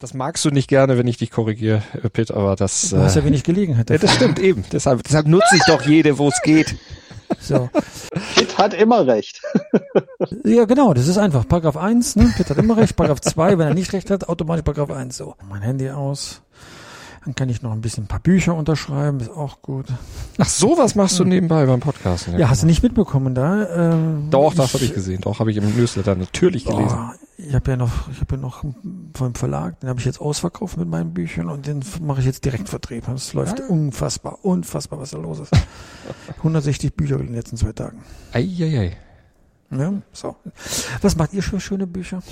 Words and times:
Das 0.00 0.14
magst 0.14 0.46
du 0.46 0.50
nicht 0.50 0.66
gerne, 0.66 0.96
wenn 0.96 1.06
ich 1.06 1.18
dich 1.18 1.30
korrigiere, 1.30 1.82
äh, 2.02 2.08
Pitt, 2.08 2.30
aber 2.30 2.56
das. 2.56 2.88
Du 2.88 2.96
hast 2.96 3.16
ja 3.16 3.24
wenig 3.24 3.44
Gelegenheit. 3.44 3.90
Ja, 3.90 3.98
das 3.98 4.14
stimmt 4.14 4.38
eben. 4.38 4.64
Deshalb, 4.72 5.02
deshalb 5.02 5.26
nutze 5.26 5.54
ich 5.56 5.62
doch 5.66 5.82
jede, 5.82 6.16
wo 6.16 6.28
es 6.28 6.40
geht. 6.42 6.74
So. 7.38 7.68
Pitt 8.34 8.56
hat 8.56 8.72
immer 8.72 9.06
recht. 9.06 9.42
ja, 10.44 10.64
genau, 10.64 10.94
das 10.94 11.06
ist 11.06 11.18
einfach. 11.18 11.46
Paragraph 11.46 11.76
1, 11.76 12.16
ne? 12.16 12.32
Pitt 12.34 12.48
hat 12.48 12.56
immer 12.56 12.78
recht. 12.78 12.96
Paragraph 12.96 13.20
2, 13.20 13.58
wenn 13.58 13.68
er 13.68 13.74
nicht 13.74 13.92
recht 13.92 14.10
hat, 14.10 14.26
automatisch 14.26 14.64
Paragraph 14.64 14.90
1. 14.90 15.16
So. 15.16 15.36
Mein 15.46 15.60
Handy 15.60 15.90
aus. 15.90 16.40
Dann 17.24 17.34
kann 17.34 17.50
ich 17.50 17.60
noch 17.60 17.72
ein 17.72 17.82
bisschen 17.82 18.04
ein 18.04 18.08
paar 18.08 18.20
Bücher 18.20 18.54
unterschreiben, 18.54 19.20
ist 19.20 19.30
auch 19.30 19.60
gut. 19.60 19.86
Ach, 20.38 20.48
sowas 20.48 20.94
machst 20.94 21.18
du 21.18 21.24
nebenbei 21.24 21.66
beim 21.66 21.80
Podcast. 21.80 22.28
Ja, 22.38 22.48
hast 22.48 22.62
du 22.62 22.66
nicht 22.66 22.82
mitbekommen 22.82 23.34
da? 23.34 23.92
Ähm, 23.92 24.28
Doch, 24.30 24.54
das 24.54 24.72
habe 24.72 24.84
ich 24.84 24.94
gesehen. 24.94 25.20
Doch, 25.20 25.38
habe 25.38 25.50
ich 25.50 25.58
im 25.58 25.76
Newsletter 25.76 26.14
natürlich 26.14 26.64
gelesen. 26.64 26.96
Oh, 26.98 27.10
ich 27.36 27.54
habe 27.54 27.70
ja 27.70 27.76
noch, 27.76 28.10
ich 28.10 28.20
habe 28.20 28.36
ja 28.36 28.40
noch 28.40 28.64
vom 29.14 29.34
Verlag, 29.34 29.80
den 29.80 29.90
habe 29.90 30.00
ich 30.00 30.06
jetzt 30.06 30.20
ausverkauft 30.20 30.78
mit 30.78 30.88
meinen 30.88 31.12
Büchern 31.12 31.50
und 31.50 31.66
den 31.66 31.84
mache 32.00 32.20
ich 32.20 32.26
jetzt 32.26 32.44
Direktvertrieb. 32.46 33.04
Das 33.06 33.34
läuft 33.34 33.58
ja. 33.58 33.66
unfassbar, 33.66 34.38
unfassbar, 34.42 34.98
was 34.98 35.10
da 35.10 35.18
los 35.18 35.40
ist. 35.40 35.52
160 36.38 36.94
Bücher 36.94 37.20
in 37.20 37.26
den 37.26 37.34
letzten 37.34 37.58
zwei 37.58 37.72
Tagen. 37.72 38.02
Eieiei. 38.32 38.96
Ja, 39.70 39.92
so. 40.12 40.36
Was 41.00 41.16
macht 41.16 41.32
ihr 41.32 41.42
für 41.42 41.60
schöne 41.60 41.86
Bücher? 41.86 42.22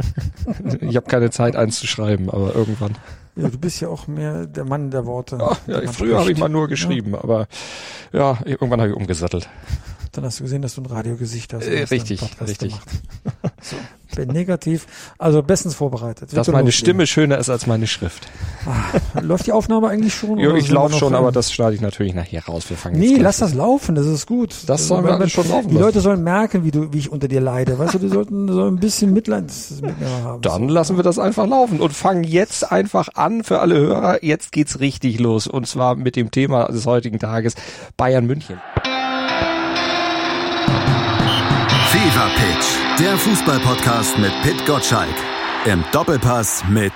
ich 0.80 0.96
habe 0.96 1.06
keine 1.06 1.30
Zeit, 1.30 1.56
eins 1.56 1.78
zu 1.78 1.86
schreiben, 1.86 2.28
aber 2.28 2.54
irgendwann. 2.54 2.96
Ja, 3.38 3.48
du 3.48 3.58
bist 3.58 3.80
ja 3.80 3.88
auch 3.88 4.08
mehr 4.08 4.46
der 4.46 4.64
Mann 4.64 4.90
der 4.90 5.06
Worte. 5.06 5.38
Ach, 5.40 5.60
ja, 5.66 5.80
früher 5.92 6.18
habe 6.18 6.32
ich 6.32 6.38
mal 6.38 6.48
nur 6.48 6.66
geschrieben, 6.66 7.12
ja. 7.12 7.22
aber 7.22 7.46
ja, 8.12 8.38
irgendwann 8.44 8.80
habe 8.80 8.90
ich 8.90 8.96
umgesattelt. 8.96 9.48
Dann 10.12 10.24
hast 10.24 10.40
du 10.40 10.44
gesehen, 10.44 10.62
dass 10.62 10.74
du 10.74 10.82
ein 10.82 10.86
Radiogesicht 10.86 11.52
hast. 11.54 11.66
Äh, 11.66 11.84
richtig, 11.84 12.20
richtig. 12.40 12.74
So, 13.60 13.76
bin 14.18 14.28
negativ, 14.28 14.86
also 15.18 15.42
bestens 15.42 15.74
vorbereitet. 15.74 16.36
Dass 16.36 16.48
meine 16.48 16.72
Stimme 16.72 17.06
schöner 17.06 17.38
ist 17.38 17.50
als 17.50 17.66
meine 17.66 17.86
Schrift. 17.86 18.28
Ah, 18.66 19.20
läuft 19.20 19.46
die 19.46 19.52
Aufnahme 19.52 19.88
eigentlich 19.88 20.14
schon? 20.14 20.38
Jo, 20.38 20.54
ich 20.56 20.70
laufe 20.70 20.96
schon, 20.96 21.14
aber 21.14 21.30
das 21.30 21.52
schneide 21.52 21.74
ich 21.74 21.80
natürlich 21.80 22.14
nachher 22.14 22.44
raus. 22.44 22.68
Wir 22.68 22.76
fangen 22.76 22.98
nee, 22.98 23.16
lass 23.16 23.38
das 23.38 23.54
laufen, 23.54 23.94
das 23.94 24.06
ist 24.06 24.26
gut. 24.26 24.54
Das 24.66 24.88
sollen 24.88 25.04
wir 25.04 25.28
schon 25.28 25.48
laufen 25.48 25.68
Die 25.68 25.74
lassen. 25.74 25.84
Leute 25.84 26.00
sollen 26.00 26.24
merken, 26.24 26.64
wie 26.64 26.70
du, 26.70 26.92
wie 26.92 26.98
ich 26.98 27.12
unter 27.12 27.28
dir 27.28 27.40
leide. 27.40 27.78
Weißt 27.78 27.94
du, 27.94 27.98
die 27.98 28.08
sollten 28.08 28.50
so 28.52 28.64
ein 28.64 28.76
bisschen 28.76 29.12
Mitleid 29.12 29.44
mit 29.82 30.00
mir 30.00 30.08
haben. 30.24 30.42
Dann 30.42 30.68
lassen 30.68 30.96
wir 30.96 31.04
das 31.04 31.18
einfach 31.18 31.46
laufen 31.46 31.80
und 31.80 31.92
fangen 31.92 32.24
jetzt 32.24 32.70
einfach 32.70 33.08
an 33.14 33.44
für 33.44 33.60
alle 33.60 33.78
Hörer. 33.78 34.24
Jetzt 34.24 34.52
geht's 34.52 34.80
richtig 34.80 35.20
los 35.20 35.46
und 35.46 35.66
zwar 35.66 35.94
mit 35.94 36.16
dem 36.16 36.30
Thema 36.30 36.66
des 36.66 36.86
heutigen 36.86 37.18
Tages 37.18 37.54
Bayern 37.96 38.26
München. 38.26 38.60
Der 42.98 43.16
Fußballpodcast 43.16 44.18
mit 44.18 44.32
Pit 44.42 44.66
Gottschalk. 44.66 45.14
Im 45.66 45.84
Doppelpass 45.92 46.64
mit 46.68 46.92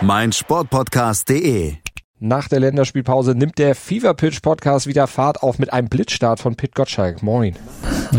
meinsportpodcast.de. 0.00 1.74
Nach 2.20 2.48
der 2.48 2.60
Länderspielpause 2.60 3.34
nimmt 3.34 3.58
der 3.58 3.74
Fever 3.74 4.14
Pitch 4.14 4.40
Podcast 4.40 4.86
wieder 4.86 5.08
Fahrt 5.08 5.42
auf 5.42 5.58
mit 5.58 5.72
einem 5.72 5.88
Blitzstart 5.88 6.38
von 6.38 6.54
Pit 6.54 6.76
Gottschalk. 6.76 7.20
Moin. 7.24 7.56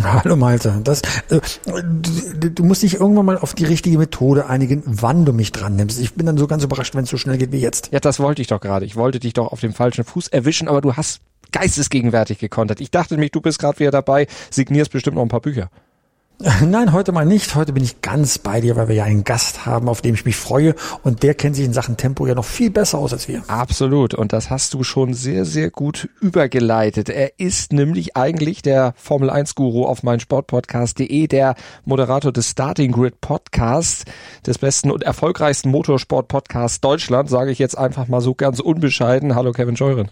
Hallo 0.03 0.35
Malte. 0.35 0.81
Das, 0.83 1.03
äh, 1.29 1.39
du, 1.71 2.51
du, 2.51 2.63
musst 2.65 2.83
dich 2.83 2.95
irgendwann 2.95 3.25
mal 3.25 3.37
auf 3.37 3.53
die 3.53 3.63
richtige 3.63 3.97
Methode 3.97 4.47
einigen, 4.47 4.83
wann 4.85 5.23
du 5.23 5.31
mich 5.31 5.53
dran 5.53 5.77
nimmst. 5.77 6.01
Ich 6.01 6.15
bin 6.15 6.25
dann 6.25 6.37
so 6.37 6.47
ganz 6.47 6.65
überrascht, 6.65 6.95
wenn 6.95 7.05
es 7.05 7.11
so 7.11 7.17
schnell 7.17 7.37
geht 7.37 7.53
wie 7.53 7.61
jetzt. 7.61 7.93
Ja, 7.93 8.01
das 8.01 8.19
wollte 8.19 8.41
ich 8.41 8.49
doch 8.49 8.59
gerade. 8.59 8.85
Ich 8.85 8.97
wollte 8.97 9.21
dich 9.21 9.31
doch 9.31 9.53
auf 9.53 9.61
dem 9.61 9.73
falschen 9.73 10.03
Fuß 10.03 10.27
erwischen, 10.27 10.67
aber 10.67 10.81
du 10.81 10.97
hast 10.97 11.21
geistesgegenwärtig 11.53 12.39
gekontert. 12.39 12.81
Ich 12.81 12.91
dachte 12.91 13.13
nämlich, 13.13 13.31
du 13.31 13.39
bist 13.39 13.59
gerade 13.59 13.79
wieder 13.79 13.91
dabei, 13.91 14.27
signierst 14.49 14.91
bestimmt 14.91 15.15
noch 15.15 15.23
ein 15.23 15.29
paar 15.29 15.39
Bücher. 15.39 15.69
Nein, 16.65 16.91
heute 16.91 17.13
mal 17.13 17.25
nicht. 17.25 17.55
Heute 17.55 17.71
bin 17.71 17.83
ich 17.83 18.01
ganz 18.01 18.37
bei 18.37 18.59
dir, 18.59 18.75
weil 18.75 18.89
wir 18.89 18.95
ja 18.95 19.05
einen 19.05 19.23
Gast 19.23 19.65
haben, 19.65 19.87
auf 19.87 20.01
dem 20.01 20.13
ich 20.13 20.25
mich 20.25 20.35
freue. 20.35 20.75
Und 21.01 21.23
der 21.23 21.35
kennt 21.35 21.55
sich 21.55 21.63
in 21.63 21.71
Sachen 21.71 21.95
Tempo 21.95 22.27
ja 22.27 22.35
noch 22.35 22.43
viel 22.43 22.69
besser 22.69 22.97
aus 22.97 23.13
als 23.13 23.29
wir. 23.29 23.43
Absolut. 23.47 24.13
Und 24.13 24.33
das 24.33 24.49
hast 24.49 24.73
du 24.73 24.83
schon 24.83 25.13
sehr, 25.13 25.45
sehr 25.45 25.71
gut 25.71 26.09
übergeleitet. 26.19 27.07
Er 27.07 27.39
ist 27.39 27.71
nämlich 27.71 28.17
eigentlich 28.17 28.61
der 28.61 28.93
Formel 28.97 29.29
1 29.29 29.55
Guru 29.55 29.85
auf 29.85 30.03
meinsportpodcast.de, 30.03 31.27
der 31.27 31.55
Moderator 31.85 32.33
des 32.33 32.49
Starting 32.49 32.91
Grid 32.91 33.21
Podcasts, 33.21 34.03
des 34.45 34.57
besten 34.57 34.91
und 34.91 35.03
erfolgreichsten 35.03 35.69
Motorsport 35.69 36.27
Podcasts 36.27 36.81
Deutschland, 36.81 37.29
sage 37.29 37.51
ich 37.51 37.59
jetzt 37.59 37.77
einfach 37.77 38.09
mal 38.09 38.19
so 38.19 38.35
ganz 38.35 38.59
unbescheiden. 38.59 39.35
Hallo 39.35 39.53
Kevin 39.53 39.77
Scheuren. 39.77 40.09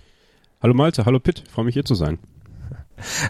Hallo 0.61 0.75
Malte, 0.75 1.03
hallo 1.05 1.19
Pitt, 1.19 1.43
freue 1.51 1.65
mich 1.65 1.73
hier 1.73 1.85
zu 1.85 1.95
sein. 1.95 2.19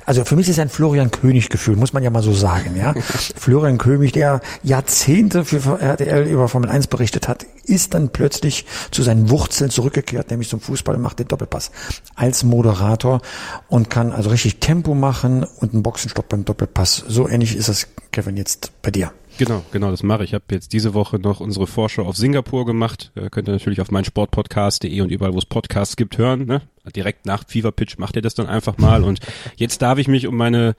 Also 0.05 0.25
für 0.25 0.35
mich 0.35 0.49
ist 0.49 0.59
ein 0.59 0.69
Florian 0.69 1.11
König 1.11 1.49
Gefühl, 1.49 1.75
muss 1.75 1.93
man 1.93 2.03
ja 2.03 2.09
mal 2.09 2.23
so 2.23 2.33
sagen, 2.33 2.75
ja. 2.75 2.93
Florian 3.35 3.77
König, 3.77 4.11
der 4.13 4.41
Jahrzehnte 4.63 5.45
für 5.45 5.79
RTL 5.79 6.27
über 6.27 6.47
Formel 6.47 6.69
1 6.69 6.87
berichtet 6.87 7.27
hat, 7.27 7.45
ist 7.63 7.93
dann 7.93 8.09
plötzlich 8.09 8.65
zu 8.91 9.03
seinen 9.03 9.29
Wurzeln 9.29 9.69
zurückgekehrt, 9.69 10.29
nämlich 10.29 10.49
zum 10.49 10.59
Fußball 10.59 10.95
und 10.95 11.01
macht 11.01 11.19
den 11.19 11.27
Doppelpass 11.27 11.71
als 12.15 12.43
Moderator 12.43 13.21
und 13.67 13.89
kann 13.89 14.11
also 14.11 14.29
richtig 14.29 14.59
Tempo 14.59 14.93
machen 14.93 15.43
und 15.43 15.73
einen 15.73 15.83
Boxenstopp 15.83 16.29
beim 16.29 16.45
Doppelpass. 16.45 17.03
So 17.07 17.27
ähnlich 17.27 17.55
ist 17.55 17.69
es, 17.69 17.87
Kevin, 18.11 18.37
jetzt 18.37 18.71
bei 18.81 18.91
dir. 18.91 19.11
Genau, 19.37 19.63
genau, 19.71 19.91
das 19.91 20.03
mache 20.03 20.23
ich. 20.23 20.31
Ich 20.31 20.33
habe 20.33 20.43
jetzt 20.51 20.73
diese 20.73 20.93
Woche 20.93 21.17
noch 21.17 21.39
unsere 21.39 21.65
Vorschau 21.65 22.05
auf 22.05 22.17
Singapur 22.17 22.65
gemacht. 22.65 23.11
Äh, 23.15 23.29
könnt 23.29 23.47
ihr 23.47 23.53
natürlich 23.53 23.81
auf 23.81 23.91
meinsportpodcast.de 23.91 25.01
und 25.01 25.09
überall, 25.09 25.33
wo 25.33 25.37
es 25.37 25.45
Podcasts 25.45 25.95
gibt, 25.95 26.17
hören. 26.17 26.45
Ne? 26.45 26.61
Direkt 26.95 27.25
nach 27.25 27.45
Fever 27.47 27.71
Pitch 27.71 27.97
macht 27.97 28.15
ihr 28.15 28.21
das 28.21 28.35
dann 28.35 28.47
einfach 28.47 28.77
mal. 28.77 29.03
Und 29.03 29.19
jetzt 29.55 29.81
darf 29.81 29.97
ich 29.97 30.07
mich 30.07 30.27
um 30.27 30.35
meine 30.35 30.75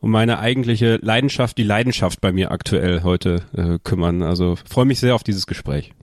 um 0.00 0.10
meine 0.10 0.38
eigentliche 0.38 0.98
Leidenschaft, 1.02 1.56
die 1.56 1.62
Leidenschaft 1.62 2.20
bei 2.20 2.30
mir 2.30 2.50
aktuell 2.50 3.02
heute 3.02 3.42
äh, 3.56 3.78
kümmern. 3.82 4.22
Also 4.22 4.56
freue 4.68 4.84
mich 4.84 5.00
sehr 5.00 5.14
auf 5.14 5.24
dieses 5.24 5.46
Gespräch. 5.46 5.94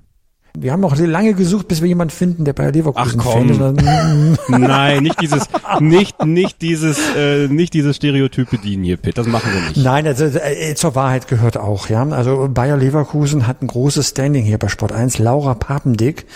Wir 0.56 0.72
haben 0.72 0.86
auch 0.86 0.96
lange 0.96 1.34
gesucht, 1.34 1.68
bis 1.68 1.81
wir 1.81 1.88
jemanden 1.88 2.14
finden, 2.14 2.46
der 2.46 2.53
bei 2.53 2.69
Leverkusen 2.69 3.19
Ach 3.19 3.24
komm. 3.24 3.56
Fan 3.56 4.38
Nein, 4.62 5.02
nicht 5.02 5.19
dieses, 5.19 5.46
nicht, 5.80 6.24
nicht 6.24 6.62
dieses, 6.62 7.00
äh, 7.18 7.47
nicht 7.47 7.74
dieses 7.74 7.96
Stereotyp 7.96 8.52
bedienen 8.52 8.84
hier, 8.84 8.97
Pitt. 8.97 9.18
Das 9.18 9.25
machen 9.25 9.52
wir 9.52 9.62
nicht. 9.62 9.78
Nein, 9.78 10.06
also, 10.06 10.25
äh, 10.25 10.75
zur 10.75 10.94
Wahrheit 10.94 11.28
gehört 11.28 11.58
auch, 11.58 11.90
ja. 11.90 12.08
Also 12.08 12.50
Bayer 12.53 12.78
Leverkusen 12.78 13.47
hat 13.47 13.64
ein 13.64 13.68
großes 13.68 14.09
Standing 14.09 14.46
hier 14.46 14.59
bei 14.59 14.68
Sport 14.68 14.91
1. 14.91 15.18
Laura 15.18 15.56
Papendick, 15.56 16.28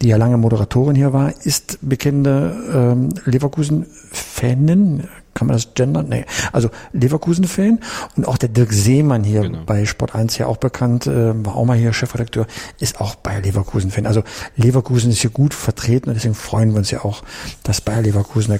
die 0.00 0.08
ja 0.08 0.16
lange 0.16 0.38
Moderatorin 0.38 0.96
hier 0.96 1.12
war, 1.12 1.34
ist 1.44 1.78
bekennende 1.82 2.56
ähm, 2.72 3.10
Leverkusen-Fanin, 3.26 5.04
kann 5.36 5.46
man 5.46 5.56
das 5.56 5.74
gendern? 5.74 6.08
Nee. 6.08 6.24
Also 6.52 6.70
Leverkusen-Fan 6.92 7.80
und 8.16 8.26
auch 8.26 8.38
der 8.38 8.48
Dirk 8.48 8.72
Seemann 8.72 9.22
hier 9.22 9.42
genau. 9.42 9.58
bei 9.66 9.84
Sport 9.84 10.14
1 10.14 10.38
ja 10.38 10.46
auch 10.46 10.56
bekannt, 10.56 11.06
äh, 11.06 11.44
war 11.44 11.56
auch 11.56 11.64
mal 11.64 11.76
hier 11.76 11.92
Chefredakteur, 11.92 12.46
ist 12.80 13.00
auch 13.00 13.14
Bayer 13.16 13.42
Leverkusen-Fan. 13.42 14.06
Also 14.06 14.22
Leverkusen 14.56 15.10
ist 15.10 15.20
hier 15.20 15.30
gut 15.30 15.54
vertreten 15.54 16.08
und 16.08 16.14
deswegen 16.14 16.34
freuen 16.34 16.72
wir 16.72 16.78
uns 16.78 16.90
ja 16.90 17.04
auch, 17.04 17.22
dass 17.62 17.80
Bayer 17.80 18.02
Leverkusen 18.02 18.58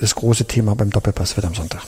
das 0.00 0.14
große 0.14 0.46
Thema 0.46 0.74
beim 0.74 0.90
Doppelpass 0.90 1.36
wird 1.36 1.46
am 1.46 1.54
Sonntag 1.54 1.82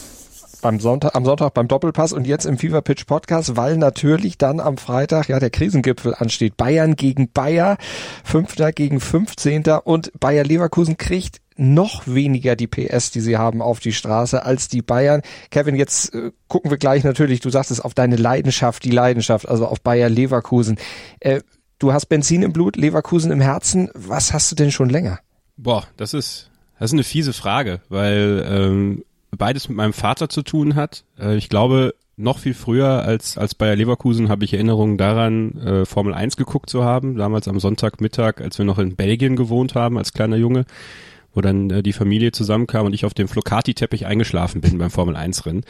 beim 0.63 0.81
Sonntag, 0.81 1.15
am 1.15 1.25
Sonntag 1.27 1.53
beim 1.53 1.69
Doppelpass 1.69 2.13
und 2.13 2.27
jetzt 2.27 2.47
im 2.47 2.57
Fever 2.57 2.81
Pitch 2.81 3.05
Podcast, 3.07 3.57
weil 3.57 3.77
natürlich 3.77 4.39
dann 4.39 4.61
am 4.61 4.79
Freitag 4.79 5.29
ja 5.29 5.39
der 5.39 5.51
Krisengipfel 5.51 6.15
ansteht. 6.15 6.57
Bayern 6.57 6.97
gegen 6.97 7.31
Bayer, 7.33 7.77
Fünfter 8.25 8.73
gegen 8.73 9.01
Fünfzehnter 9.01 9.87
und 9.87 10.13
Bayer 10.19 10.45
Leverkusen 10.45 10.97
kriegt 10.97 11.42
noch 11.57 12.07
weniger 12.07 12.57
die 12.57 12.67
PS, 12.67 13.11
die 13.11 13.21
sie 13.21 13.37
haben 13.37 13.63
auf 13.63 13.81
die 13.81 13.93
Straße 13.93 14.45
als 14.45 14.69
die 14.69 14.83
Bayern. 14.83 15.23
Kevin, 15.51 15.77
jetzt 15.77 16.15
äh, 16.15 16.33
gucken 16.49 16.71
wir 16.71 16.79
gleich 16.79 17.05
natürlich, 17.05 17.41
du 17.41 17.51
sagst 17.51 17.71
es, 17.71 17.81
auf 17.81 17.95
deine 17.95 18.17
Leidenschaft, 18.17 18.85
die 18.85 18.91
Leidenschaft, 18.91 19.49
also 19.49 19.67
auf 19.67 19.81
Bayer 19.81 20.09
Leverkusen. 20.09 20.79
Äh, 21.21 21.41
du 21.79 21.93
hast 21.93 22.07
Benzin 22.07 22.43
im 22.43 22.53
Blut, 22.53 22.77
Leverkusen 22.77 23.31
im 23.31 23.41
Herzen. 23.41 23.91
Was 23.95 24.33
hast 24.33 24.51
du 24.51 24.57
denn 24.57 24.71
schon 24.71 24.89
länger? 24.89 25.21
Boah, 25.57 25.87
das 25.97 26.15
ist, 26.15 26.51
das 26.79 26.91
ist 26.91 26.95
eine 26.95 27.05
fiese 27.05 27.33
Frage, 27.33 27.81
weil 27.89 28.45
ähm, 28.49 29.05
beides 29.37 29.69
mit 29.69 29.77
meinem 29.77 29.93
Vater 29.93 30.29
zu 30.29 30.43
tun 30.43 30.75
hat. 30.75 31.05
Äh, 31.19 31.37
ich 31.37 31.49
glaube, 31.49 31.95
noch 32.17 32.39
viel 32.39 32.55
früher 32.55 33.03
als, 33.03 33.39
als 33.39 33.55
Bayer 33.55 33.77
Leverkusen 33.77 34.29
habe 34.29 34.45
ich 34.45 34.53
Erinnerungen 34.53 34.99
daran, 34.99 35.57
äh, 35.59 35.85
Formel 35.87 36.15
1 36.15 36.37
geguckt 36.37 36.69
zu 36.69 36.85
haben, 36.85 37.17
damals 37.17 37.49
am 37.49 37.59
Sonntagmittag, 37.59 38.41
als 38.41 38.59
wir 38.59 38.65
noch 38.65 38.79
in 38.79 38.97
Belgien 38.97 39.35
gewohnt 39.35 39.75
haben 39.75 39.99
als 39.99 40.13
kleiner 40.13 40.37
Junge 40.37 40.65
wo 41.35 41.41
dann 41.41 41.71
äh, 41.71 41.83
die 41.83 41.93
Familie 41.93 42.33
zusammenkam 42.33 42.87
und 42.87 42.95
ich 42.95 43.05
auf 43.05 43.15
dem 43.15 43.29
Flocati-Teppich 43.29 44.07
eingeschlafen 44.07 44.61
bin 44.61 44.79
beim 44.79 44.91
Formel-1-Rennen. 44.91 45.65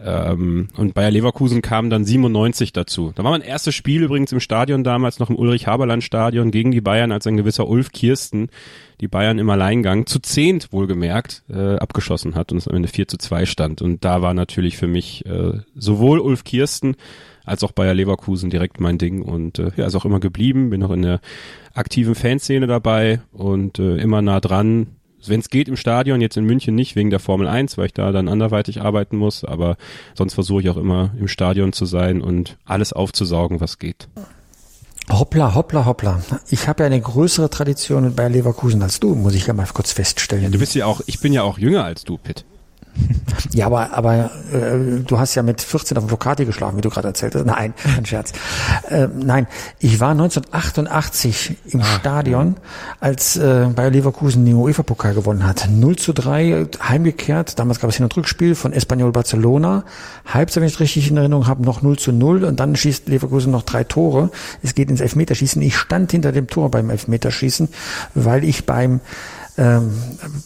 Ähm, 0.00 0.68
und 0.76 0.94
Bayer 0.94 1.10
Leverkusen 1.10 1.62
kam 1.62 1.90
dann 1.90 2.04
97 2.04 2.72
dazu. 2.72 3.12
Da 3.14 3.24
war 3.24 3.30
mein 3.30 3.42
erstes 3.42 3.74
Spiel 3.74 4.02
übrigens 4.02 4.32
im 4.32 4.40
Stadion 4.40 4.84
damals, 4.84 5.18
noch 5.18 5.30
im 5.30 5.36
Ulrich-Haberland-Stadion 5.36 6.50
gegen 6.50 6.70
die 6.70 6.80
Bayern, 6.80 7.12
als 7.12 7.26
ein 7.26 7.36
gewisser 7.36 7.68
Ulf 7.68 7.92
Kirsten 7.92 8.48
die 9.00 9.08
Bayern 9.08 9.40
im 9.40 9.50
Alleingang 9.50 10.06
zu 10.06 10.20
zehnt 10.20 10.72
wohlgemerkt 10.72 11.42
äh, 11.50 11.74
abgeschossen 11.76 12.36
hat 12.36 12.52
und 12.52 12.58
es 12.58 12.68
am 12.68 12.76
Ende 12.76 12.88
4 12.88 13.08
zu 13.08 13.18
2 13.18 13.46
stand. 13.46 13.82
Und 13.82 14.04
da 14.04 14.22
war 14.22 14.32
natürlich 14.32 14.76
für 14.76 14.86
mich 14.86 15.26
äh, 15.26 15.58
sowohl 15.74 16.20
Ulf 16.20 16.44
Kirsten 16.44 16.94
als 17.44 17.64
auch 17.64 17.72
Bayer 17.72 17.94
Leverkusen 17.94 18.50
direkt 18.50 18.80
mein 18.80 18.98
Ding 18.98 19.22
und 19.22 19.58
äh, 19.58 19.72
ja, 19.76 19.86
ist 19.86 19.96
auch 19.96 20.04
immer 20.04 20.20
geblieben, 20.20 20.70
bin 20.70 20.80
noch 20.80 20.92
in 20.92 21.02
der 21.02 21.20
aktiven 21.74 22.14
Fanszene 22.14 22.68
dabei 22.68 23.20
und 23.32 23.80
äh, 23.80 23.96
immer 23.96 24.22
nah 24.22 24.38
dran, 24.38 24.86
wenn 25.28 25.40
es 25.40 25.50
geht 25.50 25.68
im 25.68 25.76
Stadion, 25.76 26.20
jetzt 26.20 26.36
in 26.36 26.44
München 26.44 26.74
nicht 26.74 26.96
wegen 26.96 27.10
der 27.10 27.20
Formel 27.20 27.46
1, 27.46 27.78
weil 27.78 27.86
ich 27.86 27.94
da 27.94 28.12
dann 28.12 28.28
anderweitig 28.28 28.80
arbeiten 28.80 29.16
muss, 29.16 29.44
aber 29.44 29.76
sonst 30.14 30.34
versuche 30.34 30.62
ich 30.62 30.70
auch 30.70 30.76
immer 30.76 31.10
im 31.18 31.28
Stadion 31.28 31.72
zu 31.72 31.86
sein 31.86 32.20
und 32.20 32.56
alles 32.64 32.92
aufzusaugen, 32.92 33.60
was 33.60 33.78
geht. 33.78 34.08
Hoppla, 35.10 35.54
hoppla, 35.54 35.84
hoppla. 35.84 36.22
Ich 36.48 36.68
habe 36.68 36.84
ja 36.84 36.86
eine 36.86 37.00
größere 37.00 37.50
Tradition 37.50 38.14
Bayer 38.14 38.30
Leverkusen 38.30 38.82
als 38.82 39.00
du, 39.00 39.14
muss 39.14 39.34
ich 39.34 39.46
ja 39.46 39.52
mal 39.52 39.66
kurz 39.72 39.92
feststellen. 39.92 40.52
Du 40.52 40.58
bist 40.58 40.74
ja 40.74 40.86
auch, 40.86 41.00
ich 41.06 41.20
bin 41.20 41.32
ja 41.32 41.42
auch 41.42 41.58
jünger 41.58 41.84
als 41.84 42.04
du, 42.04 42.18
Pitt. 42.18 42.44
Ja, 43.52 43.66
aber, 43.66 43.92
aber 43.92 44.30
äh, 44.52 45.00
du 45.06 45.18
hast 45.18 45.34
ja 45.34 45.42
mit 45.42 45.60
14 45.60 45.96
auf 45.98 46.04
dem 46.04 46.10
Lokati 46.10 46.44
geschlafen, 46.44 46.76
wie 46.76 46.80
du 46.80 46.90
gerade 46.90 47.08
erzählt 47.08 47.34
hast. 47.34 47.44
Nein, 47.44 47.74
ein 47.96 48.06
Scherz. 48.06 48.32
Äh, 48.88 49.08
nein, 49.14 49.46
ich 49.78 50.00
war 50.00 50.12
1988 50.12 51.56
im 51.66 51.80
ah, 51.80 51.84
Stadion, 51.84 52.56
als 53.00 53.36
äh, 53.36 53.68
Bayer 53.74 53.90
Leverkusen 53.90 54.44
den 54.44 54.54
UEFA-Pokal 54.54 55.14
gewonnen 55.14 55.44
hat. 55.44 55.68
0 55.70 55.96
zu 55.96 56.12
3 56.12 56.66
heimgekehrt. 56.82 57.58
Damals 57.58 57.80
gab 57.80 57.90
es 57.90 57.96
hier 57.96 58.06
ein 58.06 58.12
Rückspiel 58.12 58.54
von 58.54 58.72
Espanyol 58.72 59.12
Barcelona. 59.12 59.84
Halbzeit, 60.26 60.62
wenn 60.62 60.68
ich 60.68 60.80
richtig 60.80 61.10
in 61.10 61.16
Erinnerung 61.16 61.46
habe, 61.46 61.62
noch 61.62 61.82
0 61.82 61.98
zu 61.98 62.12
0 62.12 62.44
und 62.44 62.58
dann 62.60 62.74
schießt 62.76 63.08
Leverkusen 63.08 63.52
noch 63.52 63.62
drei 63.62 63.84
Tore. 63.84 64.30
Es 64.62 64.74
geht 64.74 64.90
ins 64.90 65.00
Elfmeterschießen. 65.00 65.60
Ich 65.62 65.76
stand 65.76 66.12
hinter 66.12 66.32
dem 66.32 66.46
Tor 66.46 66.70
beim 66.70 66.90
Elfmeterschießen, 66.90 67.68
weil 68.14 68.44
ich 68.44 68.64
beim 68.64 69.00
ähm, 69.58 69.92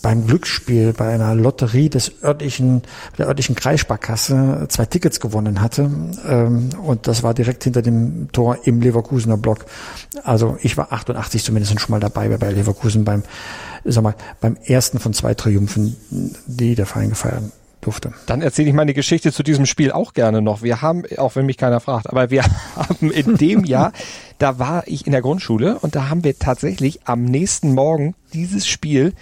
beim 0.03 0.27
Glücksspiel 0.27 0.93
bei 0.93 1.13
einer 1.15 1.35
Lotterie 1.35 1.89
des 1.89 2.23
örtlichen, 2.23 2.83
der 3.19 3.29
örtlichen 3.29 3.55
Kreissparkasse 3.55 4.67
zwei 4.69 4.87
Tickets 4.87 5.21
gewonnen 5.21 5.61
hatte. 5.61 5.91
Ähm, 6.29 6.71
und 6.83 7.07
das 7.07 7.23
war 7.23 7.35
direkt 7.35 7.65
hinter 7.65 7.83
dem 7.83 8.29
Tor 8.33 8.59
im 8.65 8.81
Leverkusener 8.81 9.37
Block. 9.37 9.67
Also 10.25 10.59
ich 10.63 10.77
war 10.77 10.93
88 10.93 11.45
zumindest 11.45 11.79
schon 11.81 11.91
mal 11.91 12.01
dabei 12.01 12.29
bei 12.29 12.51
Leverkusen 12.51 13.05
beim, 13.05 13.23
sag 13.85 14.03
mal, 14.03 14.15
beim 14.41 14.57
ersten 14.65 14.99
von 14.99 15.13
zwei 15.13 15.35
Triumphen, 15.35 15.97
die 16.47 16.75
der 16.75 16.87
Verein 16.87 17.11
gefeiert 17.11 17.45
durfte. 17.87 18.13
Dann 18.27 18.43
erzähle 18.43 18.69
ich 18.69 18.75
meine 18.75 18.95
Geschichte 18.95 19.33
zu 19.33 19.43
diesem 19.43 19.67
Spiel 19.67 19.93
auch 19.93 20.13
gerne 20.13 20.43
noch. 20.43 20.63
Wir 20.63 20.83
haben, 20.83 21.05
auch 21.19 21.37
wenn 21.37 21.47
mich 21.47 21.57
keiner 21.57 21.81
fragt, 21.81 22.11
aber 22.11 22.31
wir 22.31 22.45
haben 22.77 23.11
in 23.11 23.37
dem 23.37 23.65
Jahr, 23.65 23.93
da 24.39 24.59
war 24.59 24.85
ich 24.87 25.07
in 25.07 25.13
der 25.13 25.23
Grundschule 25.23 25.79
und 25.79 25.95
da 25.95 26.09
haben 26.09 26.25
wir 26.25 26.39
tatsächlich 26.39 27.07
am 27.07 27.25
nächsten 27.25 27.75
Morgen 27.75 28.15
dieses 28.33 28.67
Spiel 28.67 29.15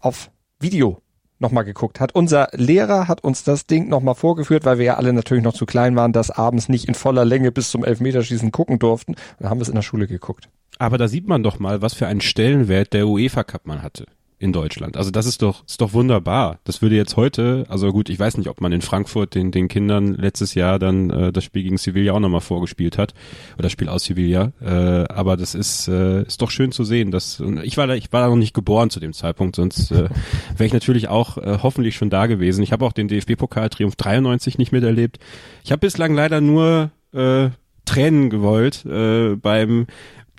auf 0.00 0.30
Video 0.58 1.02
nochmal 1.38 1.64
geguckt. 1.64 2.00
Hat 2.00 2.14
unser 2.14 2.48
Lehrer 2.52 3.08
hat 3.08 3.22
uns 3.22 3.44
das 3.44 3.66
Ding 3.66 3.88
nochmal 3.88 4.14
vorgeführt, 4.14 4.64
weil 4.64 4.78
wir 4.78 4.86
ja 4.86 4.94
alle 4.94 5.12
natürlich 5.12 5.44
noch 5.44 5.52
zu 5.52 5.66
klein 5.66 5.94
waren, 5.94 6.12
dass 6.12 6.30
abends 6.30 6.70
nicht 6.70 6.88
in 6.88 6.94
voller 6.94 7.26
Länge 7.26 7.52
bis 7.52 7.70
zum 7.70 7.84
Elfmeterschießen 7.84 8.50
gucken 8.52 8.78
durften. 8.78 9.16
Dann 9.38 9.50
haben 9.50 9.58
wir 9.58 9.62
es 9.62 9.68
in 9.68 9.74
der 9.74 9.82
Schule 9.82 10.06
geguckt. 10.06 10.48
Aber 10.78 10.96
da 10.98 11.08
sieht 11.08 11.26
man 11.26 11.42
doch 11.42 11.58
mal, 11.58 11.82
was 11.82 11.94
für 11.94 12.06
einen 12.06 12.20
Stellenwert 12.22 12.92
der 12.94 13.06
UEFA 13.06 13.44
Cup 13.44 13.66
man 13.66 13.82
hatte 13.82 14.06
in 14.38 14.52
Deutschland. 14.52 14.98
Also 14.98 15.10
das 15.10 15.24
ist 15.24 15.40
doch, 15.40 15.64
ist 15.66 15.80
doch 15.80 15.94
wunderbar. 15.94 16.58
Das 16.64 16.82
würde 16.82 16.94
jetzt 16.94 17.16
heute, 17.16 17.64
also 17.68 17.90
gut, 17.90 18.10
ich 18.10 18.18
weiß 18.18 18.36
nicht, 18.36 18.48
ob 18.48 18.60
man 18.60 18.70
in 18.70 18.82
Frankfurt 18.82 19.34
den, 19.34 19.50
den 19.50 19.68
Kindern 19.68 20.14
letztes 20.14 20.54
Jahr 20.54 20.78
dann 20.78 21.08
äh, 21.08 21.32
das 21.32 21.44
Spiel 21.44 21.62
gegen 21.62 21.78
Sevilla 21.78 22.12
auch 22.12 22.20
nochmal 22.20 22.42
vorgespielt 22.42 22.98
hat. 22.98 23.14
Oder 23.54 23.64
das 23.64 23.72
Spiel 23.72 23.88
aus 23.88 24.04
Sevilla. 24.04 24.52
Äh, 24.60 25.10
aber 25.10 25.38
das 25.38 25.54
ist, 25.54 25.88
äh, 25.88 26.22
ist 26.22 26.42
doch 26.42 26.50
schön 26.50 26.70
zu 26.70 26.84
sehen. 26.84 27.10
Dass, 27.10 27.42
ich 27.62 27.78
war 27.78 27.86
da, 27.86 27.94
ich 27.94 28.12
war 28.12 28.20
da 28.20 28.28
noch 28.28 28.36
nicht 28.36 28.52
geboren 28.52 28.90
zu 28.90 29.00
dem 29.00 29.14
Zeitpunkt, 29.14 29.56
sonst 29.56 29.90
äh, 29.90 30.08
wäre 30.56 30.66
ich 30.66 30.74
natürlich 30.74 31.08
auch 31.08 31.38
äh, 31.38 31.58
hoffentlich 31.62 31.96
schon 31.96 32.10
da 32.10 32.26
gewesen. 32.26 32.62
Ich 32.62 32.72
habe 32.72 32.84
auch 32.84 32.92
den 32.92 33.08
DFB-Pokal-Triumph 33.08 33.96
93 33.96 34.58
nicht 34.58 34.72
miterlebt. 34.72 35.18
Ich 35.64 35.72
habe 35.72 35.80
bislang 35.80 36.14
leider 36.14 36.42
nur 36.42 36.90
äh, 37.12 37.48
Tränen 37.86 38.28
gewollt 38.28 38.84
äh, 38.84 39.36
beim 39.36 39.86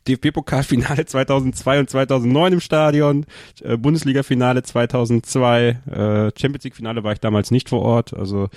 DFB-Pokalfinale 0.08 1.06
2002 1.06 1.80
und 1.82 1.90
2009 1.90 2.54
im 2.54 2.60
Stadion, 2.60 3.26
äh, 3.64 3.78
Bundesliga-Finale 3.78 4.64
2002, 4.64 5.68
äh, 5.68 6.32
Champions 6.40 6.64
League-Finale 6.64 7.04
war 7.04 7.14
ich 7.14 7.20
damals 7.20 7.52
nicht 7.52 7.70
vor 7.70 7.82
Ort, 7.82 8.14
also 8.14 8.50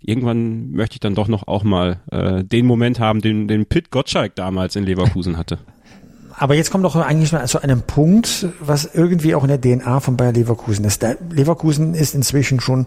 irgendwann 0.00 0.70
möchte 0.70 0.94
ich 0.94 1.00
dann 1.00 1.14
doch 1.14 1.28
noch 1.28 1.48
auch 1.48 1.64
mal 1.64 2.00
äh, 2.10 2.44
den 2.44 2.66
Moment 2.66 3.00
haben, 3.00 3.20
den, 3.20 3.48
den 3.48 3.66
Pitt 3.66 3.90
Gottschalk 3.90 4.34
damals 4.34 4.76
in 4.76 4.84
Leverkusen 4.84 5.36
hatte. 5.36 5.58
Aber 6.38 6.54
jetzt 6.54 6.70
kommt 6.70 6.84
doch 6.84 6.94
eigentlich 6.96 7.32
mal 7.32 7.46
zu 7.46 7.62
einem 7.62 7.82
Punkt, 7.82 8.46
was 8.60 8.94
irgendwie 8.94 9.34
auch 9.34 9.42
in 9.42 9.48
der 9.48 9.60
DNA 9.60 10.00
von 10.00 10.18
Bayer 10.18 10.32
Leverkusen 10.32 10.84
ist. 10.84 11.00
Der 11.00 11.16
Leverkusen 11.30 11.94
ist 11.94 12.14
inzwischen 12.14 12.60
schon 12.60 12.86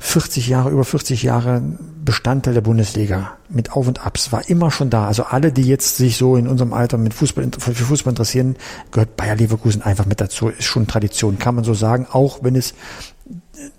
40 0.00 0.48
Jahre, 0.48 0.70
über 0.70 0.84
40 0.84 1.22
Jahre 1.24 1.60
Bestandteil 2.04 2.54
der 2.54 2.60
Bundesliga 2.60 3.36
mit 3.48 3.72
Auf 3.72 3.88
und 3.88 4.06
Abs, 4.06 4.30
war 4.30 4.48
immer 4.48 4.70
schon 4.70 4.90
da. 4.90 5.06
Also 5.06 5.24
alle, 5.24 5.52
die 5.52 5.62
jetzt 5.62 5.96
sich 5.96 6.16
so 6.16 6.36
in 6.36 6.46
unserem 6.46 6.72
Alter 6.72 6.98
mit 6.98 7.14
Fußball, 7.14 7.50
für 7.58 7.72
Fußball 7.72 8.12
interessieren, 8.12 8.56
gehört 8.92 9.16
Bayer 9.16 9.34
Leverkusen 9.34 9.82
einfach 9.82 10.06
mit 10.06 10.20
dazu. 10.20 10.48
Ist 10.48 10.64
schon 10.64 10.86
Tradition, 10.86 11.38
kann 11.38 11.56
man 11.56 11.64
so 11.64 11.74
sagen, 11.74 12.06
auch 12.10 12.38
wenn 12.42 12.54
es 12.54 12.74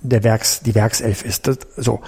der 0.02 0.24
Werks, 0.24 0.60
die 0.62 0.76
Werkself 0.76 1.24
ist. 1.24 1.48
Das, 1.48 1.58
so. 1.78 2.02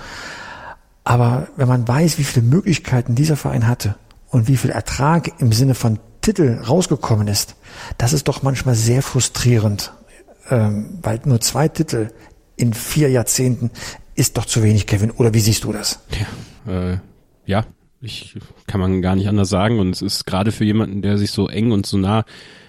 Aber 1.03 1.47
wenn 1.55 1.67
man 1.67 1.87
weiß, 1.87 2.17
wie 2.17 2.23
viele 2.23 2.45
Möglichkeiten 2.45 3.15
dieser 3.15 3.37
Verein 3.37 3.67
hatte 3.67 3.95
und 4.29 4.47
wie 4.47 4.57
viel 4.57 4.71
Ertrag 4.71 5.39
im 5.39 5.53
Sinne 5.53 5.73
von 5.73 5.99
Titel 6.21 6.61
rausgekommen 6.67 7.27
ist, 7.27 7.55
das 7.97 8.13
ist 8.13 8.27
doch 8.27 8.43
manchmal 8.43 8.75
sehr 8.75 9.01
frustrierend, 9.01 9.93
ähm, 10.49 10.99
weil 11.01 11.19
nur 11.25 11.41
zwei 11.41 11.69
Titel 11.69 12.11
in 12.55 12.73
vier 12.73 13.09
Jahrzehnten 13.09 13.71
ist 14.15 14.37
doch 14.37 14.45
zu 14.45 14.63
wenig, 14.63 14.87
Kevin. 14.87 15.11
Oder 15.11 15.33
wie 15.33 15.39
siehst 15.39 15.63
du 15.63 15.71
das? 15.71 16.03
Ja, 16.65 16.91
äh, 16.91 16.97
ja 17.45 17.65
ich 18.01 18.35
kann 18.67 18.81
man 18.81 19.01
gar 19.01 19.15
nicht 19.15 19.27
anders 19.27 19.49
sagen. 19.49 19.79
Und 19.79 19.91
es 19.91 20.01
ist 20.01 20.25
gerade 20.25 20.51
für 20.51 20.65
jemanden, 20.65 21.01
der 21.01 21.17
sich 21.17 21.31
so 21.31 21.47
eng 21.47 21.71
und 21.71 21.85
so 21.85 21.97
nah 21.97 22.25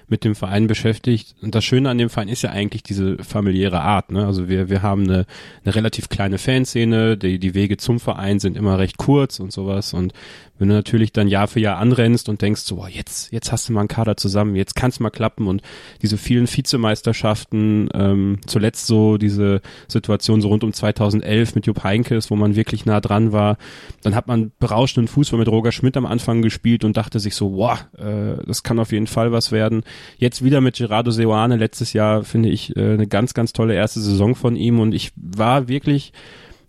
mit 0.08 0.24
dem 0.24 0.34
Verein 0.34 0.66
beschäftigt. 0.66 1.34
Und 1.40 1.54
das 1.54 1.64
Schöne 1.64 1.88
an 1.88 1.96
dem 1.96 2.10
Verein 2.10 2.28
ist 2.28 2.42
ja 2.42 2.50
eigentlich 2.50 2.82
diese 2.82 3.16
familiäre 3.24 3.80
Art. 3.80 4.12
Ne? 4.12 4.26
Also 4.26 4.48
wir, 4.48 4.68
wir 4.68 4.82
haben 4.82 5.04
eine, 5.04 5.24
eine 5.64 5.74
relativ 5.74 6.10
kleine 6.10 6.36
Fanszene, 6.36 7.16
die, 7.16 7.38
die 7.38 7.54
Wege 7.54 7.78
zum 7.78 7.98
Verein 7.98 8.38
sind 8.38 8.56
immer 8.56 8.78
recht 8.78 8.98
kurz 8.98 9.40
und 9.40 9.52
sowas. 9.52 9.94
Und 9.94 10.12
wenn 10.58 10.68
du 10.68 10.74
natürlich 10.74 11.12
dann 11.12 11.28
Jahr 11.28 11.48
für 11.48 11.60
Jahr 11.60 11.78
anrennst 11.78 12.28
und 12.28 12.40
denkst, 12.42 12.62
so, 12.62 12.76
boah, 12.76 12.88
jetzt, 12.88 13.32
jetzt 13.32 13.50
hast 13.50 13.68
du 13.68 13.72
mal 13.72 13.80
einen 13.80 13.88
Kader 13.88 14.16
zusammen, 14.16 14.54
jetzt 14.54 14.76
kann 14.76 14.90
es 14.90 15.00
mal 15.00 15.10
klappen 15.10 15.48
und 15.48 15.62
diese 16.02 16.16
vielen 16.16 16.46
Vizemeisterschaften, 16.46 17.88
ähm, 17.94 18.38
zuletzt 18.46 18.86
so 18.86 19.18
diese 19.18 19.60
Situation 19.88 20.40
so 20.40 20.48
rund 20.48 20.62
um 20.62 20.72
2011 20.72 21.54
mit 21.54 21.66
Jupp 21.66 21.82
Heinkes, 21.82 22.30
wo 22.30 22.36
man 22.36 22.54
wirklich 22.54 22.86
nah 22.86 23.00
dran 23.00 23.32
war, 23.32 23.56
dann 24.02 24.14
hat 24.14 24.28
man 24.28 24.52
berauschenden 24.58 25.08
Fußball 25.08 25.38
mit 25.38 25.48
Roger 25.48 25.72
Schmidt 25.72 25.96
am 25.96 26.06
Anfang 26.06 26.42
gespielt 26.42 26.84
und 26.84 26.96
dachte 26.96 27.18
sich 27.18 27.34
so, 27.34 27.50
boah, 27.50 27.78
äh, 27.98 28.44
das 28.46 28.62
kann 28.62 28.78
auf 28.78 28.92
jeden 28.92 29.06
Fall 29.06 29.32
was 29.32 29.52
werden. 29.52 29.82
Jetzt 30.18 30.44
wieder 30.44 30.60
mit 30.60 30.76
Gerardo 30.76 31.10
Seoane 31.10 31.56
letztes 31.56 31.92
Jahr 31.92 32.24
finde 32.24 32.50
ich 32.50 32.76
äh, 32.76 32.92
eine 32.92 33.06
ganz, 33.06 33.34
ganz 33.34 33.52
tolle 33.52 33.74
erste 33.74 34.00
Saison 34.00 34.34
von 34.34 34.56
ihm 34.56 34.80
und 34.80 34.94
ich 34.94 35.12
war 35.16 35.68
wirklich 35.68 36.12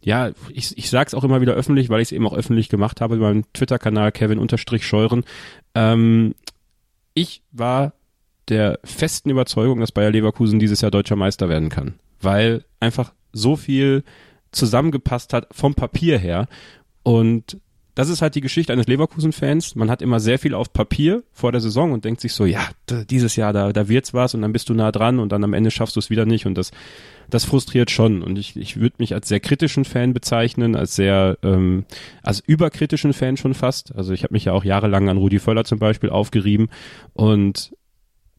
ja, 0.03 0.31
ich, 0.51 0.77
ich 0.77 0.89
sage 0.89 1.07
es 1.07 1.13
auch 1.13 1.23
immer 1.23 1.41
wieder 1.41 1.53
öffentlich, 1.53 1.89
weil 1.89 2.01
ich 2.01 2.09
es 2.09 2.11
eben 2.11 2.27
auch 2.27 2.33
öffentlich 2.33 2.69
gemacht 2.69 3.01
habe 3.01 3.15
über 3.15 3.29
meinen 3.29 3.45
Twitter-Kanal 3.53 4.11
Kevin-Scheuren. 4.11 5.23
Ähm, 5.75 6.35
ich 7.13 7.41
war 7.51 7.93
der 8.49 8.79
festen 8.83 9.29
Überzeugung, 9.29 9.79
dass 9.79 9.91
Bayer 9.91 10.11
Leverkusen 10.11 10.59
dieses 10.59 10.81
Jahr 10.81 10.91
deutscher 10.91 11.15
Meister 11.15 11.47
werden 11.47 11.69
kann, 11.69 11.95
weil 12.21 12.65
einfach 12.79 13.13
so 13.31 13.55
viel 13.55 14.03
zusammengepasst 14.51 15.33
hat 15.33 15.47
vom 15.51 15.73
Papier 15.73 16.17
her 16.17 16.47
und 17.03 17.57
das 17.95 18.09
ist 18.09 18.21
halt 18.21 18.35
die 18.35 18.41
Geschichte 18.41 18.73
eines 18.73 18.87
Leverkusen-Fans. 18.87 19.75
Man 19.75 19.89
hat 19.89 20.01
immer 20.01 20.19
sehr 20.19 20.39
viel 20.39 20.53
auf 20.55 20.73
Papier 20.73 21.23
vor 21.31 21.51
der 21.51 21.61
Saison 21.61 21.91
und 21.91 22.05
denkt 22.05 22.21
sich 22.21 22.33
so, 22.33 22.45
ja, 22.45 22.67
dieses 23.09 23.35
Jahr, 23.35 23.53
da, 23.53 23.71
da 23.71 23.87
wird's 23.87 24.13
was 24.13 24.33
und 24.33 24.41
dann 24.41 24.53
bist 24.53 24.69
du 24.69 24.73
nah 24.73 24.91
dran 24.91 25.19
und 25.19 25.31
dann 25.31 25.43
am 25.43 25.53
Ende 25.53 25.71
schaffst 25.71 25.95
du 25.95 25.99
es 25.99 26.09
wieder 26.09 26.25
nicht 26.25 26.45
und 26.45 26.55
das 26.55 26.71
das 27.29 27.45
frustriert 27.45 27.91
schon. 27.91 28.21
Und 28.21 28.37
ich, 28.37 28.55
ich 28.55 28.79
würde 28.79 28.95
mich 28.99 29.13
als 29.13 29.27
sehr 29.27 29.39
kritischen 29.39 29.85
Fan 29.85 30.13
bezeichnen, 30.13 30.75
als 30.75 30.95
sehr, 30.95 31.37
ähm, 31.43 31.85
als 32.21 32.39
überkritischen 32.39 33.13
Fan 33.13 33.37
schon 33.37 33.53
fast. 33.53 33.95
Also 33.95 34.13
ich 34.13 34.23
habe 34.23 34.33
mich 34.33 34.45
ja 34.45 34.53
auch 34.53 34.63
jahrelang 34.63 35.09
an 35.09 35.17
Rudi 35.17 35.39
Völler 35.39 35.63
zum 35.63 35.79
Beispiel 35.79 36.09
aufgerieben 36.09 36.69
und 37.13 37.75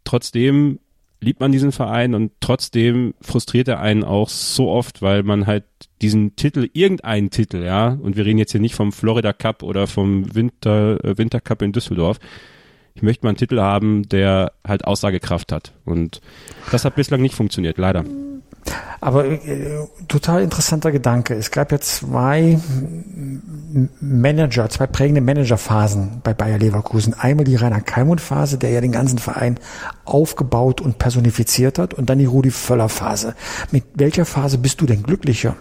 trotzdem 0.04 0.78
liebt 1.20 1.40
man 1.40 1.52
diesen 1.52 1.72
Verein 1.72 2.14
und 2.14 2.32
trotzdem 2.40 3.14
frustriert 3.20 3.68
er 3.68 3.80
einen 3.80 4.04
auch 4.04 4.28
so 4.28 4.68
oft, 4.68 5.00
weil 5.00 5.22
man 5.22 5.46
halt 5.46 5.64
diesen 6.02 6.36
Titel, 6.36 6.68
irgendeinen 6.72 7.30
Titel, 7.30 7.62
ja, 7.62 7.88
und 7.88 8.16
wir 8.16 8.24
reden 8.24 8.38
jetzt 8.38 8.52
hier 8.52 8.60
nicht 8.60 8.74
vom 8.74 8.92
Florida 8.92 9.32
Cup 9.32 9.62
oder 9.62 9.86
vom 9.86 10.34
Winter, 10.34 11.02
äh, 11.04 11.16
Winter 11.18 11.40
Cup 11.40 11.62
in 11.62 11.72
Düsseldorf. 11.72 12.18
Ich 12.94 13.02
möchte 13.02 13.24
mal 13.24 13.30
einen 13.30 13.38
Titel 13.38 13.60
haben, 13.60 14.08
der 14.08 14.52
halt 14.66 14.84
Aussagekraft 14.84 15.50
hat. 15.50 15.72
Und 15.84 16.20
das 16.70 16.84
hat 16.84 16.94
bislang 16.94 17.22
nicht 17.22 17.34
funktioniert, 17.34 17.76
leider. 17.76 18.04
Aber 19.00 19.26
äh, 19.26 19.86
total 20.08 20.42
interessanter 20.42 20.90
Gedanke. 20.92 21.34
Es 21.34 21.50
gab 21.50 21.72
ja 21.72 21.80
zwei 21.80 22.58
Manager, 24.00 24.70
zwei 24.70 24.86
prägende 24.86 25.20
Managerphasen 25.20 26.20
bei 26.22 26.32
Bayer 26.32 26.58
Leverkusen. 26.58 27.14
Einmal 27.14 27.44
die 27.44 27.56
Rainer 27.56 27.80
Kalmund-Phase, 27.80 28.56
der 28.56 28.70
ja 28.70 28.80
den 28.80 28.92
ganzen 28.92 29.18
Verein 29.18 29.58
aufgebaut 30.04 30.80
und 30.80 30.98
personifiziert 30.98 31.78
hat, 31.78 31.94
und 31.94 32.08
dann 32.08 32.18
die 32.18 32.24
Rudi 32.24 32.50
Völler-Phase. 32.50 33.34
Mit 33.72 33.84
welcher 33.94 34.24
Phase 34.24 34.56
bist 34.56 34.80
du 34.80 34.86
denn 34.86 35.02
glücklicher? 35.02 35.56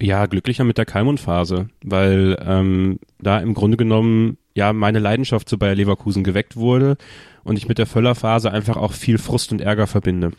Ja, 0.00 0.26
glücklicher 0.26 0.64
mit 0.64 0.78
der 0.78 0.84
Kalmund-Phase, 0.84 1.68
weil 1.82 2.38
ähm, 2.44 3.00
da 3.18 3.38
im 3.38 3.54
Grunde 3.54 3.76
genommen 3.76 4.38
ja 4.54 4.72
meine 4.72 5.00
Leidenschaft 5.00 5.48
zu 5.48 5.58
Bayer 5.58 5.74
Leverkusen 5.74 6.22
geweckt 6.22 6.56
wurde 6.56 6.96
und 7.42 7.56
ich 7.56 7.68
mit 7.68 7.78
der 7.78 7.86
Völler-Phase 7.86 8.52
einfach 8.52 8.76
auch 8.76 8.92
viel 8.92 9.18
Frust 9.18 9.50
und 9.50 9.60
Ärger 9.60 9.86
verbinde. 9.86 10.32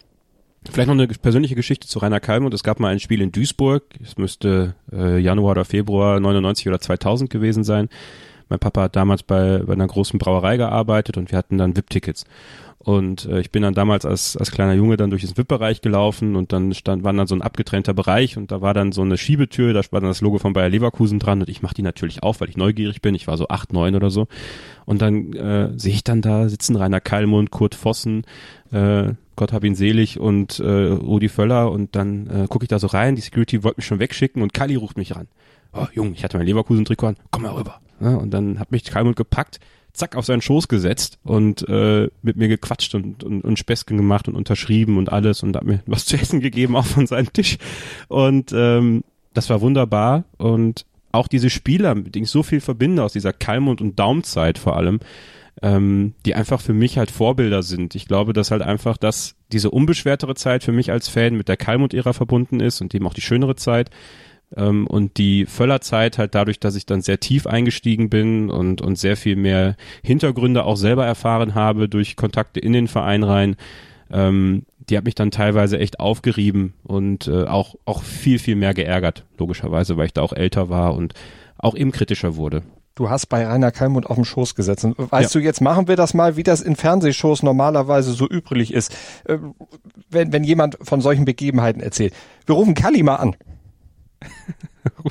Vielleicht 0.70 0.88
noch 0.88 0.96
eine 0.96 1.08
persönliche 1.08 1.56
Geschichte 1.56 1.88
zu 1.88 2.00
Rainer 2.00 2.20
Kalmund. 2.20 2.54
Es 2.54 2.64
gab 2.64 2.80
mal 2.80 2.90
ein 2.90 3.00
Spiel 3.00 3.22
in 3.22 3.32
Duisburg. 3.32 3.84
Es 4.04 4.18
müsste 4.18 4.76
äh, 4.92 5.18
Januar 5.18 5.52
oder 5.52 5.66
Februar 5.66 6.20
99 6.20 6.68
oder 6.68 6.80
2000 6.80 7.30
gewesen 7.30 7.64
sein. 7.64 7.88
Mein 8.50 8.60
Papa 8.60 8.84
hat 8.84 8.96
damals 8.96 9.24
bei, 9.24 9.60
bei 9.60 9.74
einer 9.74 9.88
großen 9.88 10.20
Brauerei 10.20 10.58
gearbeitet 10.58 11.18
und 11.18 11.32
wir 11.32 11.38
hatten 11.38 11.58
dann 11.58 11.76
VIP-Tickets. 11.76 12.26
Und 12.80 13.26
äh, 13.26 13.42
ich 13.42 13.52
bin 13.52 13.62
dann 13.62 13.74
damals 13.74 14.06
als, 14.06 14.38
als 14.38 14.52
kleiner 14.52 14.74
Junge 14.74 14.96
dann 14.96 15.10
durch 15.10 15.26
den 15.26 15.36
VIP-Bereich 15.36 15.82
gelaufen 15.82 16.38
und 16.38 16.54
dann 16.54 16.74
stand, 16.74 17.04
war 17.04 17.12
dann 17.12 17.28
so 17.28 17.36
ein 17.36 17.42
abgetrennter 17.42 17.94
Bereich 17.94 18.38
und 18.38 18.52
da 18.52 18.62
war 18.62 18.74
dann 18.74 18.94
so 18.94 19.02
eine 19.02 19.18
Schiebetür, 19.18 19.74
da 19.74 19.82
war 19.92 20.00
dann 20.00 20.10
das 20.10 20.22
Logo 20.22 20.40
von 20.40 20.54
Bayer 20.54 20.70
Leverkusen 20.70 21.20
dran 21.20 21.42
und 21.42 21.50
ich 21.50 21.62
mach 21.62 21.74
die 21.74 21.82
natürlich 21.82 22.24
auf, 22.24 22.40
weil 22.40 22.48
ich 22.48 22.56
neugierig 22.56 23.02
bin. 23.02 23.16
Ich 23.16 23.28
war 23.28 23.36
so 23.36 23.50
acht, 23.50 23.74
neun 23.74 23.96
oder 23.96 24.10
so. 24.10 24.28
Und 24.86 25.02
dann 25.02 25.34
äh, 25.34 25.78
sehe 25.78 25.94
ich 25.94 26.06
dann 26.06 26.22
da 26.22 26.48
sitzen 26.48 26.78
Rainer 26.78 27.02
Kallmund, 27.02 27.52
Kurt 27.52 27.76
Vossen, 27.76 28.24
äh, 28.72 29.14
Gott 29.36 29.52
hab 29.52 29.66
ihn 29.66 29.76
selig 29.76 30.20
und 30.20 30.60
äh, 30.60 30.88
Rudi 30.88 31.28
Völler 31.28 31.72
und 31.72 31.96
dann 31.98 32.28
äh, 32.28 32.48
gucke 32.48 32.64
ich 32.64 32.70
da 32.70 32.80
so 32.80 32.88
rein, 32.88 33.16
die 33.16 33.22
Security 33.22 33.64
wollte 33.64 33.80
mich 33.80 33.86
schon 33.88 34.00
wegschicken 34.00 34.42
und 34.42 34.54
Kali 34.54 34.76
ruft 34.76 34.98
mich 34.98 35.16
ran. 35.16 35.28
Oh, 35.74 35.86
Junge, 35.94 36.14
ich 36.14 36.24
hatte 36.24 36.38
mein 36.38 36.48
Leverkusen-Trikot 36.48 37.08
an, 37.08 37.18
komm 37.30 37.44
mal 37.44 37.52
rüber. 37.52 37.80
Ja, 38.02 38.16
und 38.16 38.32
dann 38.32 38.60
hat 38.60 38.72
mich 38.72 38.84
Kallmund 38.86 39.16
gepackt, 39.16 39.60
zack, 39.94 40.16
auf 40.16 40.26
seinen 40.26 40.42
Schoß 40.42 40.68
gesetzt 40.68 41.20
und 41.24 41.68
äh, 41.68 42.10
mit 42.22 42.38
mir 42.38 42.48
gequatscht 42.48 42.96
und, 42.96 43.24
und, 43.24 43.44
und 43.44 43.60
Späßchen 43.60 43.98
gemacht 43.98 44.28
und 44.28 44.36
unterschrieben 44.36 44.98
und 44.98 45.12
alles 45.12 45.44
und 45.44 45.56
hat 45.56 45.66
mir 45.66 45.82
was 45.86 46.06
zu 46.06 46.18
essen 46.18 46.40
gegeben, 46.40 46.76
auch 46.76 46.86
von 46.86 47.08
seinem 47.08 47.32
Tisch. 47.34 47.58
Und 48.08 48.52
ähm, 48.54 49.04
das 49.34 49.50
war 49.50 49.62
wunderbar 49.62 50.24
und 50.38 50.86
auch 51.12 51.28
diese 51.28 51.50
Spieler, 51.50 51.96
mit 51.96 52.16
denen 52.16 52.26
ich 52.26 52.32
so 52.32 52.44
viel 52.44 52.62
verbinde 52.62 53.04
aus 53.04 53.14
dieser 53.14 53.34
Kalmund- 53.34 53.82
und 53.82 53.98
Daumzeit 53.98 54.58
vor 54.58 54.78
allem, 54.78 55.00
ähm, 55.62 56.14
die 56.26 56.36
einfach 56.36 56.62
für 56.62 56.74
mich 56.74 56.98
halt 56.98 57.12
Vorbilder 57.12 57.64
sind. 57.64 57.96
Ich 57.96 58.08
glaube, 58.08 58.34
dass 58.34 58.52
halt 58.52 58.62
einfach 58.62 58.98
das, 58.98 59.36
diese 59.52 59.72
unbeschwertere 59.72 60.36
Zeit 60.36 60.64
für 60.64 60.72
mich 60.72 60.92
als 60.92 61.10
Fan 61.10 61.36
mit 61.36 61.48
der 61.48 61.58
Kalmund-Ära 61.58 62.14
verbunden 62.14 62.60
ist 62.60 62.82
und 62.82 62.94
eben 62.94 63.08
auch 63.08 63.14
die 63.14 63.22
schönere 63.22 63.56
Zeit. 63.56 63.90
Ähm, 64.56 64.88
und 64.88 65.18
die 65.18 65.46
Völlerzeit 65.46 66.18
halt 66.18 66.36
dadurch, 66.36 66.60
dass 66.60 66.76
ich 66.76 66.86
dann 66.86 67.02
sehr 67.02 67.20
tief 67.20 67.48
eingestiegen 67.48 68.10
bin 68.10 68.50
und, 68.50 68.82
und 68.82 68.98
sehr 68.98 69.18
viel 69.18 69.36
mehr 69.36 69.76
Hintergründe 70.04 70.64
auch 70.64 70.78
selber 70.78 71.06
erfahren 71.06 71.56
habe 71.56 71.90
durch 71.90 72.16
Kontakte 72.16 72.60
in 72.60 72.74
den 72.74 72.88
Verein 72.88 73.24
rein, 73.24 73.56
ähm, 74.12 74.66
die 74.90 74.98
hat 74.98 75.06
mich 75.06 75.16
dann 75.16 75.32
teilweise 75.32 75.78
echt 75.78 76.00
aufgerieben 76.00 76.74
und 76.84 77.28
äh, 77.28 77.46
auch, 77.46 77.76
auch 77.86 78.02
viel, 78.02 78.40
viel 78.40 78.56
mehr 78.56 78.74
geärgert, 78.74 79.24
logischerweise, 79.38 79.98
weil 79.98 80.08
ich 80.08 80.14
da 80.14 80.22
auch 80.22 80.34
älter 80.34 80.70
war 80.70 80.96
und 80.96 81.14
auch 81.58 81.76
eben 81.76 81.92
kritischer 81.92 82.36
wurde. 82.36 82.64
Du 82.96 83.10
hast 83.10 83.28
bei 83.28 83.48
Rainer 83.48 83.72
Kalmund 83.72 84.10
auf 84.10 84.16
den 84.16 84.26
Schoß 84.26 84.56
gesetzt. 84.56 84.84
Und 84.84 85.12
weißt 85.12 85.34
ja. 85.34 85.40
du, 85.40 85.46
jetzt 85.46 85.62
machen 85.62 85.88
wir 85.88 85.96
das 85.96 86.14
mal, 86.14 86.36
wie 86.36 86.44
das 86.44 86.60
in 86.60 86.76
Fernsehshows 86.76 87.44
normalerweise 87.44 88.12
so 88.12 88.28
üblich 88.28 88.74
ist. 88.74 88.94
Äh, 89.26 89.38
wenn, 90.10 90.34
wenn 90.34 90.44
jemand 90.44 90.78
von 90.82 91.00
solchen 91.00 91.24
Begebenheiten 91.24 91.82
erzählt. 91.82 92.14
Wir 92.46 92.56
rufen 92.56 92.74
Kalli 92.74 93.04
mal 93.04 93.16
an. 93.16 93.36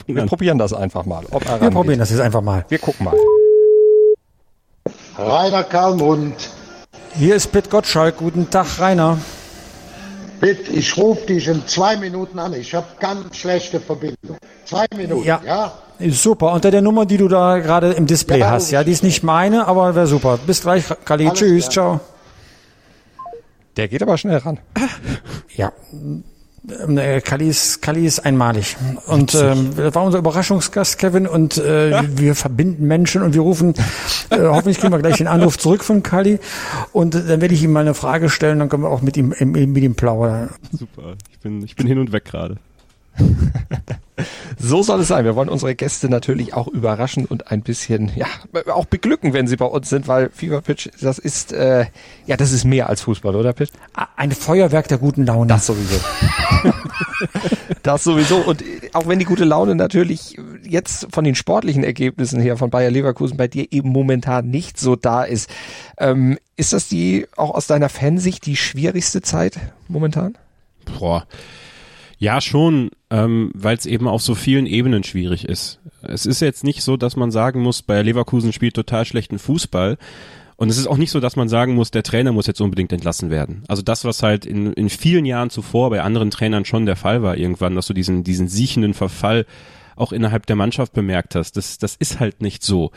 Wir 0.07 0.27
probieren 0.27 0.59
das 0.59 0.73
einfach 0.73 1.05
mal. 1.05 1.25
Ob 1.31 1.47
er 1.47 1.61
Wir 1.61 1.71
probieren 1.71 1.99
das 1.99 2.11
jetzt 2.11 2.21
einfach 2.21 2.43
mal. 2.43 2.65
Wir 2.69 2.79
gucken 2.79 3.05
mal. 3.05 3.15
Rainer 5.17 5.65
Kalmund. 5.65 6.51
Hier 7.15 7.35
ist 7.35 7.51
Pitt 7.53 7.71
Gottschalk. 7.71 8.19
Guten 8.19 8.51
Tag, 8.51 8.79
Rainer. 8.79 9.19
Pitt, 10.41 10.69
ich 10.69 10.97
rufe 10.97 11.27
dich 11.27 11.49
in 11.49 11.67
zwei 11.67 11.97
Minuten 11.97 12.39
an. 12.39 12.55
Ich 12.55 12.75
habe 12.75 12.87
ganz 13.01 13.37
schlechte 13.37 13.81
Verbindung. 13.81 14.37
Zwei 14.65 14.87
Minuten, 14.97 15.25
ja? 15.25 15.41
ja? 15.45 15.73
Super. 16.11 16.53
Unter 16.53 16.71
der 16.71 16.83
Nummer, 16.83 17.07
die 17.07 17.17
du 17.17 17.27
da 17.27 17.59
gerade 17.59 17.93
im 17.93 18.07
Display 18.07 18.39
ja, 18.39 18.51
hast. 18.51 18.71
Ja, 18.71 18.85
die 18.85 18.93
ist 18.93 19.03
nicht 19.03 19.25
meine, 19.25 19.67
aber 19.67 19.97
wäre 19.97 20.07
super. 20.07 20.39
Bis 20.47 20.63
gleich, 20.63 20.85
Kali. 21.05 21.29
Tschüss, 21.33 21.69
klar. 21.69 21.73
ciao. 21.73 22.01
Der 23.77 23.89
geht 23.89 24.03
aber 24.03 24.17
schnell 24.17 24.39
ran. 24.39 24.59
Ja. 25.57 25.73
Ähm, 26.85 26.99
äh, 26.99 27.21
Kali 27.21 27.49
ist, 27.49 27.83
Kali 27.83 28.07
ist 28.07 28.21
einmalig. 28.21 28.77
Und 29.07 29.35
ähm, 29.35 29.71
das 29.77 29.95
war 29.95 30.05
unser 30.05 30.19
Überraschungsgast, 30.19 30.99
Kevin. 30.99 31.27
Und 31.27 31.57
äh, 31.59 31.91
ja. 31.91 32.05
wir 32.07 32.35
verbinden 32.35 32.87
Menschen 32.87 33.23
und 33.23 33.35
wir 33.35 33.41
rufen, 33.41 33.75
äh, 34.31 34.39
hoffentlich 34.41 34.79
kriegen 34.79 34.93
wir 34.93 34.99
gleich 34.99 35.19
den 35.19 35.29
Anruf 35.29 35.59
zurück 35.59 35.85
von 35.85 36.03
Kali. 36.03 36.39
Und 36.93 37.15
äh, 37.15 37.25
dann 37.27 37.41
werde 37.41 37.55
ich 37.55 37.63
ihm 37.63 37.73
mal 37.73 37.81
eine 37.81 37.95
Frage 37.95 38.29
stellen, 38.29 38.59
dann 38.59 38.69
können 38.69 38.83
wir 38.83 38.91
auch 38.91 39.03
mit 39.03 39.17
ihm, 39.17 39.35
mit 39.39 39.83
ihm 39.83 39.95
plaudern. 39.95 40.51
Super, 40.73 41.15
ich 41.31 41.39
bin, 41.41 41.63
ich 41.63 41.77
bin 41.77 41.87
hin 41.87 41.99
und 41.99 42.13
weg 42.13 42.25
gerade. 42.25 42.57
So 44.59 44.83
soll 44.83 45.01
es 45.01 45.09
sein. 45.09 45.25
Wir 45.25 45.37
wollen 45.37 45.49
unsere 45.49 45.75
Gäste 45.75 46.09
natürlich 46.09 46.55
auch 46.55 46.67
überraschen 46.67 47.25
und 47.25 47.51
ein 47.51 47.63
bisschen, 47.63 48.11
ja, 48.17 48.27
auch 48.73 48.87
beglücken, 48.87 49.33
wenn 49.33 49.47
sie 49.47 49.57
bei 49.57 49.65
uns 49.65 49.89
sind, 49.89 50.09
weil 50.09 50.31
Fever 50.31 50.61
Pitch, 50.61 50.89
das 51.01 51.19
ist, 51.19 51.53
äh, 51.53 51.87
ja, 52.27 52.37
das 52.37 52.53
ist 52.53 52.65
mehr 52.65 52.89
als 52.89 53.03
Fußball, 53.03 53.35
oder 53.35 53.53
Pitch? 53.53 53.71
Ein 54.17 54.33
Feuerwerk 54.33 54.89
der 54.89 54.99
guten 54.99 55.27
Laune. 55.27 55.49
Das 55.49 55.67
sowieso. 55.67 56.01
das 57.83 58.05
sowieso. 58.05 58.39
Und 58.39 58.65
auch 58.93 59.07
wenn 59.07 59.19
die 59.19 59.25
gute 59.25 59.45
Laune 59.45 59.75
natürlich 59.75 60.37
jetzt 60.63 61.09
von 61.13 61.25
den 61.25 61.35
sportlichen 61.35 61.85
Ergebnissen 61.85 62.41
her 62.41 62.57
von 62.57 62.71
Bayer 62.71 62.91
Leverkusen 62.91 63.37
bei 63.37 63.49
dir 63.49 63.67
eben 63.71 63.91
momentan 63.91 64.51
nicht 64.51 64.79
so 64.79 64.97
da 64.97 65.23
ist, 65.23 65.51
ähm, 65.99 66.39
ist 66.57 66.73
das 66.73 66.89
die 66.89 67.27
auch 67.37 67.55
aus 67.55 67.67
deiner 67.67 67.89
Fansicht 67.89 68.47
die 68.47 68.57
schwierigste 68.57 69.23
Zeit 69.23 69.59
momentan? 69.89 70.37
Boah. 70.85 71.27
Ja, 72.19 72.41
schon, 72.41 72.91
ähm, 73.11 73.51
weil 73.55 73.77
es 73.77 73.87
eben 73.87 74.07
auf 74.07 74.23
so 74.23 74.35
vielen 74.35 74.67
Ebenen 74.67 75.03
schwierig 75.03 75.45
ist. 75.45 75.81
Es 76.03 76.27
ist 76.27 76.41
jetzt 76.41 76.65
nicht 76.65 76.83
so, 76.83 76.97
dass 76.97 77.17
man 77.17 77.31
sagen 77.31 77.63
muss, 77.63 77.83
bei 77.83 78.03
Leverkusen 78.03 78.53
spielt 78.53 78.75
total 78.75 79.05
schlechten 79.05 79.39
Fußball. 79.39 79.99
Und 80.57 80.71
es 80.71 80.79
ist 80.79 80.89
auch 80.89 80.97
nicht 80.97 81.13
so, 81.13 81.21
dass 81.21 81.37
man 81.37 81.49
sagen 81.49 81.75
muss, 81.75 81.93
der 81.93 82.03
Trainer 82.03 82.33
muss 82.33 82.49
jetzt 82.49 82.61
unbedingt 82.61 82.93
entlassen 82.93 83.31
werden. 83.31 83.63
Also 83.69 83.81
das, 83.81 84.05
was 84.05 84.25
halt 84.25 84.45
in, 84.45 84.73
in 84.73 84.89
vielen 84.89 85.25
Jahren 85.25 85.51
zuvor 85.51 85.91
bei 85.91 86.03
anderen 86.03 86.33
Trainern 86.33 86.65
schon 86.65 86.85
der 86.85 86.97
Fall 86.97 87.23
war 87.23 87.37
irgendwann, 87.37 87.77
dass 87.77 87.87
du 87.87 87.95
diesen, 87.95 88.25
diesen 88.25 88.49
siechenden 88.49 88.93
Verfall 88.93 89.47
auch 89.95 90.13
innerhalb 90.13 90.47
der 90.47 90.57
Mannschaft 90.57 90.93
bemerkt 90.93 91.35
hast, 91.37 91.57
das, 91.57 91.79
das 91.79 91.95
ist 91.97 92.19
halt 92.19 92.43
nicht 92.43 92.65
so. 92.65 92.91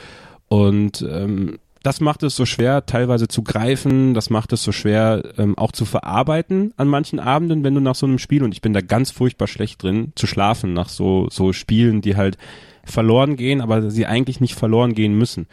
Und 0.47 1.05
ähm, 1.07 1.59
das 1.83 1.99
macht 1.99 2.23
es 2.23 2.35
so 2.35 2.45
schwer, 2.45 2.85
teilweise 2.85 3.27
zu 3.27 3.43
greifen, 3.43 4.13
das 4.13 4.29
macht 4.29 4.53
es 4.53 4.63
so 4.63 4.71
schwer, 4.71 5.23
ähm, 5.37 5.57
auch 5.57 5.71
zu 5.71 5.85
verarbeiten 5.85 6.73
an 6.77 6.87
manchen 6.87 7.19
Abenden, 7.19 7.63
wenn 7.63 7.73
du 7.73 7.81
nach 7.81 7.95
so 7.95 8.05
einem 8.05 8.19
Spiel, 8.19 8.43
und 8.43 8.53
ich 8.53 8.61
bin 8.61 8.73
da 8.73 8.81
ganz 8.81 9.11
furchtbar 9.11 9.47
schlecht 9.47 9.81
drin, 9.81 10.13
zu 10.15 10.27
schlafen 10.27 10.73
nach 10.73 10.89
so, 10.89 11.27
so 11.31 11.53
Spielen, 11.53 12.01
die 12.01 12.15
halt 12.15 12.37
verloren 12.83 13.35
gehen, 13.35 13.61
aber 13.61 13.89
sie 13.89 14.05
eigentlich 14.05 14.39
nicht 14.39 14.55
verloren 14.55 14.93
gehen 14.93 15.17
müssen. 15.17 15.47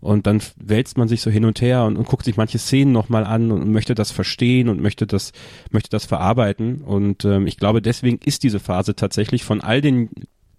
Und 0.00 0.26
dann 0.26 0.42
wälzt 0.56 0.98
man 0.98 1.06
sich 1.06 1.20
so 1.20 1.30
hin 1.30 1.44
und 1.44 1.60
her 1.60 1.84
und, 1.84 1.96
und 1.96 2.08
guckt 2.08 2.24
sich 2.24 2.36
manche 2.36 2.58
Szenen 2.58 2.90
nochmal 2.90 3.24
an 3.24 3.52
und, 3.52 3.62
und, 3.62 3.70
möchte 3.70 3.94
das 3.94 4.10
verstehen 4.10 4.68
und 4.68 4.80
möchte 4.80 5.06
das, 5.06 5.32
möchte 5.70 5.90
das 5.90 6.06
verarbeiten. 6.06 6.82
Und 6.82 7.24
ähm, 7.24 7.46
ich 7.46 7.56
glaube, 7.56 7.80
deswegen 7.80 8.18
ist 8.24 8.42
diese 8.42 8.58
Phase 8.58 8.96
tatsächlich 8.96 9.44
von 9.44 9.60
all 9.60 9.80
den 9.80 10.10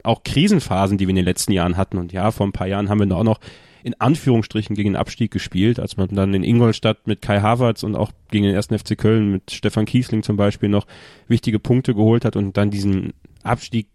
auch 0.01 0.23
Krisenphasen, 0.23 0.97
die 0.97 1.07
wir 1.07 1.11
in 1.11 1.17
den 1.17 1.25
letzten 1.25 1.51
Jahren 1.51 1.75
hatten. 1.75 1.97
Und 1.97 2.13
ja, 2.13 2.31
vor 2.31 2.47
ein 2.47 2.53
paar 2.53 2.67
Jahren 2.67 2.89
haben 2.89 2.99
wir 2.99 3.05
da 3.05 3.15
auch 3.15 3.23
noch 3.23 3.39
in 3.83 3.99
Anführungsstrichen 3.99 4.75
gegen 4.75 4.91
den 4.91 4.95
Abstieg 4.95 5.31
gespielt, 5.31 5.79
als 5.79 5.97
man 5.97 6.07
dann 6.09 6.33
in 6.33 6.43
Ingolstadt 6.43 7.05
mit 7.05 7.21
Kai 7.21 7.41
Havertz 7.41 7.83
und 7.83 7.95
auch 7.95 8.11
gegen 8.31 8.45
den 8.45 8.55
ersten 8.55 8.77
FC 8.77 8.97
Köln 8.97 9.31
mit 9.31 9.51
Stefan 9.51 9.85
Kiesling 9.85 10.23
zum 10.23 10.37
Beispiel 10.37 10.69
noch 10.69 10.87
wichtige 11.27 11.59
Punkte 11.59 11.93
geholt 11.93 12.23
hat 12.25 12.35
und 12.35 12.55
dann 12.55 12.71
diesen 12.71 13.13
Abstieg 13.43 13.87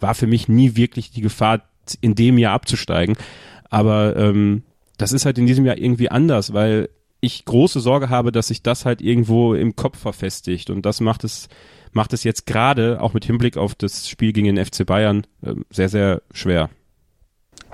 war 0.00 0.14
für 0.14 0.26
mich 0.26 0.48
nie 0.48 0.74
wirklich 0.76 1.10
die 1.10 1.20
Gefahr, 1.20 1.62
in 2.00 2.14
dem 2.14 2.38
Jahr 2.38 2.54
abzusteigen. 2.54 3.16
Aber 3.70 4.16
ähm, 4.16 4.62
das 4.96 5.12
ist 5.12 5.26
halt 5.26 5.38
in 5.38 5.46
diesem 5.46 5.66
Jahr 5.66 5.76
irgendwie 5.76 6.10
anders, 6.10 6.52
weil 6.52 6.88
ich 7.20 7.44
große 7.44 7.80
Sorge 7.80 8.08
habe, 8.08 8.32
dass 8.32 8.48
sich 8.48 8.62
das 8.62 8.84
halt 8.84 9.00
irgendwo 9.00 9.54
im 9.54 9.76
Kopf 9.76 9.98
verfestigt 9.98 10.70
und 10.70 10.86
das 10.86 11.00
macht 11.00 11.24
es 11.24 11.48
macht 11.92 12.12
es 12.12 12.24
jetzt 12.24 12.46
gerade 12.46 13.00
auch 13.00 13.14
mit 13.14 13.24
Hinblick 13.24 13.56
auf 13.56 13.74
das 13.74 14.08
Spiel 14.08 14.32
gegen 14.32 14.54
den 14.54 14.64
FC 14.64 14.84
Bayern 14.84 15.26
äh, 15.42 15.54
sehr 15.70 15.88
sehr 15.88 16.22
schwer. 16.32 16.70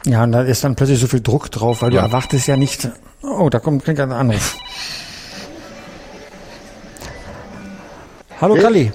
Ja, 0.05 0.25
und 0.25 0.33
da 0.33 0.43
ist 0.43 0.65
dann 0.65 0.75
plötzlich 0.75 1.01
so 1.01 1.07
viel 1.07 1.21
Druck 1.21 1.51
drauf, 1.51 1.83
weil 1.83 1.95
ja. 1.95 2.01
du 2.01 2.07
erwartest 2.09 2.49
ja 2.49 2.57
nicht, 2.57 2.89
oh, 3.23 3.49
da 3.49 3.61
kommt 3.61 3.89
ein 3.89 4.13
Anruf. 4.13 4.57
Hallo 8.41 8.57
Kalli. 8.57 8.93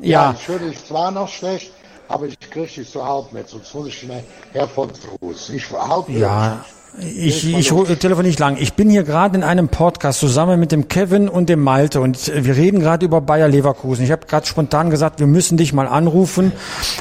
Ja. 0.00 0.30
ja, 0.30 0.36
ich 0.38 0.48
höre 0.48 0.58
dich 0.60 0.82
zwar 0.86 1.10
noch 1.10 1.28
schlecht, 1.28 1.72
aber 2.08 2.26
ich 2.26 2.38
kriege 2.40 2.66
dich 2.66 2.88
so 2.88 3.04
halb 3.04 3.32
mit, 3.32 3.48
sonst 3.48 3.74
muss 3.74 3.88
ich 3.88 3.98
schnell 3.98 4.24
Herr 4.52 4.68
von 4.68 4.90
Fuß. 5.20 5.50
Ich 5.50 5.70
halb 5.70 6.08
Ja, 6.08 6.64
ich, 7.00 7.46
ich 7.46 7.68
telefoniere 7.68 8.22
nicht 8.22 8.38
lang. 8.38 8.56
Ich 8.58 8.74
bin 8.74 8.90
hier 8.90 9.02
gerade 9.02 9.36
in 9.36 9.44
einem 9.44 9.68
Podcast 9.68 10.20
zusammen 10.20 10.58
mit 10.58 10.72
dem 10.72 10.88
Kevin 10.88 11.28
und 11.28 11.48
dem 11.48 11.60
Malte 11.60 12.00
und 12.00 12.32
wir 12.34 12.56
reden 12.56 12.80
gerade 12.80 13.04
über 13.04 13.20
Bayer 13.20 13.48
Leverkusen. 13.48 14.04
Ich 14.04 14.10
habe 14.10 14.26
gerade 14.26 14.46
spontan 14.46 14.90
gesagt, 14.90 15.20
wir 15.20 15.26
müssen 15.26 15.56
dich 15.56 15.72
mal 15.72 15.86
anrufen, 15.86 16.52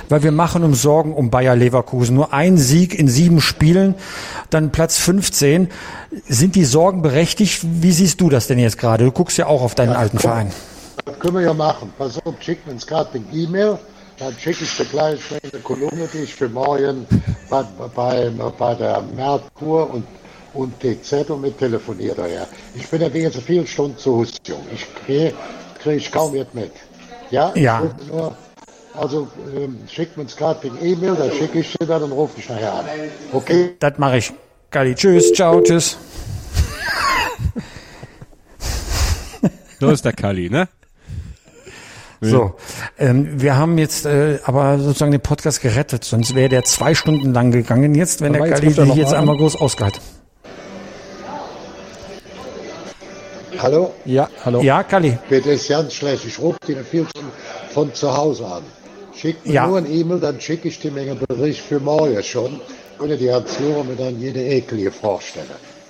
weil 0.09 0.23
wir 0.23 0.31
machen 0.31 0.63
uns 0.63 0.81
Sorgen 0.81 1.13
um 1.13 1.29
Bayer 1.29 1.55
Leverkusen. 1.55 2.15
Nur 2.15 2.33
ein 2.33 2.57
Sieg 2.57 2.97
in 2.97 3.07
sieben 3.07 3.41
Spielen, 3.41 3.95
dann 4.49 4.71
Platz 4.71 4.97
15. 4.97 5.69
Sind 6.27 6.55
die 6.55 6.65
Sorgen 6.65 7.01
berechtigt? 7.01 7.61
Wie 7.63 7.91
siehst 7.91 8.21
du 8.21 8.29
das 8.29 8.47
denn 8.47 8.59
jetzt 8.59 8.77
gerade? 8.77 9.05
Du 9.05 9.11
guckst 9.11 9.37
ja 9.37 9.47
auch 9.47 9.61
auf 9.61 9.75
deinen 9.75 9.93
ja, 9.93 9.97
alten 9.97 10.19
Verein. 10.19 10.51
Das 11.05 11.19
können 11.19 11.35
wir 11.35 11.41
ja 11.41 11.53
machen. 11.53 11.91
Pass 11.97 12.19
auf, 12.25 12.35
schick 12.39 12.65
mir 12.67 12.75
gerade 12.75 13.09
eine 13.13 13.25
E-Mail 13.33 13.79
dann 14.19 14.33
schicke 14.39 14.63
ich 14.63 14.77
dir 14.77 14.85
gleich 14.85 15.19
eine 15.31 15.61
Kolumne, 15.61 16.09
die 16.11 16.19
ich 16.19 16.33
für 16.33 16.49
morgen 16.49 17.05
bei, 17.49 17.63
bei, 17.95 18.29
bei 18.29 18.75
der 18.75 19.01
Merkur 19.15 19.93
und, 19.93 20.05
und 20.53 20.73
TZ 20.79 21.29
und 21.29 21.41
mit 21.41 21.57
telefoniert 21.57 22.17
daher. 22.17 22.47
Ich 22.75 22.87
bin 22.87 23.01
ja 23.01 23.13
wegen 23.13 23.31
so 23.31 23.41
vielen 23.41 23.67
Stunden 23.67 23.97
zu 23.97 24.17
Hus, 24.17 24.33
Ich 24.73 24.87
kriege 25.05 25.33
krieg 25.79 25.97
ich 25.97 26.11
kaum 26.11 26.33
jetzt 26.35 26.53
mit. 26.55 26.71
Ja? 27.29 27.53
Ja. 27.55 27.83
Nur, 28.09 28.35
also 28.93 29.27
ähm, 29.55 29.77
schickt 29.87 30.17
mir 30.17 30.23
uns 30.23 30.35
gerade 30.35 30.69
den 30.69 30.83
E-Mail, 30.83 31.15
dann 31.15 31.31
schicke 31.31 31.59
ich 31.59 31.73
dir 31.77 31.85
dann 31.85 32.03
und 32.03 32.11
rufe 32.11 32.39
ich 32.39 32.49
nachher 32.49 32.73
an. 32.73 32.85
Okay? 33.31 33.75
Das 33.79 33.97
mache 33.97 34.17
ich. 34.17 34.33
Galli, 34.71 34.95
tschüss, 34.95 35.31
ciao, 35.33 35.61
tschüss. 35.61 35.97
So 39.79 39.89
ist 39.91 40.03
der 40.03 40.13
Kali, 40.13 40.49
ne? 40.49 40.67
So, 42.19 42.55
ähm, 42.97 43.39
wir 43.41 43.57
haben 43.57 43.77
jetzt 43.77 44.05
äh, 44.05 44.39
aber 44.43 44.79
sozusagen 44.79 45.11
den 45.11 45.21
Podcast 45.21 45.61
gerettet, 45.61 46.03
sonst 46.03 46.33
wäre 46.33 46.49
der 46.49 46.63
zwei 46.63 46.95
Stunden 46.95 47.31
lang 47.33 47.51
gegangen 47.51 47.93
jetzt, 47.93 48.21
wenn 48.21 48.35
Aber 48.35 48.45
der 48.47 48.55
Galli 48.59 48.73
er 48.75 48.85
sich 48.85 48.95
jetzt 48.95 49.13
einmal 49.13 49.37
groß 49.37 49.55
ausgehalten. 49.55 50.01
Hallo? 53.59 53.93
Ja, 54.05 54.29
hallo. 54.45 54.61
Ja, 54.61 54.81
Galli, 54.83 55.17
Bitte 55.29 55.51
ist 55.51 55.67
ganz 55.69 55.93
schlecht. 55.93 56.25
Ich 56.25 56.39
rufe 56.39 56.59
dir 56.67 56.83
viel 56.83 57.05
von, 57.15 57.25
von 57.73 57.93
zu 57.93 58.15
Hause 58.15 58.45
an. 58.45 58.63
Schick 59.15 59.45
mir 59.45 59.53
Ja. 59.53 59.67
nur 59.67 59.79
ein 59.79 59.91
E-Mail, 59.91 60.19
dann 60.19 60.39
schicke 60.39 60.67
ich 60.67 60.79
dir 60.79 60.91
einen 60.95 61.19
Bericht 61.27 61.61
für 61.61 61.79
morgen 61.79 62.21
schon. 62.23 62.61
Könnte 62.99 63.17
die 63.17 63.31
Hans 63.31 63.59
mir 63.59 63.95
dann 63.97 64.19
jede 64.19 64.43
Ekel 64.43 64.79
hier 64.79 64.91
vorstellen. 64.91 65.47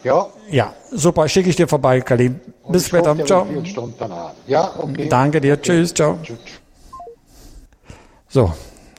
Ja? 0.07 0.27
ja, 0.49 0.73
super, 0.91 1.27
schicke 1.27 1.49
ich 1.49 1.55
dir 1.55 1.67
vorbei. 1.67 2.01
Und 2.01 2.71
Bis 2.71 2.83
ich 2.83 2.87
später, 2.87 3.13
dir 3.13 3.25
ciao. 3.25 3.45
Ja, 4.47 4.71
okay. 4.77 5.07
Danke 5.09 5.41
dir, 5.41 5.61
tschüss, 5.61 5.93
ciao. 5.93 6.17
Tschüss. 6.23 6.37
So, 8.29 8.53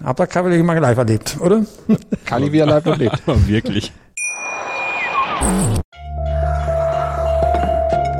habt 0.04 0.20
ihr 0.20 0.26
Kavalier 0.26 0.62
mal 0.62 0.78
live 0.78 0.98
erlebt, 0.98 1.36
oder? 1.40 1.62
Kali, 2.24 2.52
wie 2.52 2.58
er 2.58 2.66
lebt 2.66 2.86
und 2.86 2.98
lebt. 3.04 3.22
Aber 3.26 3.46
wirklich. 3.48 3.92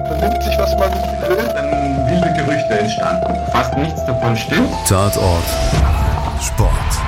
vernimmt 0.09 0.43
sich, 0.43 0.59
was 0.59 0.77
man 0.79 0.93
will, 1.29 1.37
dann 1.55 2.11
wilde 2.11 2.33
Gerüchte 2.43 2.79
entstanden. 2.79 3.35
Fast 3.53 3.77
nichts 3.77 4.05
davon 4.07 4.37
stimmt. 4.37 4.71
Tatort 4.87 5.45
Sport. 6.41 7.08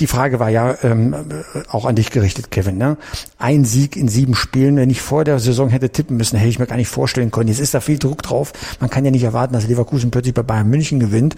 Die 0.00 0.08
Frage 0.08 0.40
war 0.40 0.48
ja 0.48 0.74
ähm, 0.82 1.12
äh, 1.12 1.60
auch 1.68 1.84
an 1.84 1.94
dich 1.94 2.10
gerichtet, 2.10 2.50
Kevin. 2.50 2.76
Ne? 2.76 2.96
Ein 3.38 3.64
Sieg 3.64 3.94
in 3.94 4.08
sieben 4.08 4.34
Spielen. 4.34 4.76
Wenn 4.76 4.90
ich 4.90 5.00
vor 5.00 5.22
der 5.22 5.38
Saison 5.38 5.68
hätte 5.68 5.90
tippen 5.90 6.16
müssen, 6.16 6.36
hätte 6.36 6.48
ich 6.48 6.58
mir 6.58 6.66
gar 6.66 6.76
nicht 6.76 6.88
vorstellen 6.88 7.30
können. 7.30 7.48
Jetzt 7.48 7.60
ist 7.60 7.74
da 7.74 7.80
viel 7.80 7.98
Druck 7.98 8.22
drauf. 8.22 8.52
Man 8.80 8.90
kann 8.90 9.04
ja 9.04 9.12
nicht 9.12 9.22
erwarten, 9.22 9.52
dass 9.52 9.68
Leverkusen 9.68 10.10
plötzlich 10.10 10.34
bei 10.34 10.42
Bayern 10.42 10.68
München 10.68 10.98
gewinnt. 10.98 11.36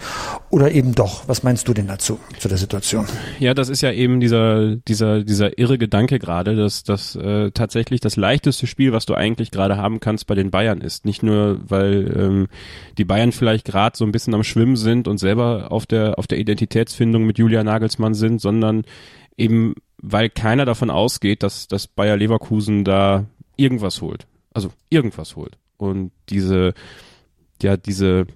Oder 0.49 0.71
eben 0.71 0.95
doch. 0.95 1.27
Was 1.27 1.43
meinst 1.43 1.67
du 1.67 1.73
denn 1.73 1.85
dazu, 1.85 2.17
zu 2.39 2.47
der 2.47 2.57
Situation? 2.57 3.05
Ja, 3.39 3.53
das 3.53 3.69
ist 3.69 3.81
ja 3.81 3.91
eben 3.91 4.19
dieser, 4.19 4.77
dieser, 4.77 5.23
dieser 5.23 5.59
irre 5.59 5.77
Gedanke 5.77 6.17
gerade, 6.17 6.55
dass 6.55 6.83
das 6.83 7.15
äh, 7.17 7.51
tatsächlich 7.51 7.99
das 7.99 8.15
leichteste 8.15 8.65
Spiel, 8.67 8.93
was 8.93 9.05
du 9.05 9.13
eigentlich 9.13 9.51
gerade 9.51 9.77
haben 9.77 9.99
kannst 9.99 10.27
bei 10.27 10.33
den 10.33 10.49
Bayern 10.49 10.81
ist. 10.81 11.05
Nicht 11.05 11.21
nur, 11.21 11.59
weil 11.67 12.11
ähm, 12.17 12.47
die 12.97 13.05
Bayern 13.05 13.33
vielleicht 13.33 13.65
gerade 13.65 13.97
so 13.97 14.05
ein 14.05 14.11
bisschen 14.11 14.33
am 14.33 14.43
Schwimmen 14.43 14.77
sind 14.77 15.07
und 15.07 15.17
selber 15.17 15.71
auf 15.73 15.85
der, 15.85 16.17
auf 16.17 16.25
der 16.25 16.39
Identitätsfindung 16.39 17.25
mit 17.25 17.37
Julia 17.37 17.63
Nagelsmann 17.95 18.13
sind, 18.13 18.41
sondern 18.41 18.83
eben, 19.37 19.75
weil 20.01 20.29
keiner 20.29 20.65
davon 20.65 20.89
ausgeht, 20.89 21.43
dass, 21.43 21.67
dass 21.67 21.87
Bayer 21.87 22.17
Leverkusen 22.17 22.83
da 22.83 23.25
irgendwas 23.57 24.01
holt. 24.01 24.27
Also 24.53 24.71
irgendwas 24.89 25.35
holt. 25.35 25.57
Und 25.77 26.11
diese, 26.29 26.73
ja, 27.61 27.77
diese 27.77 28.27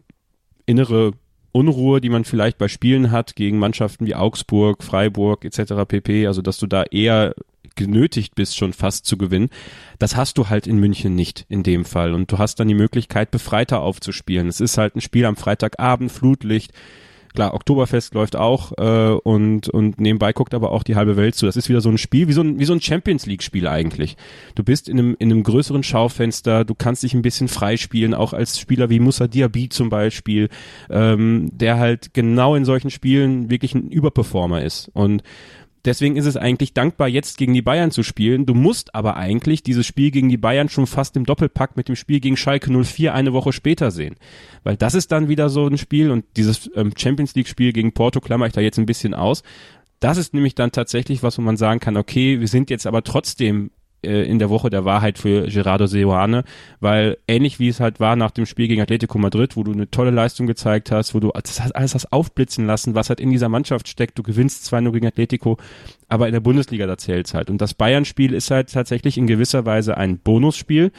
innere 0.66 1.12
Unruhe, 1.52 2.02
die 2.02 2.10
man 2.10 2.26
vielleicht 2.26 2.58
bei 2.58 2.68
Spielen 2.68 3.12
hat 3.12 3.36
gegen 3.36 3.58
Mannschaften 3.58 4.06
wie 4.06 4.16
Augsburg, 4.16 4.84
Freiburg 4.84 5.46
etc. 5.46 5.74
pp, 5.88 6.28
also 6.28 6.42
dass 6.42 6.58
du 6.58 6.68
da 6.68 6.84
eher 6.84 7.34
genötigt 7.76 8.36
bist, 8.36 8.58
schon 8.58 8.74
fast 8.74 9.06
zu 9.06 9.18
gewinnen, 9.18 9.50
das 10.00 10.16
hast 10.16 10.38
du 10.38 10.50
halt 10.50 10.68
in 10.68 10.80
München 10.80 11.16
nicht 11.16 11.46
in 11.48 11.64
dem 11.64 11.86
Fall. 11.86 12.14
Und 12.14 12.32
du 12.32 12.38
hast 12.38 12.60
dann 12.60 12.68
die 12.68 12.74
Möglichkeit, 12.74 13.32
befreiter 13.32 13.80
aufzuspielen. 13.80 14.48
Es 14.48 14.60
ist 14.60 14.78
halt 14.78 14.96
ein 14.96 15.02
Spiel 15.02 15.26
am 15.26 15.38
Freitagabend, 15.38 16.12
Flutlicht. 16.12 16.74
Klar, 17.34 17.54
Oktoberfest 17.54 18.14
läuft 18.16 18.36
auch 18.36 18.72
äh, 18.78 19.12
und 19.24 19.70
und 19.70 20.00
nebenbei 20.00 20.34
guckt 20.34 20.54
aber 20.54 20.72
auch 20.72 20.84
die 20.84 20.96
halbe 20.96 21.16
Welt 21.16 21.36
zu. 21.36 21.46
Das 21.46 21.56
ist 21.56 21.70
wieder 21.70 21.82
so 21.82 21.90
ein 21.90 21.98
Spiel 21.98 22.28
wie 22.28 22.34
so 22.34 22.42
ein 22.42 22.60
wie 22.60 22.66
so 22.66 22.74
ein 22.74 22.82
Champions 22.82 23.26
League 23.26 23.44
Spiel 23.44 23.68
eigentlich. 23.68 24.18
Du 24.56 24.64
bist 24.64 24.90
in 24.90 24.98
einem 24.98 25.16
in 25.20 25.32
einem 25.32 25.44
größeren 25.44 25.84
Schaufenster, 25.84 26.66
du 26.66 26.74
kannst 26.76 27.04
dich 27.04 27.14
ein 27.14 27.22
bisschen 27.22 27.48
freispielen, 27.48 28.14
auch 28.14 28.34
als 28.34 28.60
Spieler 28.60 28.90
wie 28.90 29.00
Musa 29.00 29.28
Diaby 29.28 29.70
zum 29.70 29.90
Beispiel, 29.90 30.50
ähm, 30.90 31.50
der 31.54 31.78
halt 31.78 32.14
genau 32.14 32.56
in 32.56 32.66
solchen 32.66 32.90
Spielen 32.90 33.50
wirklich 33.50 33.76
ein 33.76 33.90
Überperformer 33.90 34.64
ist 34.64 34.90
und 34.94 35.24
Deswegen 35.86 36.18
ist 36.18 36.26
es 36.26 36.36
eigentlich 36.36 36.74
dankbar, 36.74 37.08
jetzt 37.08 37.38
gegen 37.38 37.54
die 37.54 37.62
Bayern 37.62 37.92
zu 37.92 38.04
spielen. 38.04 38.46
Du 38.46 38.54
musst 38.54 38.96
aber 38.96 39.16
eigentlich 39.16 39.64
dieses 39.64 39.86
Spiel 39.86 40.12
gegen 40.12 40.30
die 40.30 40.38
Bayern 40.38 40.70
schon 40.70 40.88
fast 40.88 41.16
im 41.16 41.26
Doppelpack 41.26 41.78
mit 41.78 41.88
dem 41.88 41.96
Spiel 41.96 42.20
gegen 42.20 42.36
Schalke 42.36 42.72
04 42.72 43.14
eine 43.14 43.34
Woche 43.34 43.54
später 43.54 43.92
sehen. 43.92 44.16
Weil 44.64 44.76
das 44.76 44.94
ist 44.94 45.12
dann 45.12 45.30
wieder 45.30 45.50
so 45.50 45.68
ein 45.68 45.78
Spiel 45.78 46.12
und 46.12 46.26
dieses 46.36 46.70
ähm, 46.76 46.92
Champions 46.98 47.36
League 47.36 47.48
Spiel 47.48 47.72
gegen 47.72 47.94
Porto 47.94 48.20
klammer 48.20 48.48
ich 48.48 48.54
da 48.54 48.62
jetzt 48.62 48.78
ein 48.78 48.86
bisschen 48.86 49.14
aus. 49.14 49.44
Das 50.00 50.18
ist 50.18 50.34
nämlich 50.34 50.56
dann 50.56 50.72
tatsächlich 50.72 51.24
was, 51.24 51.38
wo 51.38 51.42
man 51.42 51.58
sagen 51.58 51.80
kann, 51.80 51.98
okay, 51.98 52.40
wir 52.40 52.48
sind 52.48 52.70
jetzt 52.70 52.88
aber 52.88 53.04
trotzdem 53.04 53.72
äh, 54.04 54.24
in 54.24 54.40
der 54.40 54.50
Woche 54.50 54.70
der 54.70 54.86
Wahrheit 54.86 55.18
für 55.18 55.48
Gerardo 55.48 55.88
Seoane, 55.88 56.44
weil 56.80 57.18
ähnlich 57.28 57.60
wie 57.60 57.68
es 57.68 57.80
halt 57.80 58.00
war 58.00 58.16
nach 58.16 58.32
dem 58.32 58.46
Spiel 58.46 58.68
gegen 58.68 58.82
Atletico 58.82 59.18
Madrid, 59.18 59.56
wo 59.56 59.64
du 59.64 59.72
eine 59.72 59.90
tolle 59.90 60.12
Leistung 60.12 60.48
gezeigt 60.48 60.92
hast, 60.92 61.14
wo 61.14 61.20
du 61.20 61.32
alles 61.32 61.94
hast 61.94 62.12
aufblitzen 62.12 62.66
lassen, 62.66 62.96
was 62.96 63.10
halt 63.10 63.20
in 63.20 63.32
dieser 63.32 63.50
Mannschaft 63.50 63.88
steckt. 63.88 64.18
Du 64.18 64.24
gewinnst 64.24 64.66
zwar 64.66 64.82
nur 64.82 64.94
gegen 64.94 65.08
Atletico, 65.08 65.58
aber 66.08 66.28
in 66.28 66.34
der 66.34 66.40
Bundesliga 66.40 66.88
da 66.88 66.98
zählt's 66.98 67.34
halt. 67.34 67.50
Und 67.50 67.62
das 67.62 67.74
Bayern-Spiel 67.74 68.34
ist 68.34 68.52
halt 68.52 68.72
tatsächlich 68.72 69.18
in 69.18 69.28
gewisser 69.28 69.66
Weise 69.66 69.98
ein 69.98 70.18
Bonusspiel. 70.20 70.92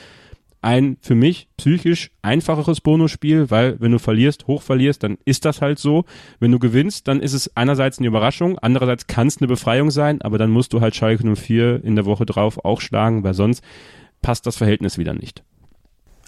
Ein 0.62 0.98
für 1.00 1.14
mich 1.14 1.48
psychisch 1.56 2.10
einfacheres 2.20 2.80
Bonusspiel, 2.80 3.50
weil 3.50 3.80
wenn 3.80 3.92
du 3.92 3.98
verlierst, 3.98 4.46
hoch 4.46 4.62
verlierst, 4.62 5.02
dann 5.02 5.16
ist 5.24 5.44
das 5.44 5.62
halt 5.62 5.78
so. 5.78 6.04
Wenn 6.38 6.52
du 6.52 6.58
gewinnst, 6.58 7.08
dann 7.08 7.20
ist 7.20 7.32
es 7.32 7.56
einerseits 7.56 7.98
eine 7.98 8.08
Überraschung, 8.08 8.58
andererseits 8.58 9.06
kann 9.06 9.26
es 9.26 9.38
eine 9.38 9.48
Befreiung 9.48 9.90
sein, 9.90 10.20
aber 10.20 10.36
dann 10.36 10.50
musst 10.50 10.72
du 10.72 10.80
halt 10.80 10.94
Schalke 10.94 11.34
04 11.34 11.82
in 11.82 11.96
der 11.96 12.04
Woche 12.04 12.26
drauf 12.26 12.64
auch 12.64 12.80
schlagen, 12.80 13.24
weil 13.24 13.34
sonst 13.34 13.64
passt 14.20 14.46
das 14.46 14.56
Verhältnis 14.56 14.98
wieder 14.98 15.14
nicht. 15.14 15.42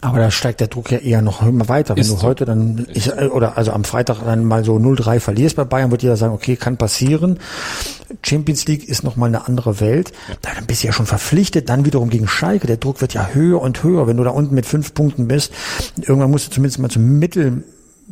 Aber 0.03 0.19
da 0.19 0.33
steigt 0.33 0.59
der 0.59 0.67
Druck 0.67 0.91
ja 0.91 0.99
eher 0.99 1.23
noch 1.23 1.47
immer 1.47 1.69
weiter. 1.69 1.95
Wenn 1.95 2.01
Ist 2.01 2.11
du 2.11 2.17
so. 2.17 2.23
heute 2.23 2.45
dann, 2.45 2.89
ich, 2.93 3.13
oder 3.15 3.57
also 3.57 3.71
am 3.71 3.85
Freitag 3.85 4.19
dann 4.25 4.45
mal 4.45 4.65
so 4.65 4.77
0-3 4.77 5.21
verlierst 5.21 5.55
bei 5.55 5.65
Bayern, 5.65 5.93
wird 5.93 6.03
jeder 6.03 6.17
sagen, 6.17 6.35
okay, 6.35 6.57
kann 6.57 6.77
passieren. 6.77 7.39
Champions 8.25 8.67
League 8.67 8.89
ist 8.89 9.05
nochmal 9.05 9.29
eine 9.29 9.47
andere 9.47 9.79
Welt. 9.79 10.13
Dann 10.43 10.67
bist 10.67 10.83
du 10.83 10.89
ja 10.89 10.93
schon 10.93 11.07
verpflichtet, 11.07 11.69
dann 11.69 11.85
wiederum 11.85 12.11
gegen 12.11 12.27
Schalke. 12.27 12.67
Der 12.67 12.79
Druck 12.79 13.01
wird 13.01 13.15
ja 13.15 13.29
höher 13.33 13.61
und 13.61 13.85
höher. 13.85 14.09
Wenn 14.09 14.17
du 14.17 14.25
da 14.25 14.31
unten 14.31 14.57
mit 14.57 14.67
fünf 14.67 14.93
Punkten 14.93 15.29
bist, 15.29 15.53
irgendwann 16.01 16.33
musst 16.33 16.49
du 16.49 16.51
zumindest 16.51 16.81
mal 16.81 16.91
zum 16.91 17.21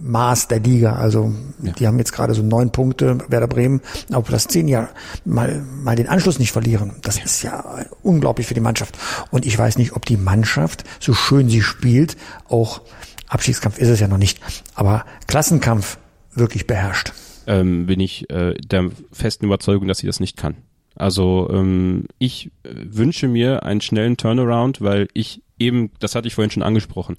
Mittelmaß 0.00 0.48
der 0.48 0.60
Liga. 0.60 0.94
Also 0.94 1.32
die 1.58 1.86
haben 1.86 1.98
jetzt 1.98 2.12
gerade 2.12 2.34
so 2.34 2.42
neun 2.42 2.70
Punkte, 2.72 3.18
Werder 3.28 3.48
Bremen, 3.48 3.80
auf 4.12 4.24
Platz 4.24 4.46
zehn 4.48 4.68
ja 4.68 4.88
mal, 5.24 5.62
mal 5.82 5.96
den 5.96 6.08
Anschluss 6.08 6.38
nicht 6.38 6.52
verlieren. 6.52 6.92
Das 7.02 7.22
ist 7.22 7.42
ja 7.42 7.84
unglaublich 8.02 8.46
für 8.46 8.54
die 8.54 8.60
Mannschaft. 8.60 8.96
Und 9.30 9.46
ich 9.46 9.58
weiß 9.58 9.78
nicht, 9.78 9.92
ob 9.92 10.06
die 10.06 10.16
Mannschaft, 10.16 10.84
so 10.98 11.14
schön 11.14 11.48
sie 11.48 11.62
spielt, 11.62 12.16
auch 12.48 12.80
Abstiegskampf 13.28 13.78
ist 13.78 13.88
es 13.88 14.00
ja 14.00 14.08
noch 14.08 14.18
nicht, 14.18 14.40
aber 14.74 15.04
Klassenkampf 15.26 15.98
wirklich 16.34 16.66
beherrscht. 16.66 17.12
ähm, 17.46 17.86
bin 17.86 18.00
ich 18.00 18.28
äh, 18.30 18.54
der 18.54 18.90
festen 19.12 19.46
Überzeugung, 19.46 19.88
dass 19.88 19.98
sie 19.98 20.06
das 20.06 20.20
nicht 20.20 20.36
kann. 20.36 20.56
Also 20.96 21.48
ähm, 21.52 22.06
ich 22.18 22.50
äh, 22.64 22.70
wünsche 22.74 23.28
mir 23.28 23.62
einen 23.64 23.80
schnellen 23.80 24.16
Turnaround, 24.16 24.80
weil 24.80 25.08
ich 25.14 25.42
eben, 25.58 25.90
das 26.00 26.14
hatte 26.14 26.28
ich 26.28 26.34
vorhin 26.34 26.50
schon 26.50 26.62
angesprochen, 26.62 27.16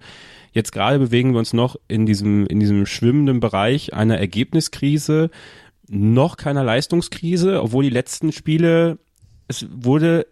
jetzt 0.52 0.72
gerade 0.72 1.00
bewegen 1.00 1.34
wir 1.34 1.40
uns 1.40 1.54
noch 1.54 1.76
in 1.88 2.06
diesem, 2.06 2.46
in 2.48 2.60
diesem 2.60 2.86
schwimmenden 2.86 3.40
Bereich 3.40 3.94
einer 3.94 4.18
Ergebniskrise, 4.18 5.30
noch 5.88 6.38
keiner 6.38 6.64
Leistungskrise, 6.64 7.62
obwohl 7.62 7.84
die 7.84 7.90
letzten 7.90 8.32
Spiele, 8.32 9.00
es 9.48 9.68
wurde 9.70 10.26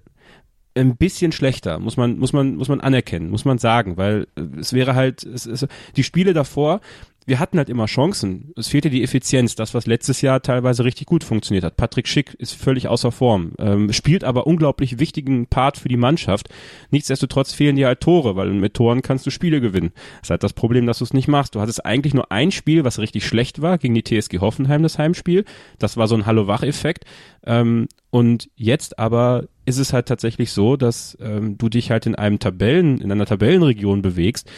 ein 0.76 0.96
bisschen 0.96 1.32
schlechter, 1.32 1.80
muss 1.80 1.98
man, 1.98 2.18
muss 2.18 2.32
man, 2.32 2.56
muss 2.56 2.70
man 2.70 2.80
anerkennen, 2.80 3.30
muss 3.30 3.46
man 3.46 3.58
sagen, 3.58 3.98
weil 3.98 4.28
es 4.60 4.74
wäre 4.74 4.96
halt, 4.96 5.24
es, 5.24 5.46
es, 5.46 5.68
die 5.96 6.04
Spiele 6.04 6.34
davor, 6.34 6.80
wir 7.26 7.40
hatten 7.40 7.58
halt 7.58 7.70
immer 7.70 7.86
Chancen. 7.86 8.54
Es 8.56 8.70
fehlte 8.70 8.90
die 8.90 9.04
Effizienz, 9.04 9.56
das, 9.56 9.74
was 9.74 9.86
letztes 9.86 10.22
Jahr 10.22 10.42
teilweise 10.42 10.84
richtig 10.84 11.06
gut 11.06 11.24
funktioniert 11.24 11.64
hat. 11.64 11.78
Patrick 11.78 12.08
Schick 12.08 12.34
ist 12.36 12.54
völlig 12.54 12.88
außer 12.88 13.12
Form, 13.12 13.52
ähm, 13.60 13.94
spielt 13.94 14.24
aber 14.24 14.48
unglaublich 14.48 15.00
wichtigen 15.00 15.48
Part 15.48 15.78
für 15.78 15.90
die 15.90 15.98
Mannschaft. 15.98 16.50
Nichtsdestotrotz 16.90 17.54
fehlen 17.54 17.76
dir 17.76 17.88
halt 17.88 18.02
Tore, 18.02 18.36
weil 18.36 18.52
mit 18.52 18.74
Toren 18.74 19.02
kannst 19.02 19.26
du 19.26 19.30
Spiele 19.30 19.62
gewinnen. 19.62 19.92
Das 19.94 20.28
ist 20.28 20.30
halt 20.32 20.44
das 20.44 20.54
Problem, 20.54 20.88
dass 20.88 21.00
du 21.00 21.04
es 21.04 21.14
nicht 21.14 21.28
machst. 21.28 21.56
Du 21.56 21.62
hattest 21.62 21.86
eigentlich 21.86 22.14
nur 22.14 22.32
ein 22.32 22.52
Spiel, 22.52 22.84
was 22.84 23.00
richtig 23.00 23.26
schlecht 23.26 23.62
war, 23.62 23.78
gegen 23.78 23.94
die 23.94 24.04
TSG 24.04 24.40
Hoffenheim, 24.40 24.82
das 24.82 24.98
Heimspiel. 24.98 25.46
Das 25.78 25.98
war 25.98 26.08
so 26.08 26.16
ein 26.16 26.26
Hallo-Wach-Effekt. 26.26 27.06
Ähm, 27.46 27.88
und 28.10 28.50
jetzt 28.56 28.98
aber 28.98 29.46
ist 29.66 29.78
es 29.78 29.94
halt 29.94 30.08
tatsächlich 30.08 30.52
so, 30.52 30.78
dass 30.78 31.16
ähm, 31.22 31.58
du 31.58 31.70
dich 31.70 31.92
halt 31.92 32.08
in 32.08 32.16
einem 32.16 32.40
Tabellen, 32.40 33.00
in 33.00 33.12
einer 33.12 33.28
Tabellenregion 33.28 34.02
bewegst, 34.02 34.50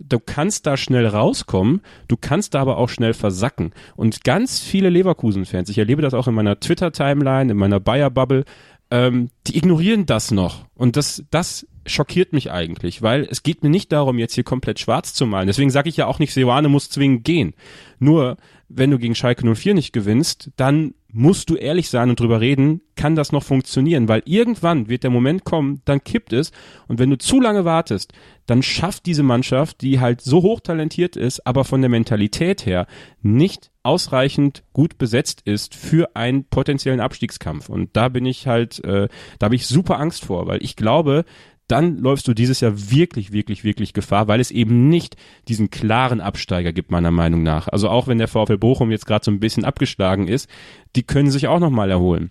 du 0.00 0.18
kannst 0.18 0.66
da 0.66 0.76
schnell 0.76 1.06
rauskommen, 1.06 1.82
du 2.08 2.16
kannst 2.16 2.54
da 2.54 2.60
aber 2.60 2.78
auch 2.78 2.88
schnell 2.88 3.14
versacken. 3.14 3.72
Und 3.96 4.24
ganz 4.24 4.60
viele 4.60 4.88
Leverkusen-Fans, 4.90 5.68
ich 5.68 5.78
erlebe 5.78 6.02
das 6.02 6.14
auch 6.14 6.26
in 6.26 6.34
meiner 6.34 6.58
Twitter-Timeline, 6.58 7.52
in 7.52 7.58
meiner 7.58 7.80
Bayer-Bubble, 7.80 8.44
ähm, 8.90 9.30
die 9.46 9.56
ignorieren 9.56 10.06
das 10.06 10.30
noch. 10.30 10.66
Und 10.74 10.96
das, 10.96 11.24
das 11.30 11.66
schockiert 11.86 12.32
mich 12.32 12.50
eigentlich, 12.50 13.02
weil 13.02 13.26
es 13.30 13.42
geht 13.42 13.62
mir 13.62 13.70
nicht 13.70 13.92
darum, 13.92 14.18
jetzt 14.18 14.34
hier 14.34 14.44
komplett 14.44 14.80
schwarz 14.80 15.14
zu 15.14 15.26
malen. 15.26 15.46
Deswegen 15.46 15.70
sage 15.70 15.88
ich 15.88 15.96
ja 15.96 16.06
auch 16.06 16.18
nicht, 16.18 16.32
Seoane 16.32 16.68
muss 16.68 16.90
zwingend 16.90 17.24
gehen. 17.24 17.54
Nur, 17.98 18.36
wenn 18.68 18.90
du 18.90 18.98
gegen 18.98 19.14
Schalke 19.14 19.54
04 19.54 19.74
nicht 19.74 19.92
gewinnst, 19.92 20.50
dann 20.56 20.94
musst 21.12 21.50
du 21.50 21.56
ehrlich 21.56 21.90
sein 21.90 22.10
und 22.10 22.20
drüber 22.20 22.40
reden, 22.40 22.82
kann 22.96 23.16
das 23.16 23.32
noch 23.32 23.42
funktionieren, 23.42 24.08
weil 24.08 24.22
irgendwann 24.24 24.88
wird 24.88 25.02
der 25.02 25.10
Moment 25.10 25.44
kommen, 25.44 25.80
dann 25.84 26.04
kippt 26.04 26.32
es. 26.32 26.52
Und 26.88 26.98
wenn 26.98 27.10
du 27.10 27.18
zu 27.18 27.40
lange 27.40 27.64
wartest, 27.64 28.12
dann 28.46 28.62
schafft 28.62 29.06
diese 29.06 29.22
Mannschaft, 29.22 29.80
die 29.80 30.00
halt 30.00 30.20
so 30.20 30.42
hochtalentiert 30.42 31.16
ist, 31.16 31.46
aber 31.46 31.64
von 31.64 31.80
der 31.80 31.90
Mentalität 31.90 32.66
her 32.66 32.86
nicht 33.22 33.70
ausreichend 33.82 34.62
gut 34.72 34.98
besetzt 34.98 35.42
ist 35.44 35.74
für 35.74 36.14
einen 36.14 36.44
potenziellen 36.44 37.00
Abstiegskampf. 37.00 37.68
Und 37.68 37.90
da 37.94 38.08
bin 38.08 38.26
ich 38.26 38.46
halt, 38.46 38.82
äh, 38.84 39.08
da 39.38 39.44
habe 39.44 39.54
ich 39.54 39.66
super 39.66 39.98
Angst 39.98 40.24
vor, 40.24 40.46
weil 40.46 40.62
ich 40.62 40.76
glaube, 40.76 41.24
dann 41.70 41.98
läufst 41.98 42.26
du 42.28 42.34
dieses 42.34 42.60
Jahr 42.60 42.72
wirklich, 42.90 43.32
wirklich, 43.32 43.64
wirklich 43.64 43.92
Gefahr, 43.92 44.28
weil 44.28 44.40
es 44.40 44.50
eben 44.50 44.88
nicht 44.88 45.16
diesen 45.48 45.70
klaren 45.70 46.20
Absteiger 46.20 46.72
gibt, 46.72 46.90
meiner 46.90 47.10
Meinung 47.10 47.42
nach. 47.42 47.68
Also 47.68 47.88
auch 47.88 48.06
wenn 48.08 48.18
der 48.18 48.28
VfL 48.28 48.58
Bochum 48.58 48.90
jetzt 48.90 49.06
gerade 49.06 49.24
so 49.24 49.30
ein 49.30 49.40
bisschen 49.40 49.64
abgeschlagen 49.64 50.28
ist, 50.28 50.48
die 50.96 51.02
können 51.02 51.30
sich 51.30 51.48
auch 51.48 51.60
nochmal 51.60 51.90
erholen. 51.90 52.30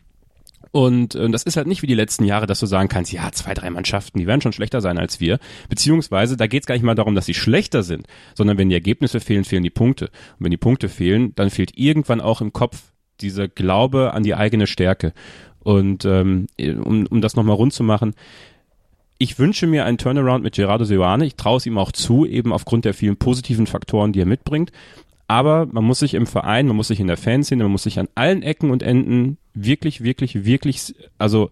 Und 0.71 1.15
äh, 1.15 1.30
das 1.30 1.43
ist 1.43 1.58
halt 1.58 1.67
nicht 1.67 1.82
wie 1.82 1.88
die 1.88 1.95
letzten 1.95 2.25
Jahre, 2.25 2.45
dass 2.45 2.60
du 2.60 2.65
sagen 2.65 2.89
kannst, 2.89 3.12
ja, 3.12 3.32
zwei, 3.32 3.54
drei 3.54 3.69
Mannschaften, 3.69 4.19
die 4.19 4.28
werden 4.28 4.41
schon 4.41 4.54
schlechter 4.54 4.82
sein 4.82 4.97
als 4.97 5.19
wir. 5.19 5.39
Beziehungsweise, 5.67 6.38
da 6.38 6.47
geht 6.47 6.63
es 6.63 6.67
gar 6.67 6.75
nicht 6.75 6.84
mal 6.84 6.95
darum, 6.95 7.15
dass 7.15 7.25
sie 7.25 7.34
schlechter 7.34 7.82
sind, 7.82 8.06
sondern 8.36 8.58
wenn 8.58 8.69
die 8.69 8.75
Ergebnisse 8.75 9.19
fehlen, 9.19 9.45
fehlen 9.45 9.63
die 9.63 9.69
Punkte. 9.69 10.06
Und 10.06 10.45
wenn 10.45 10.52
die 10.52 10.58
Punkte 10.58 10.89
fehlen, 10.89 11.34
dann 11.36 11.49
fehlt 11.49 11.78
irgendwann 11.78 12.21
auch 12.21 12.41
im 12.41 12.54
Kopf 12.54 12.91
dieser 13.21 13.47
Glaube 13.47 14.13
an 14.13 14.23
die 14.23 14.36
eigene 14.36 14.67
Stärke. 14.67 15.13
Und 15.60 16.06
ähm, 16.06 16.47
um, 16.58 17.06
um 17.08 17.21
das 17.21 17.36
nochmal 17.36 17.56
rund 17.56 17.73
zu 17.73 17.84
machen, 17.84 18.13
ich 19.21 19.38
wünsche 19.38 19.67
mir 19.67 19.86
einen 19.86 19.97
Turnaround 19.97 20.43
mit 20.43 20.55
Gerardo 20.55 20.86
Seoane. 20.86 21.25
Ich 21.25 21.36
traue 21.36 21.58
es 21.58 21.65
ihm 21.65 21.77
auch 21.77 21.91
zu, 21.91 22.25
eben 22.25 22.53
aufgrund 22.53 22.86
der 22.86 22.93
vielen 22.93 23.17
positiven 23.17 23.67
Faktoren, 23.67 24.13
die 24.13 24.21
er 24.21 24.25
mitbringt. 24.25 24.71
Aber 25.27 25.67
man 25.67 25.84
muss 25.84 25.99
sich 25.99 26.13
im 26.13 26.25
Verein, 26.25 26.67
man 26.67 26.77
muss 26.77 26.88
sich 26.88 27.01
in 27.01 27.08
der 27.08 27.17
Fanszene, 27.17 27.63
man 27.63 27.73
muss 27.73 27.84
sich 27.84 27.99
an 27.99 28.08
allen 28.15 28.41
Ecken 28.41 28.71
und 28.71 28.82
Enden 28.82 29.38
wirklich, 29.53 30.01
wirklich, 30.01 30.45
wirklich, 30.45 30.95
also 31.17 31.51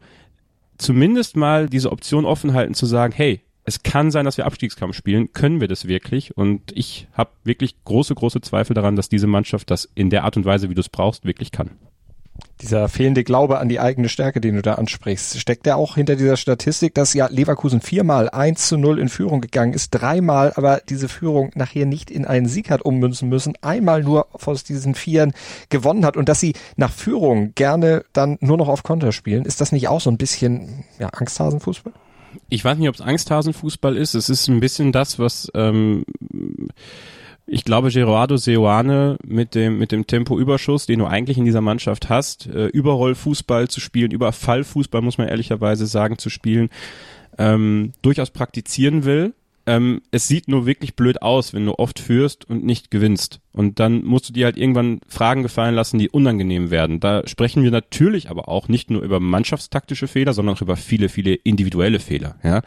zumindest 0.78 1.36
mal 1.36 1.68
diese 1.68 1.92
Option 1.92 2.26
offen 2.26 2.54
halten 2.54 2.74
zu 2.74 2.86
sagen, 2.86 3.14
hey, 3.14 3.42
es 3.66 3.84
kann 3.84 4.12
sein, 4.12 4.24
dass 4.24 4.38
wir 4.38 4.46
Abstiegskampf 4.46 4.96
spielen. 4.96 5.34
Können 5.34 5.60
wir 5.60 5.68
das 5.68 5.90
wirklich? 5.90 6.38
Und 6.38 6.72
ich 6.74 7.08
habe 7.12 7.32
wirklich 7.44 7.76
große, 7.84 8.16
große 8.16 8.40
Zweifel 8.40 8.76
daran, 8.76 8.96
dass 8.96 9.10
diese 9.10 9.28
Mannschaft 9.28 9.70
das 9.70 9.90
in 9.94 10.10
der 10.10 10.24
Art 10.24 10.38
und 10.38 10.46
Weise, 10.46 10.70
wie 10.70 10.76
du 10.76 10.80
es 10.80 10.90
brauchst, 10.90 11.26
wirklich 11.26 11.52
kann 11.52 11.72
dieser 12.62 12.90
fehlende 12.90 13.24
Glaube 13.24 13.60
an 13.60 13.70
die 13.70 13.80
eigene 13.80 14.10
Stärke, 14.10 14.42
den 14.42 14.56
du 14.56 14.62
da 14.62 14.76
ansprichst, 14.76 15.40
steckt 15.40 15.66
der 15.66 15.78
auch 15.78 15.96
hinter 15.96 16.16
dieser 16.16 16.38
Statistik, 16.38 16.94
dass 16.96 17.14
ja 17.14 17.28
Leverkusen 17.28 17.82
viermal 17.82 18.30
1 18.30 18.68
zu 18.68 18.78
0 18.78 19.00
in 19.00 19.10
Führung 19.10 19.42
gegangen 19.42 19.74
ist, 19.74 19.92
dreimal 19.92 20.54
aber 20.56 20.82
diese 20.90 21.10
Führung 21.10 21.52
nachher 21.56 21.86
nicht 21.86 22.10
in 22.10 22.26
einen 22.26 22.48
Sieg 22.48 22.70
hat 22.72 22.82
ummünzen 22.84 23.30
müssen, 23.30 23.54
einmal 23.62 24.04
nur 24.04 24.28
aus 24.32 24.64
diesen 24.64 24.96
Vieren 24.96 25.34
gewonnen 25.70 26.06
hat 26.06 26.18
und 26.18 26.30
dass 26.30 26.40
sie 26.40 26.54
nach 26.76 26.92
Führung 26.92 27.54
gerne 27.56 28.06
dann 28.14 28.38
nur 28.42 28.58
noch 28.58 28.68
auf 28.68 28.84
Konter 28.84 29.12
spielen. 29.12 29.46
Ist 29.46 29.62
das 29.62 29.72
nicht 29.72 29.88
auch 29.88 30.02
so 30.02 30.10
ein 30.10 30.18
bisschen 30.18 30.86
ja, 31.00 31.10
Angsthasenfußball? 31.10 31.94
Ich 32.50 32.64
weiß 32.64 32.78
nicht, 32.78 32.90
ob 32.90 32.96
es 32.96 33.02
Angsthasenfußball 33.02 33.96
ist. 33.98 34.14
Es 34.14 34.30
ist 34.30 34.48
ein 34.48 34.60
bisschen 34.60 34.92
das, 34.92 35.20
was 35.20 35.52
ähm, 35.54 36.06
ich 37.48 37.64
glaube, 37.64 37.90
Gerardo 37.90 38.36
Seoane 38.36 39.18
mit 39.26 39.56
dem, 39.56 39.78
mit 39.78 39.94
dem 39.94 40.06
Tempoüberschuss, 40.06 40.86
den 40.86 41.00
du 41.00 41.06
eigentlich 41.06 41.38
in 41.38 41.46
dieser 41.46 41.62
Mannschaft 41.62 42.10
hast, 42.10 42.48
äh, 42.48 42.68
Überrollfußball 42.68 43.70
zu 43.70 43.80
spielen, 43.80 44.12
Überfallfußball, 44.12 45.02
muss 45.02 45.18
man 45.18 45.30
ehrlicherweise 45.30 45.88
sagen, 45.88 46.18
zu 46.18 46.30
spielen, 46.30 46.70
ähm, 47.38 47.94
durchaus 48.02 48.32
praktizieren 48.32 49.06
will. 49.06 49.34
Ähm, 49.66 50.02
es 50.12 50.28
sieht 50.28 50.48
nur 50.48 50.66
wirklich 50.66 50.96
blöd 50.96 51.22
aus, 51.22 51.54
wenn 51.54 51.66
du 51.66 51.78
oft 51.78 52.00
führst 52.00 52.50
und 52.50 52.66
nicht 52.66 52.92
gewinnst. 52.92 53.40
Und 53.54 53.80
dann 53.80 54.04
musst 54.04 54.30
du 54.30 54.34
dir 54.34 54.46
halt 54.46 54.58
irgendwann 54.58 55.00
Fragen 55.08 55.44
gefallen 55.44 55.76
lassen, 55.76 56.00
die 56.00 56.10
unangenehm 56.10 56.70
werden. 56.70 57.00
Da 57.00 57.28
sprechen 57.28 57.64
wir 57.64 57.72
natürlich 57.72 58.30
aber 58.30 58.50
auch 58.50 58.68
nicht 58.68 58.92
nur 58.92 59.02
über 59.02 59.20
mannschaftstaktische 59.20 60.08
Fehler, 60.08 60.34
sondern 60.34 60.56
auch 60.56 60.62
über 60.62 60.76
viele, 60.76 61.10
viele 61.10 61.34
individuelle 61.34 62.00
Fehler. 62.00 62.36
Ja? 62.44 62.62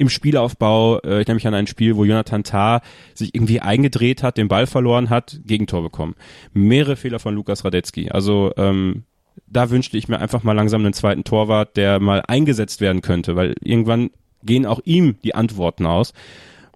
Im 0.00 0.08
Spielaufbau. 0.08 0.98
Äh, 1.00 1.20
ich 1.20 1.28
nehme 1.28 1.36
mich 1.36 1.46
an 1.46 1.54
ein 1.54 1.66
Spiel, 1.66 1.96
wo 1.96 2.04
Jonathan 2.04 2.42
Tah 2.42 2.80
sich 3.14 3.34
irgendwie 3.34 3.60
eingedreht 3.60 4.22
hat, 4.22 4.38
den 4.38 4.48
Ball 4.48 4.66
verloren 4.66 5.10
hat, 5.10 5.40
Gegentor 5.44 5.82
bekommen. 5.82 6.14
Mehrere 6.52 6.96
Fehler 6.96 7.18
von 7.18 7.34
Lukas 7.34 7.64
Radetzky. 7.64 8.10
Also 8.10 8.52
ähm, 8.56 9.04
da 9.46 9.70
wünschte 9.70 9.98
ich 9.98 10.08
mir 10.08 10.18
einfach 10.18 10.42
mal 10.42 10.54
langsam 10.54 10.82
einen 10.82 10.94
zweiten 10.94 11.24
Torwart, 11.24 11.76
der 11.76 12.00
mal 12.00 12.22
eingesetzt 12.26 12.80
werden 12.80 13.02
könnte, 13.02 13.36
weil 13.36 13.54
irgendwann 13.62 14.10
gehen 14.42 14.64
auch 14.64 14.80
ihm 14.84 15.16
die 15.22 15.34
Antworten 15.34 15.84
aus. 15.84 16.14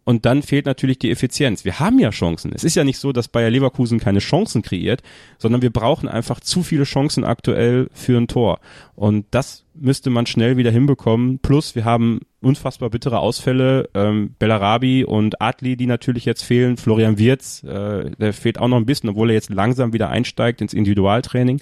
Und 0.05 0.27
dann 0.27 0.43
fehlt 0.43 0.67
natürlich 0.67 0.99
die 0.99 1.11
Effizienz. 1.11 1.65
Wir 1.65 1.81
haben 1.81 1.99
ja 1.99 2.11
Chancen. 2.11 2.53
Es 2.55 2.63
ist 2.63 2.77
ja 2.77 2.85
nicht 2.85 2.99
so, 2.99 3.13
dass 3.13 3.29
Bayer 3.29 3.51
Leverkusen 3.51 3.99
keine 3.99 4.19
Chancen 4.19 4.63
kreiert, 4.63 5.03
sondern 5.39 5.63
wir 5.63 5.71
brauchen 5.71 6.09
einfach 6.09 6.41
zu 6.41 6.63
viele 6.63 6.85
Chancen 6.85 7.25
aktuell 7.25 7.89
für 7.93 8.19
ein 8.19 8.29
Tor. 8.29 8.61
Und 8.95 9.27
das 9.31 9.65
müsste 9.75 10.11
man 10.11 10.27
schnell 10.27 10.57
wieder 10.57 10.71
hinbekommen. 10.71 11.39
Plus, 11.39 11.75
wir 11.75 11.85
haben 11.85 12.21
unfassbar 12.43 12.91
bittere 12.91 13.19
Ausfälle. 13.19 13.89
Ähm, 13.95 14.35
Bellarabi 14.39 15.05
und 15.05 15.41
Adli, 15.41 15.77
die 15.77 15.87
natürlich 15.87 16.27
jetzt 16.27 16.45
fehlen. 16.45 16.77
Florian 16.77 17.19
Wirz, 17.19 17.65
äh, 17.65 18.11
der 18.11 18.33
fehlt 18.35 18.59
auch 18.59 18.69
noch 18.69 18.77
ein 18.77 18.87
bisschen, 18.87 19.09
obwohl 19.09 19.31
er 19.31 19.35
jetzt 19.35 19.51
langsam 19.51 19.95
wieder 19.95 20.11
einsteigt 20.11 20.61
ins 20.61 20.75
Individualtraining. 20.75 21.61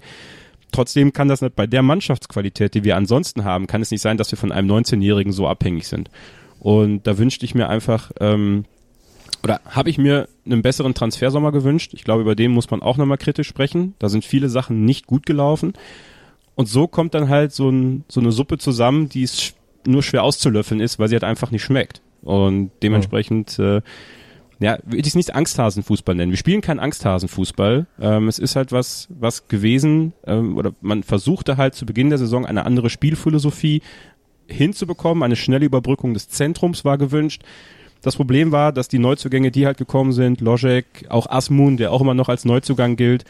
Trotzdem 0.73 1.13
kann 1.13 1.29
das 1.29 1.43
nicht 1.43 1.55
bei 1.55 1.67
der 1.67 1.83
Mannschaftsqualität, 1.83 2.75
die 2.75 2.83
wir 2.83 2.97
ansonsten 2.97 3.45
haben, 3.45 3.67
kann 3.67 3.83
es 3.83 3.91
nicht 3.91 4.01
sein, 4.01 4.17
dass 4.17 4.33
wir 4.33 4.39
von 4.39 4.51
einem 4.51 4.71
19-Jährigen 4.71 5.33
so 5.33 5.47
abhängig 5.47 5.87
sind. 5.87 6.11
Und 6.63 7.09
da 7.09 7.19
wünschte 7.19 7.45
ich 7.45 7.57
mir 7.57 7.69
einfach, 7.69 8.13
ähm, 8.21 8.67
oder 9.43 9.61
habe 9.65 9.91
ich 9.91 9.99
mir 9.99 10.29
einen 10.47 10.63
besseren 10.63 10.95
Transfersommer 10.95 11.51
gewünscht. 11.51 11.91
Ich 11.93 12.05
glaube, 12.05 12.23
über 12.23 12.37
den 12.37 12.53
muss 12.53 12.71
man 12.71 12.83
auch 12.83 12.97
nochmal 12.97 13.19
kritisch 13.19 13.49
sprechen. 13.49 13.95
Da 13.99 14.09
sind 14.09 14.25
viele 14.25 14.49
Sachen 14.49 14.85
nicht 14.85 15.09
gut 15.09 15.27
gelaufen. 15.27 15.73
Und 16.55 16.69
so 16.69 16.87
kommt 16.87 17.15
dann 17.15 17.29
halt 17.29 17.51
so, 17.51 17.69
ein, 17.69 18.05
so 18.07 18.21
eine 18.21 18.31
Suppe 18.31 18.59
zusammen, 18.59 19.09
die 19.09 19.25
es 19.25 19.55
nur 19.85 20.05
schwer 20.05 20.23
auszulöffeln 20.23 20.81
ist, 20.81 21.01
weil 21.01 21.09
sie 21.09 21.17
halt 21.17 21.25
einfach 21.25 21.51
nicht 21.51 21.65
schmeckt. 21.65 22.01
Und 22.23 22.71
dementsprechend, 22.81 23.59
äh, 23.59 23.83
ja, 24.61 24.79
würde 24.85 25.01
ich 25.01 25.09
es 25.09 25.17
nicht 25.17 25.35
Angsthasenfußball 25.35 26.15
nennen. 26.15 26.31
Wir 26.31 26.39
spielen 26.39 26.61
keinen 26.61 26.79
Angsthasenfußball. 26.79 27.87
Ähm, 28.01 28.29
es 28.29 28.39
ist 28.39 28.55
halt 28.55 28.71
was, 28.71 29.09
was 29.11 29.49
gewesen, 29.49 30.13
ähm, 30.25 30.57
oder 30.57 30.73
man 30.81 31.03
versuchte 31.03 31.57
halt 31.57 31.75
zu 31.75 31.87
Beginn 31.87 32.11
der 32.11 32.19
Saison 32.19 32.47
eine 32.47 32.65
andere 32.65 32.89
Spielphilosophie 32.89 33.83
hinzubekommen. 34.49 35.23
Eine 35.23 35.37
schnelle 35.37 35.67
Überbrückung 35.67 36.15
des 36.15 36.29
Zentrums 36.29 36.85
war 36.85 36.99
gewünscht. 36.99 37.43
Das 38.03 38.17
Problem 38.17 38.51
war, 38.51 38.73
dass 38.73 38.89
die 38.89 38.99
Neuzugänge, 38.99 39.53
die 39.53 39.65
halt 39.65 39.79
gekommen 39.79 40.13
sind, 40.13 40.41
Lojek, 40.41 41.07
auch 41.09 41.29
Asmun, 41.31 41.77
der 41.77 41.93
auch 41.93 42.01
immer 42.01 42.15
noch 42.15 42.29
als 42.29 42.45
Neuzugang 42.45 42.97
gilt, 42.97 43.25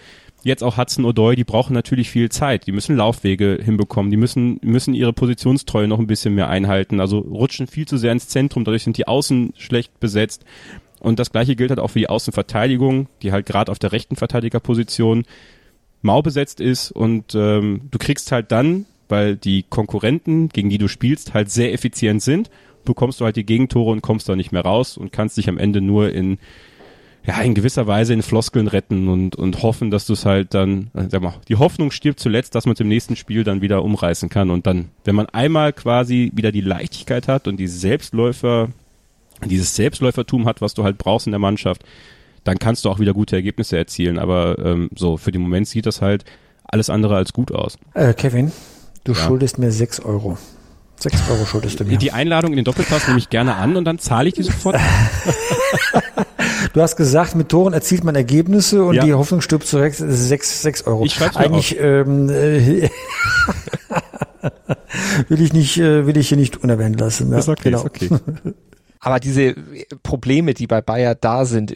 jetzt 0.44 0.64
auch 0.64 0.79
Hudson 0.79 1.05
O'Doy, 1.05 1.35
die 1.35 1.44
brauchen 1.44 1.75
natürlich 1.75 2.11
viel 2.11 2.31
Zeit. 2.31 2.66
Die 2.66 2.72
müssen 2.72 2.96
Laufwege 2.96 3.59
hinbekommen, 3.62 4.11
die 4.11 4.16
müssen, 4.16 4.59
müssen 4.62 4.94
ihre 4.94 5.12
Positionstreue 5.12 5.88
noch 5.88 5.98
ein 5.98 6.07
bisschen 6.07 6.35
mehr 6.35 6.48
einhalten. 6.48 7.01
Also 7.01 7.18
rutschen 7.18 7.66
viel 7.66 7.87
zu 7.87 7.98
sehr 7.98 8.12
ins 8.12 8.29
Zentrum, 8.29 8.64
dadurch 8.64 8.83
sind 8.83 8.96
die 8.96 9.07
Außen 9.07 9.53
schlecht 9.57 10.01
besetzt. 10.01 10.44
Und 11.01 11.18
das 11.18 11.33
gleiche 11.33 11.55
gilt 11.55 11.70
halt 11.70 11.81
auch 11.81 11.88
für 11.88 11.98
die 11.98 12.09
Außenverteidigung, 12.09 13.09
die 13.22 13.33
halt 13.33 13.44
gerade 13.44 13.70
auf 13.70 13.79
der 13.79 13.92
rechten 13.92 14.16
Verteidigerposition 14.16 15.25
mau 16.01 16.22
besetzt 16.22 16.61
ist 16.61 16.90
und 16.90 17.35
ähm, 17.35 17.83
du 17.90 17.98
kriegst 17.98 18.33
halt 18.33 18.51
dann 18.51 18.87
weil 19.12 19.37
die 19.37 19.62
Konkurrenten, 19.62 20.48
gegen 20.48 20.70
die 20.70 20.79
du 20.79 20.88
spielst, 20.88 21.35
halt 21.35 21.51
sehr 21.51 21.72
effizient 21.72 22.22
sind, 22.22 22.51
bekommst 22.85 23.20
du 23.20 23.25
halt 23.25 23.37
die 23.37 23.46
Gegentore 23.46 23.92
und 23.92 24.01
kommst 24.01 24.29
da 24.29 24.35
nicht 24.35 24.51
mehr 24.51 24.62
raus 24.62 24.96
und 24.96 25.12
kannst 25.12 25.37
dich 25.37 25.48
am 25.48 25.59
Ende 25.59 25.81
nur 25.81 26.11
in 26.12 26.38
ja, 27.25 27.40
in 27.40 27.55
gewisser 27.55 27.87
Weise 27.87 28.14
in 28.14 28.22
Floskeln 28.22 28.66
retten 28.66 29.09
und, 29.09 29.37
und 29.37 29.62
hoffen, 29.62 29.90
dass 29.90 30.07
du 30.07 30.14
es 30.14 30.27
halt 30.27 30.55
dann, 30.55 30.90
äh, 30.94 31.05
sag 31.09 31.22
mal, 31.22 31.35
die 31.48 31.57
Hoffnung 31.57 31.92
stirbt 31.92 32.18
zuletzt, 32.18 32.55
dass 32.55 32.64
man 32.64 32.72
es 32.72 32.81
im 32.81 32.88
nächsten 32.88 33.14
Spiel 33.14 33.44
dann 33.44 33.61
wieder 33.61 33.85
umreißen 33.85 34.29
kann. 34.29 34.51
Und 34.51 34.66
dann, 34.66 34.88
wenn 35.05 35.14
man 35.14 35.27
einmal 35.29 35.72
quasi 35.72 36.33
wieder 36.35 36.51
die 36.51 36.62
Leichtigkeit 36.62 37.29
hat 37.29 37.46
und 37.46 37.59
die 37.59 37.68
Selbstläufer, 37.68 38.70
dieses 39.44 39.77
Selbstläufertum 39.77 40.46
hat, 40.46 40.61
was 40.61 40.75
du 40.75 40.83
halt 40.83 40.98
brauchst 40.98 41.29
in 41.29 41.33
der 41.33 41.38
Mannschaft, 41.38 41.85
dann 42.42 42.59
kannst 42.59 42.85
du 42.85 42.90
auch 42.90 42.98
wieder 42.98 43.14
gute 43.14 43.37
Ergebnisse 43.37 43.77
erzielen. 43.77 44.18
Aber 44.18 44.59
ähm, 44.59 44.90
so, 44.96 45.16
für 45.16 45.31
den 45.31 45.42
Moment 45.42 45.68
sieht 45.68 45.87
das 45.87 46.03
halt 46.03 46.25
alles 46.64 46.90
andere 46.90 47.14
als 47.14 47.33
gut 47.33 47.53
aus. 47.53 47.79
Äh, 47.94 48.14
Kevin, 48.14 48.51
Du 49.05 49.12
ja. 49.12 49.19
schuldest 49.19 49.59
mir 49.59 49.73
sechs 49.73 50.01
Euro. 50.01 50.38
Sechs 50.97 51.21
Euro 51.29 51.45
schuldest 51.45 51.81
du 51.81 51.85
mir. 51.85 51.99
Die 51.99 52.12
Einladung 52.12 52.53
in 52.53 52.57
den 52.57 52.65
Doppelpass 52.65 53.09
nehme 53.09 53.19
ich 53.19 53.29
gerne 53.29 53.57
an 53.57 53.77
und 53.77 53.85
dann 53.85 53.99
zahle 53.99 54.29
ich 54.29 54.35
die 54.35 54.45
sofort. 54.45 54.77
du 56.73 56.81
hast 56.81 56.95
gesagt, 56.95 57.35
mit 57.35 57.49
Toren 57.49 57.73
erzielt 57.73 58.05
man 58.05 58.15
Ergebnisse 58.15 58.85
und 58.85 58.95
ja. 58.95 59.05
die 59.05 59.12
Hoffnung 59.12 59.41
stirbt 59.41 59.67
zurecht. 59.67 59.97
Sechs, 59.99 60.62
sechs 60.62 60.87
Euro. 60.87 61.05
Ich 61.05 61.15
schreibe 61.15 61.37
Eigentlich 61.37 61.77
ähm, 61.81 62.31
äh, 62.31 62.83
will 65.29 65.41
ich 65.41 65.53
nicht, 65.53 65.79
äh, 65.79 66.07
will 66.07 66.17
ich 66.17 66.29
hier 66.29 66.38
nicht 66.38 66.59
unerwähnt 66.59 67.01
lassen. 67.01 67.33
Ja, 67.33 67.38
ist 67.38 67.49
okay, 67.49 67.62
genau. 67.65 67.79
ist 67.79 67.87
okay. 67.87 68.09
Aber 69.05 69.19
diese 69.19 69.57
Probleme, 70.05 70.55
die 70.55 70.69
bei 70.69 70.81
Bayer 70.81 71.17
da 71.17 71.45
sind, 71.45 71.75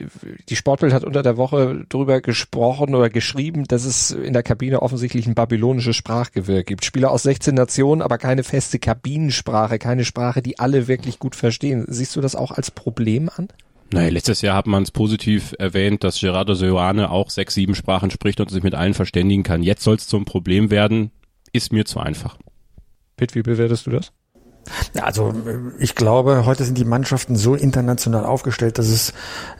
die 0.48 0.54
Sportbild 0.54 0.92
hat 0.92 1.02
unter 1.02 1.24
der 1.24 1.36
Woche 1.36 1.84
drüber 1.88 2.20
gesprochen 2.20 2.94
oder 2.94 3.10
geschrieben, 3.10 3.64
dass 3.64 3.84
es 3.84 4.12
in 4.12 4.32
der 4.32 4.44
Kabine 4.44 4.80
offensichtlich 4.80 5.26
ein 5.26 5.34
babylonisches 5.34 5.96
Sprachgewirr 5.96 6.62
gibt. 6.62 6.84
Spieler 6.84 7.10
aus 7.10 7.24
16 7.24 7.52
Nationen, 7.52 8.00
aber 8.00 8.18
keine 8.18 8.44
feste 8.44 8.78
Kabinensprache, 8.78 9.80
keine 9.80 10.04
Sprache, 10.04 10.40
die 10.40 10.60
alle 10.60 10.86
wirklich 10.86 11.18
gut 11.18 11.34
verstehen. 11.34 11.84
Siehst 11.88 12.14
du 12.14 12.20
das 12.20 12.36
auch 12.36 12.52
als 12.52 12.70
Problem 12.70 13.28
an? 13.34 13.48
Naja, 13.92 14.08
letztes 14.10 14.40
Jahr 14.40 14.56
hat 14.56 14.68
man 14.68 14.84
es 14.84 14.92
positiv 14.92 15.52
erwähnt, 15.58 16.04
dass 16.04 16.20
Gerardo 16.20 16.54
Seoane 16.54 17.10
auch 17.10 17.30
sechs, 17.30 17.54
sieben 17.54 17.74
Sprachen 17.74 18.12
spricht 18.12 18.38
und 18.38 18.52
sich 18.52 18.62
mit 18.62 18.76
allen 18.76 18.94
verständigen 18.94 19.42
kann. 19.42 19.64
Jetzt 19.64 19.82
soll 19.82 19.96
es 19.96 20.06
zum 20.06 20.26
Problem 20.26 20.70
werden, 20.70 21.10
ist 21.52 21.72
mir 21.72 21.86
zu 21.86 21.98
einfach. 21.98 22.38
Pitt, 23.16 23.34
wie 23.34 23.42
bewertest 23.42 23.86
du 23.86 23.90
das? 23.90 24.12
Also 25.00 25.34
ich 25.78 25.94
glaube, 25.94 26.44
heute 26.46 26.64
sind 26.64 26.78
die 26.78 26.84
Mannschaften 26.84 27.36
so 27.36 27.54
international 27.54 28.24
aufgestellt, 28.24 28.78
dass 28.78 28.88
es 28.88 29.12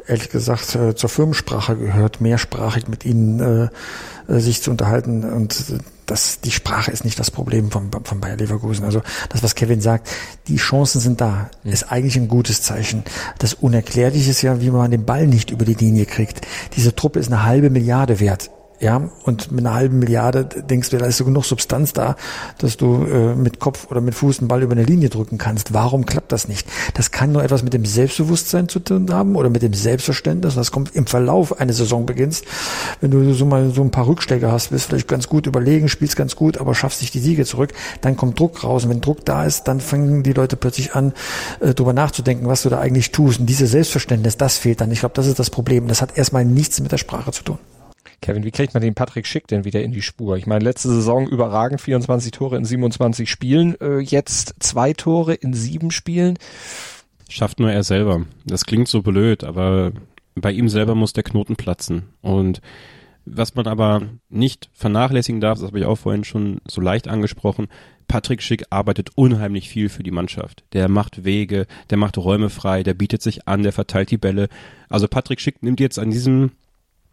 ehrlich 0.06 0.30
gesagt 0.30 0.74
äh, 0.74 0.94
zur 0.94 1.08
Firmensprache 1.10 1.76
gehört, 1.76 2.20
mehrsprachig 2.20 2.88
mit 2.88 3.04
ihnen 3.04 3.40
äh, 3.40 4.32
äh 4.32 4.40
sich 4.40 4.62
zu 4.62 4.70
unterhalten 4.70 5.24
und 5.24 5.80
das, 6.06 6.40
die 6.40 6.52
Sprache 6.52 6.90
ist 6.90 7.04
nicht 7.04 7.18
das 7.18 7.30
Problem 7.30 7.70
von, 7.70 7.90
von 8.04 8.20
Bayer 8.20 8.36
Leverkusen. 8.36 8.84
Also 8.84 9.02
das, 9.28 9.42
was 9.42 9.54
Kevin 9.56 9.80
sagt, 9.80 10.08
die 10.46 10.56
Chancen 10.56 11.00
sind 11.00 11.20
da, 11.20 11.50
ist 11.64 11.90
eigentlich 11.90 12.16
ein 12.16 12.28
gutes 12.28 12.62
Zeichen. 12.62 13.02
Das 13.38 13.54
Unerklärliche 13.54 14.30
ist 14.30 14.42
ja, 14.42 14.60
wie 14.60 14.70
man 14.70 14.90
den 14.90 15.04
Ball 15.04 15.26
nicht 15.26 15.50
über 15.50 15.64
die 15.64 15.74
Linie 15.74 16.06
kriegt. 16.06 16.46
Diese 16.76 16.94
Truppe 16.94 17.18
ist 17.18 17.26
eine 17.26 17.42
halbe 17.42 17.70
Milliarde 17.70 18.20
wert. 18.20 18.50
Ja, 18.78 19.08
und 19.24 19.50
mit 19.52 19.64
einer 19.64 19.74
halben 19.74 20.00
Milliarde 20.00 20.44
denkst 20.44 20.90
du, 20.90 20.98
da 20.98 21.06
ist 21.06 21.16
so 21.16 21.24
genug 21.24 21.46
Substanz 21.46 21.94
da, 21.94 22.14
dass 22.58 22.76
du 22.76 23.06
äh, 23.06 23.34
mit 23.34 23.58
Kopf 23.58 23.90
oder 23.90 24.02
mit 24.02 24.14
Fuß 24.14 24.40
einen 24.40 24.48
Ball 24.48 24.62
über 24.62 24.72
eine 24.72 24.84
Linie 24.84 25.08
drücken 25.08 25.38
kannst. 25.38 25.72
Warum 25.72 26.04
klappt 26.04 26.30
das 26.30 26.46
nicht? 26.46 26.68
Das 26.92 27.10
kann 27.10 27.32
nur 27.32 27.42
etwas 27.42 27.62
mit 27.62 27.72
dem 27.72 27.86
Selbstbewusstsein 27.86 28.68
zu 28.68 28.80
tun 28.80 29.10
haben 29.10 29.34
oder 29.34 29.48
mit 29.48 29.62
dem 29.62 29.72
Selbstverständnis. 29.72 30.56
Das 30.56 30.72
kommt 30.72 30.94
im 30.94 31.06
Verlauf 31.06 31.58
eines 31.58 31.78
Saisonbeginns. 31.78 32.42
Wenn 33.00 33.10
du 33.10 33.32
so 33.32 33.46
mal 33.46 33.70
so 33.70 33.80
ein 33.80 33.90
paar 33.90 34.06
Rückschläge 34.06 34.52
hast, 34.52 34.68
bist 34.68 34.86
vielleicht 34.86 35.08
ganz 35.08 35.26
gut 35.26 35.46
überlegen, 35.46 35.88
spielst 35.88 36.14
ganz 36.14 36.36
gut, 36.36 36.58
aber 36.58 36.74
schaffst 36.74 37.00
nicht 37.00 37.14
die 37.14 37.20
Siege 37.20 37.46
zurück, 37.46 37.72
dann 38.02 38.18
kommt 38.18 38.38
Druck 38.38 38.62
raus. 38.62 38.84
Und 38.84 38.90
wenn 38.90 39.00
Druck 39.00 39.24
da 39.24 39.46
ist, 39.46 39.64
dann 39.68 39.80
fangen 39.80 40.22
die 40.22 40.34
Leute 40.34 40.56
plötzlich 40.56 40.94
an, 40.94 41.14
äh, 41.60 41.72
darüber 41.72 41.94
nachzudenken, 41.94 42.46
was 42.46 42.62
du 42.62 42.68
da 42.68 42.78
eigentlich 42.78 43.10
tust. 43.10 43.40
Und 43.40 43.46
dieses 43.46 43.70
Selbstverständnis, 43.70 44.36
das 44.36 44.58
fehlt 44.58 44.82
dann. 44.82 44.92
Ich 44.92 45.00
glaube, 45.00 45.14
das 45.14 45.26
ist 45.26 45.38
das 45.38 45.48
Problem. 45.48 45.88
Das 45.88 46.02
hat 46.02 46.18
erstmal 46.18 46.44
nichts 46.44 46.78
mit 46.80 46.92
der 46.92 46.98
Sprache 46.98 47.32
zu 47.32 47.42
tun. 47.42 47.58
Kevin, 48.20 48.44
wie 48.44 48.50
kriegt 48.50 48.74
man 48.74 48.82
den 48.82 48.94
Patrick 48.94 49.26
Schick 49.26 49.46
denn 49.46 49.64
wieder 49.64 49.82
in 49.82 49.92
die 49.92 50.02
Spur? 50.02 50.36
Ich 50.36 50.46
meine, 50.46 50.64
letzte 50.64 50.88
Saison 50.88 51.28
überragend, 51.28 51.80
24 51.80 52.32
Tore 52.32 52.56
in 52.56 52.64
27 52.64 53.30
Spielen, 53.30 53.80
äh, 53.80 53.98
jetzt 53.98 54.54
zwei 54.60 54.92
Tore 54.92 55.34
in 55.34 55.52
sieben 55.54 55.90
Spielen. 55.90 56.38
Schafft 57.28 57.60
nur 57.60 57.70
er 57.70 57.82
selber. 57.82 58.26
Das 58.44 58.64
klingt 58.64 58.88
so 58.88 59.02
blöd, 59.02 59.44
aber 59.44 59.92
bei 60.34 60.52
ihm 60.52 60.68
selber 60.68 60.94
muss 60.94 61.12
der 61.12 61.24
Knoten 61.24 61.56
platzen. 61.56 62.04
Und 62.22 62.60
was 63.24 63.54
man 63.56 63.66
aber 63.66 64.02
nicht 64.28 64.70
vernachlässigen 64.72 65.40
darf, 65.40 65.58
das 65.58 65.68
habe 65.68 65.80
ich 65.80 65.84
auch 65.84 65.96
vorhin 65.96 66.24
schon 66.24 66.60
so 66.68 66.80
leicht 66.80 67.08
angesprochen, 67.08 67.68
Patrick 68.06 68.40
Schick 68.40 68.64
arbeitet 68.70 69.10
unheimlich 69.16 69.68
viel 69.68 69.88
für 69.88 70.04
die 70.04 70.12
Mannschaft. 70.12 70.62
Der 70.72 70.88
macht 70.88 71.24
Wege, 71.24 71.66
der 71.90 71.98
macht 71.98 72.18
Räume 72.18 72.50
frei, 72.50 72.84
der 72.84 72.94
bietet 72.94 73.22
sich 73.22 73.48
an, 73.48 73.64
der 73.64 73.72
verteilt 73.72 74.12
die 74.12 74.18
Bälle. 74.18 74.48
Also 74.88 75.08
Patrick 75.08 75.40
Schick 75.40 75.62
nimmt 75.62 75.80
jetzt 75.80 75.98
an 75.98 76.12
diesem 76.12 76.52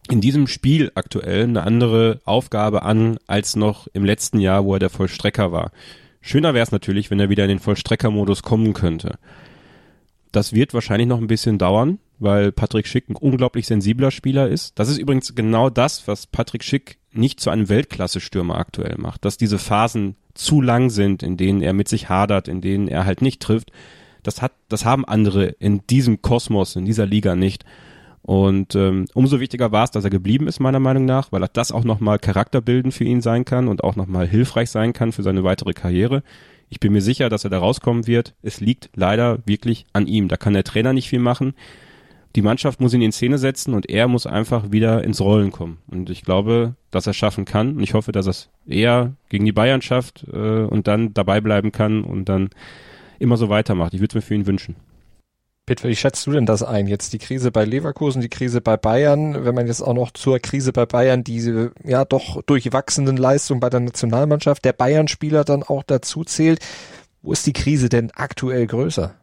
in 0.10 0.22
diesem 0.22 0.48
Spiel 0.48 0.92
aktuell 0.96 1.44
eine 1.44 1.64
andere 1.64 2.22
Aufgabe 2.26 2.84
an 2.84 3.18
als 3.28 3.56
noch 3.56 3.88
im 3.94 4.04
letzten 4.04 4.40
Jahr, 4.40 4.66
wo 4.66 4.74
er 4.74 4.80
der 4.80 4.90
Vollstrecker 4.90 5.52
war. 5.52 5.72
Schöner 6.22 6.54
wäre 6.54 6.64
es 6.64 6.72
natürlich, 6.72 7.12
wenn 7.12 7.20
er 7.20 7.30
wieder 7.30 7.44
in 7.44 7.50
den 7.50 7.60
Vollstreckermodus 7.60 8.44
kommen 8.44 8.74
könnte. 8.74 9.18
Das 10.32 10.54
wird 10.54 10.74
wahrscheinlich 10.74 11.08
noch 11.08 11.20
ein 11.20 11.28
bisschen 11.28 11.58
dauern, 11.58 12.00
weil 12.20 12.52
Patrick 12.52 12.88
Schick 12.88 13.10
ein 13.10 13.16
unglaublich 13.16 13.68
sensibler 13.68 14.10
Spieler 14.10 14.48
ist. 14.48 14.78
Das 14.80 14.90
ist 14.90 14.98
übrigens 14.98 15.36
genau 15.36 15.70
das, 15.70 16.08
was 16.08 16.28
Patrick 16.28 16.64
Schick 16.64 16.98
nicht 17.12 17.40
zu 17.40 17.50
einem 17.50 17.70
Weltklasse-Stürmer 17.70 18.58
aktuell 18.58 18.96
macht, 18.98 19.26
dass 19.26 19.38
diese 19.38 19.60
Phasen 19.60 20.16
zu 20.34 20.62
lang 20.62 20.90
sind, 20.90 21.22
in 21.22 21.38
denen 21.38 21.62
er 21.62 21.74
mit 21.74 21.88
sich 21.88 22.10
hadert, 22.10 22.48
in 22.48 22.62
denen 22.62 22.88
er 22.88 23.06
halt 23.06 23.22
nicht 23.22 23.42
trifft. 23.42 23.72
Das 24.24 24.42
hat, 24.42 24.54
das 24.70 24.86
haben 24.86 25.06
andere 25.06 25.46
in 25.46 25.86
diesem 25.88 26.22
Kosmos, 26.22 26.76
in 26.76 26.86
dieser 26.86 27.06
Liga 27.06 27.36
nicht. 27.36 27.66
Und 28.24 28.74
ähm, 28.76 29.06
umso 29.14 29.42
wichtiger 29.42 29.74
war 29.74 29.84
es, 29.84 29.92
dass 29.92 30.06
er 30.06 30.10
geblieben 30.10 30.48
ist, 30.48 30.62
meiner 30.62 30.80
Meinung 30.80 31.04
nach, 31.04 31.32
weil 31.34 31.46
das 31.52 31.74
auch 31.74 31.84
nochmal 31.84 32.20
charakterbildend 32.20 32.94
für 32.94 33.04
ihn 33.04 33.22
sein 33.22 33.44
kann 33.44 33.68
und 33.68 33.84
auch 33.84 33.98
nochmal 33.98 34.28
hilfreich 34.28 34.70
sein 34.70 34.94
kann 34.94 35.12
für 35.12 35.24
seine 35.24 35.44
weitere 35.44 35.74
Karriere. 35.74 36.24
Ich 36.70 36.80
bin 36.80 36.94
mir 36.94 37.02
sicher, 37.02 37.30
dass 37.30 37.44
er 37.44 37.50
da 37.50 37.60
rauskommen 37.60 38.08
wird. 38.08 38.34
Es 38.42 38.62
liegt 38.62 38.90
leider 38.96 39.40
wirklich 39.46 39.86
an 39.92 40.08
ihm. 40.08 40.30
Da 40.30 40.38
kann 40.38 40.54
der 40.54 40.64
Trainer 40.64 40.94
nicht 40.94 41.10
viel 41.10 41.20
machen. 41.20 41.54
Die 42.36 42.42
Mannschaft 42.42 42.80
muss 42.80 42.94
ihn 42.94 43.02
in 43.02 43.12
Szene 43.12 43.38
setzen 43.38 43.74
und 43.74 43.90
er 43.90 44.08
muss 44.08 44.26
einfach 44.26 44.72
wieder 44.72 45.04
ins 45.04 45.22
Rollen 45.22 45.52
kommen. 45.52 45.80
Und 45.88 46.10
ich 46.10 46.24
glaube, 46.24 46.76
dass 46.92 47.06
er 47.06 47.14
schaffen 47.14 47.44
kann. 47.46 47.76
Und 47.76 47.84
ich 47.84 47.94
hoffe, 47.94 48.12
dass 48.12 48.26
er 48.26 48.32
es 48.32 48.50
eher 48.66 49.14
gegen 49.30 49.46
die 49.46 49.52
Bayern 49.52 49.82
schafft 49.82 50.26
äh, 50.32 50.64
und 50.64 50.88
dann 50.88 51.14
dabei 51.14 51.42
bleiben 51.42 51.72
kann 51.72 52.04
und 52.04 52.30
dann 52.30 52.50
immer 53.20 53.38
so 53.38 53.50
weitermacht. 53.50 53.94
Ich 53.94 54.00
würde 54.00 54.12
es 54.12 54.16
mir 54.16 54.22
für 54.22 54.34
ihn 54.34 54.48
wünschen. 54.48 54.76
Peter, 55.66 55.88
wie 55.88 55.96
schätzt 55.96 56.28
du 56.28 56.32
denn 56.32 56.46
das 56.46 56.62
ein? 56.62 56.88
Jetzt 56.88 57.14
die 57.14 57.20
Krise 57.20 57.50
bei 57.50 57.64
Leverkusen, 57.64 58.22
die 58.22 58.28
Krise 58.28 58.60
bei 58.60 58.76
Bayern, 58.76 59.46
wenn 59.46 59.56
man 59.56 59.66
jetzt 59.66 59.82
auch 59.82 59.94
noch 59.94 60.12
zur 60.12 60.40
Krise 60.40 60.74
bei 60.74 60.86
Bayern 60.86 61.24
diese 61.24 61.72
ja 61.86 62.04
doch 62.04 62.42
durchwachsenen 62.42 63.16
Leistungen 63.16 63.62
bei 63.62 63.70
der 63.70 63.80
Nationalmannschaft 63.80 64.66
der 64.66 64.74
Bayern-Spieler 64.74 65.46
dann 65.46 65.64
auch 65.64 65.84
dazu 65.84 66.26
zählt. 66.26 66.60
Wo 67.22 67.32
ist 67.32 67.48
die 67.48 67.54
Krise 67.54 67.88
denn 67.88 68.12
aktuell 68.12 68.68
größer? 68.68 69.16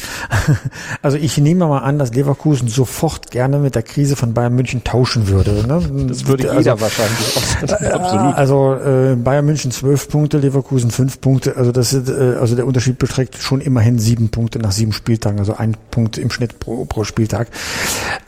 Also 1.02 1.16
ich 1.16 1.36
nehme 1.38 1.66
mal 1.66 1.80
an, 1.80 1.98
dass 1.98 2.14
Leverkusen 2.14 2.68
sofort 2.68 3.30
gerne 3.30 3.58
mit 3.58 3.74
der 3.74 3.82
Krise 3.82 4.16
von 4.16 4.34
Bayern 4.34 4.54
München 4.54 4.84
tauschen 4.84 5.28
würde. 5.28 5.66
Ne? 5.66 6.06
Das 6.08 6.26
würde 6.26 6.48
also, 6.48 6.60
jeder 6.60 6.80
wahrscheinlich. 6.80 7.36
Absolut. 7.92 8.34
Also 8.34 8.74
äh, 8.74 9.16
Bayern 9.16 9.44
München 9.44 9.70
zwölf 9.70 10.08
Punkte, 10.08 10.38
Leverkusen 10.38 10.90
fünf 10.90 11.20
Punkte. 11.20 11.56
Also 11.56 11.72
das 11.72 11.92
ist, 11.92 12.08
äh, 12.08 12.36
also 12.40 12.54
der 12.56 12.66
Unterschied 12.66 12.98
beträgt 12.98 13.38
schon 13.38 13.60
immerhin 13.60 13.98
sieben 13.98 14.30
Punkte 14.30 14.58
nach 14.58 14.72
sieben 14.72 14.92
Spieltagen, 14.92 15.38
also 15.38 15.56
ein 15.56 15.76
Punkt 15.90 16.18
im 16.18 16.30
Schnitt 16.30 16.58
pro, 16.60 16.84
pro 16.84 17.04
Spieltag. 17.04 17.48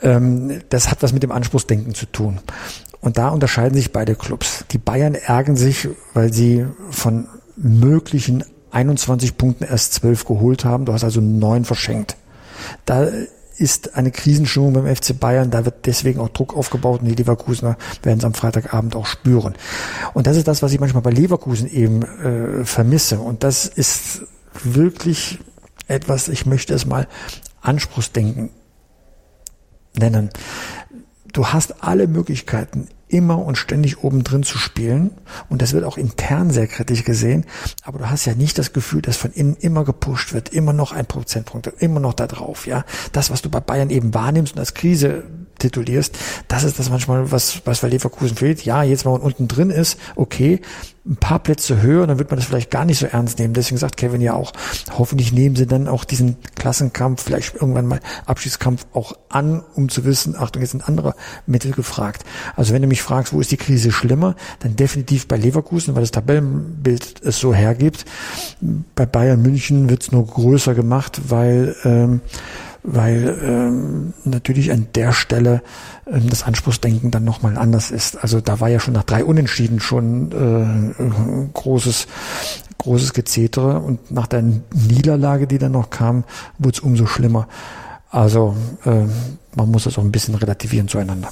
Ähm, 0.03 0.61
das 0.68 0.90
hat 0.90 1.03
was 1.03 1.12
mit 1.12 1.22
dem 1.22 1.33
Anspruchsdenken 1.33 1.94
zu 1.94 2.07
tun. 2.07 2.40
Und 3.00 3.18
da 3.18 3.29
unterscheiden 3.29 3.74
sich 3.74 3.92
beide 3.92 4.14
Clubs. 4.14 4.64
Die 4.70 4.79
Bayern 4.79 5.14
ärgern 5.14 5.57
sich, 5.57 5.88
weil 6.14 6.33
sie 6.33 6.66
von 6.90 7.29
möglichen 7.57 8.44
21 8.75 9.37
Punkten 9.39 9.65
erst 9.65 9.95
12 9.95 10.25
geholt 10.25 10.65
haben. 10.65 10.85
Du 10.85 10.93
hast 10.93 11.05
also 11.05 11.21
neun 11.21 11.65
verschenkt. 11.65 12.17
Da 12.85 13.09
ist 13.57 13.95
eine 13.95 14.11
Krisenstimmung 14.11 14.73
beim 14.73 14.97
FC 14.97 15.19
Bayern, 15.19 15.51
da 15.51 15.65
wird 15.65 15.87
deswegen 15.87 16.19
auch 16.21 16.29
Druck 16.29 16.57
aufgebaut 16.57 17.03
und 17.03 17.07
die 17.07 17.15
Leverkusener 17.15 17.77
werden 18.03 18.19
es 18.19 18.25
am 18.25 18.35
Freitagabend 18.35 18.97
auch 18.97 19.07
spüren. 19.07 19.55
Und 20.13 20.27
das 20.27 20.37
ist 20.37 20.49
das, 20.49 20.63
was 20.63 20.73
ich 20.73 20.81
manchmal 20.81 21.03
bei 21.03 21.11
Leverkusen 21.11 21.71
eben 21.71 22.03
äh, 22.03 22.65
vermisse. 22.65 23.21
Und 23.21 23.45
das 23.45 23.67
ist 23.67 24.23
wirklich 24.65 25.39
etwas, 25.87 26.29
ich 26.29 26.47
möchte 26.47 26.75
es 26.75 26.87
mal 26.87 27.07
Anspruchsdenken 27.61 28.51
nennen. 29.97 30.31
Du 31.33 31.49
hast 31.49 31.83
alle 31.83 32.07
Möglichkeiten, 32.07 32.89
immer 33.09 33.38
und 33.38 33.57
ständig 33.57 34.03
oben 34.03 34.25
drin 34.25 34.43
zu 34.43 34.59
spielen. 34.59 35.12
Und 35.49 35.62
das 35.62 35.73
wird 35.73 35.85
auch 35.85 35.97
intern 35.97 36.51
sehr 36.51 36.67
kritisch 36.67 37.05
gesehen. 37.05 37.45
Aber 37.83 37.99
du 37.99 38.11
hast 38.11 38.25
ja 38.25 38.35
nicht 38.35 38.59
das 38.59 38.73
Gefühl, 38.73 39.03
dass 39.03 39.17
von 39.17 39.33
innen 39.33 39.57
immer 39.57 39.85
gepusht 39.85 40.33
wird, 40.33 40.51
immer 40.51 40.73
noch 40.73 40.93
ein 40.93 41.07
Prozentpunkt, 41.07 41.67
immer 41.79 42.01
noch 42.01 42.14
da 42.14 42.27
drauf, 42.27 42.67
ja. 42.67 42.85
Das, 43.12 43.31
was 43.31 43.43
du 43.43 43.51
bei 43.51 43.61
Bayern 43.61 43.90
eben 43.90 44.14
wahrnimmst 44.14 44.55
und 44.55 44.59
als 44.59 44.75
Krise 44.75 45.25
titulierst, 45.59 46.17
das 46.49 46.64
ist 46.64 46.79
das 46.79 46.90
manchmal, 46.90 47.31
was, 47.31 47.62
was 47.64 47.81
bei 47.81 47.88
Leverkusen 47.88 48.37
fehlt. 48.37 48.64
Ja, 48.64 48.83
jetzt, 48.83 49.05
wo 49.05 49.12
man 49.12 49.21
unten 49.21 49.49
drin 49.49 49.71
ist, 49.71 49.99
okay, 50.17 50.61
ein 51.07 51.17
paar 51.17 51.38
Plätze 51.38 51.83
höher, 51.83 52.07
dann 52.07 52.19
wird 52.19 52.31
man 52.31 52.38
das 52.38 52.47
vielleicht 52.47 52.71
gar 52.71 52.87
nicht 52.87 52.99
so 52.99 53.07
ernst 53.07 53.38
nehmen. 53.38 53.53
Deswegen 53.53 53.77
sagt 53.77 53.99
Kevin 53.99 54.23
ja 54.23 54.33
auch, 54.33 54.53
hoffentlich 54.97 55.33
nehmen 55.33 55.55
sie 55.55 55.67
dann 55.67 55.87
auch 55.87 56.05
diesen 56.05 56.37
Klassenkampf, 56.55 57.23
vielleicht 57.23 57.57
irgendwann 57.57 57.87
mal 57.87 58.01
Abschiedskampf 58.25 58.87
auch 58.95 59.12
an, 59.29 59.62
um 59.75 59.90
zu 59.90 60.05
wissen, 60.05 60.35
Achtung, 60.35 60.62
jetzt 60.62 60.71
sind 60.71 60.88
andere 60.88 61.14
Mittel 61.47 61.73
gefragt. 61.73 62.25
Also 62.57 62.73
wenn 62.73 62.81
du 62.81 62.88
mich 62.88 63.03
fragst, 63.03 63.35
wo 63.35 63.40
ist 63.40 63.51
die 63.51 63.59
Krise 63.59 63.93
schlimmer, 63.93 64.35
dann 64.61 64.77
definitiv 64.77 65.29
bei 65.29 65.37
Leverkusen, 65.37 65.95
weil 65.95 66.03
das 66.03 66.11
Tabellenbild 66.11 67.23
es 67.23 67.38
so 67.38 67.53
hergibt. 67.53 68.07
Bei 68.95 69.05
Bayern 69.05 69.43
München 69.43 69.90
wird 69.90 70.05
es 70.05 70.12
nur 70.12 70.27
größer 70.27 70.75
gemacht, 70.75 71.21
weil 71.29 71.77
ähm, 71.85 72.23
weil 72.85 73.38
ähm, 73.42 74.12
natürlich 74.25 74.70
an 74.70 74.88
der 74.94 75.12
Stelle 75.12 75.62
ähm, 76.07 76.29
das 76.29 76.44
Anspruchsdenken 76.44 77.11
dann 77.11 77.25
nochmal 77.25 77.57
anders 77.57 77.90
ist. 77.90 78.23
Also 78.23 78.40
da 78.42 78.61
war 78.61 78.68
ja 78.68 78.79
schon 78.79 78.92
nach 78.92 79.05
drei 79.05 79.25
Unentschieden 79.25 79.81
schon 79.81 80.31
äh, 80.33 81.49
großes, 81.55 82.07
großes 82.79 83.14
Gezetere 83.14 83.81
und 83.81 84.11
nach 84.11 84.27
der 84.27 84.42
Niederlage, 84.42 85.47
die 85.47 85.59
dann 85.59 85.73
noch 85.73 85.88
kam, 85.88 86.25
wurde 86.59 86.77
es 86.77 86.81
umso 86.81 87.07
schlimmer. 87.07 87.49
Also 88.11 88.55
äh, 88.85 89.07
man 89.57 89.70
muss 89.70 89.85
das 89.85 89.99
auch 89.99 90.05
ein 90.05 90.12
bisschen 90.12 90.35
relativieren 90.35 90.87
zueinander. 90.87 91.31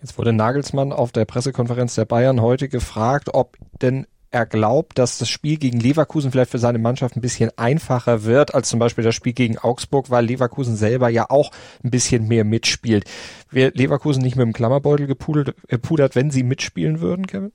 Jetzt 0.00 0.16
wurde 0.18 0.32
Nagelsmann 0.32 0.92
auf 0.92 1.10
der 1.10 1.24
Pressekonferenz 1.24 1.96
der 1.96 2.04
Bayern 2.04 2.40
heute 2.40 2.68
gefragt, 2.68 3.30
ob 3.32 3.56
denn 3.82 4.06
er 4.30 4.46
glaubt, 4.46 4.98
dass 4.98 5.18
das 5.18 5.28
Spiel 5.28 5.56
gegen 5.56 5.80
Leverkusen 5.80 6.30
vielleicht 6.30 6.50
für 6.50 6.58
seine 6.58 6.78
Mannschaft 6.78 7.16
ein 7.16 7.20
bisschen 7.20 7.50
einfacher 7.56 8.24
wird 8.24 8.54
als 8.54 8.68
zum 8.68 8.78
Beispiel 8.78 9.04
das 9.04 9.14
Spiel 9.14 9.32
gegen 9.32 9.58
Augsburg, 9.58 10.10
weil 10.10 10.26
Leverkusen 10.26 10.76
selber 10.76 11.08
ja 11.08 11.30
auch 11.30 11.50
ein 11.82 11.90
bisschen 11.90 12.28
mehr 12.28 12.44
mitspielt. 12.44 13.04
Wäre 13.50 13.72
Leverkusen 13.74 14.22
nicht 14.22 14.36
mit 14.36 14.44
dem 14.44 14.52
Klammerbeutel 14.52 15.06
gepudert, 15.06 15.54
gepudert, 15.68 16.16
wenn 16.16 16.30
sie 16.30 16.42
mitspielen 16.42 17.00
würden, 17.00 17.26
Kevin? 17.26 17.52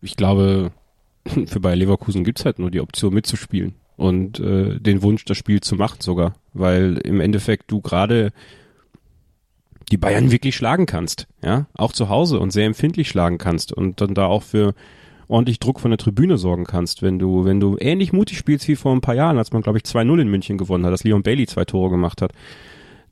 Ich 0.00 0.16
glaube, 0.16 0.72
für 1.46 1.60
Bayer 1.60 1.76
Leverkusen 1.76 2.24
gibt's 2.24 2.44
halt 2.44 2.58
nur 2.58 2.70
die 2.70 2.80
Option 2.80 3.14
mitzuspielen 3.14 3.74
und 3.96 4.40
äh, 4.40 4.80
den 4.80 5.02
Wunsch, 5.02 5.24
das 5.26 5.36
Spiel 5.36 5.60
zu 5.60 5.76
machen 5.76 6.00
sogar, 6.00 6.34
weil 6.54 6.96
im 6.98 7.20
Endeffekt 7.20 7.70
du 7.70 7.80
gerade 7.80 8.32
die 9.90 9.98
Bayern 9.98 10.30
wirklich 10.30 10.56
schlagen 10.56 10.86
kannst, 10.86 11.26
ja, 11.42 11.66
auch 11.74 11.92
zu 11.92 12.08
Hause 12.08 12.38
und 12.38 12.50
sehr 12.52 12.66
empfindlich 12.66 13.08
schlagen 13.08 13.38
kannst 13.38 13.72
und 13.72 14.00
dann 14.00 14.14
da 14.14 14.26
auch 14.26 14.42
für 14.42 14.74
ordentlich 15.30 15.60
Druck 15.60 15.80
von 15.80 15.90
der 15.90 15.98
Tribüne 15.98 16.38
sorgen 16.38 16.64
kannst, 16.64 17.02
wenn 17.02 17.18
du, 17.18 17.44
wenn 17.44 17.60
du 17.60 17.76
ähnlich 17.78 18.12
mutig 18.12 18.38
spielst 18.38 18.68
wie 18.68 18.76
vor 18.76 18.92
ein 18.92 19.00
paar 19.00 19.14
Jahren, 19.14 19.38
als 19.38 19.52
man, 19.52 19.62
glaube 19.62 19.78
ich, 19.78 19.84
2-0 19.84 20.20
in 20.20 20.28
München 20.28 20.58
gewonnen 20.58 20.84
hat, 20.84 20.92
dass 20.92 21.04
Leon 21.04 21.22
Bailey 21.22 21.46
zwei 21.46 21.64
Tore 21.64 21.90
gemacht 21.90 22.22
hat. 22.22 22.32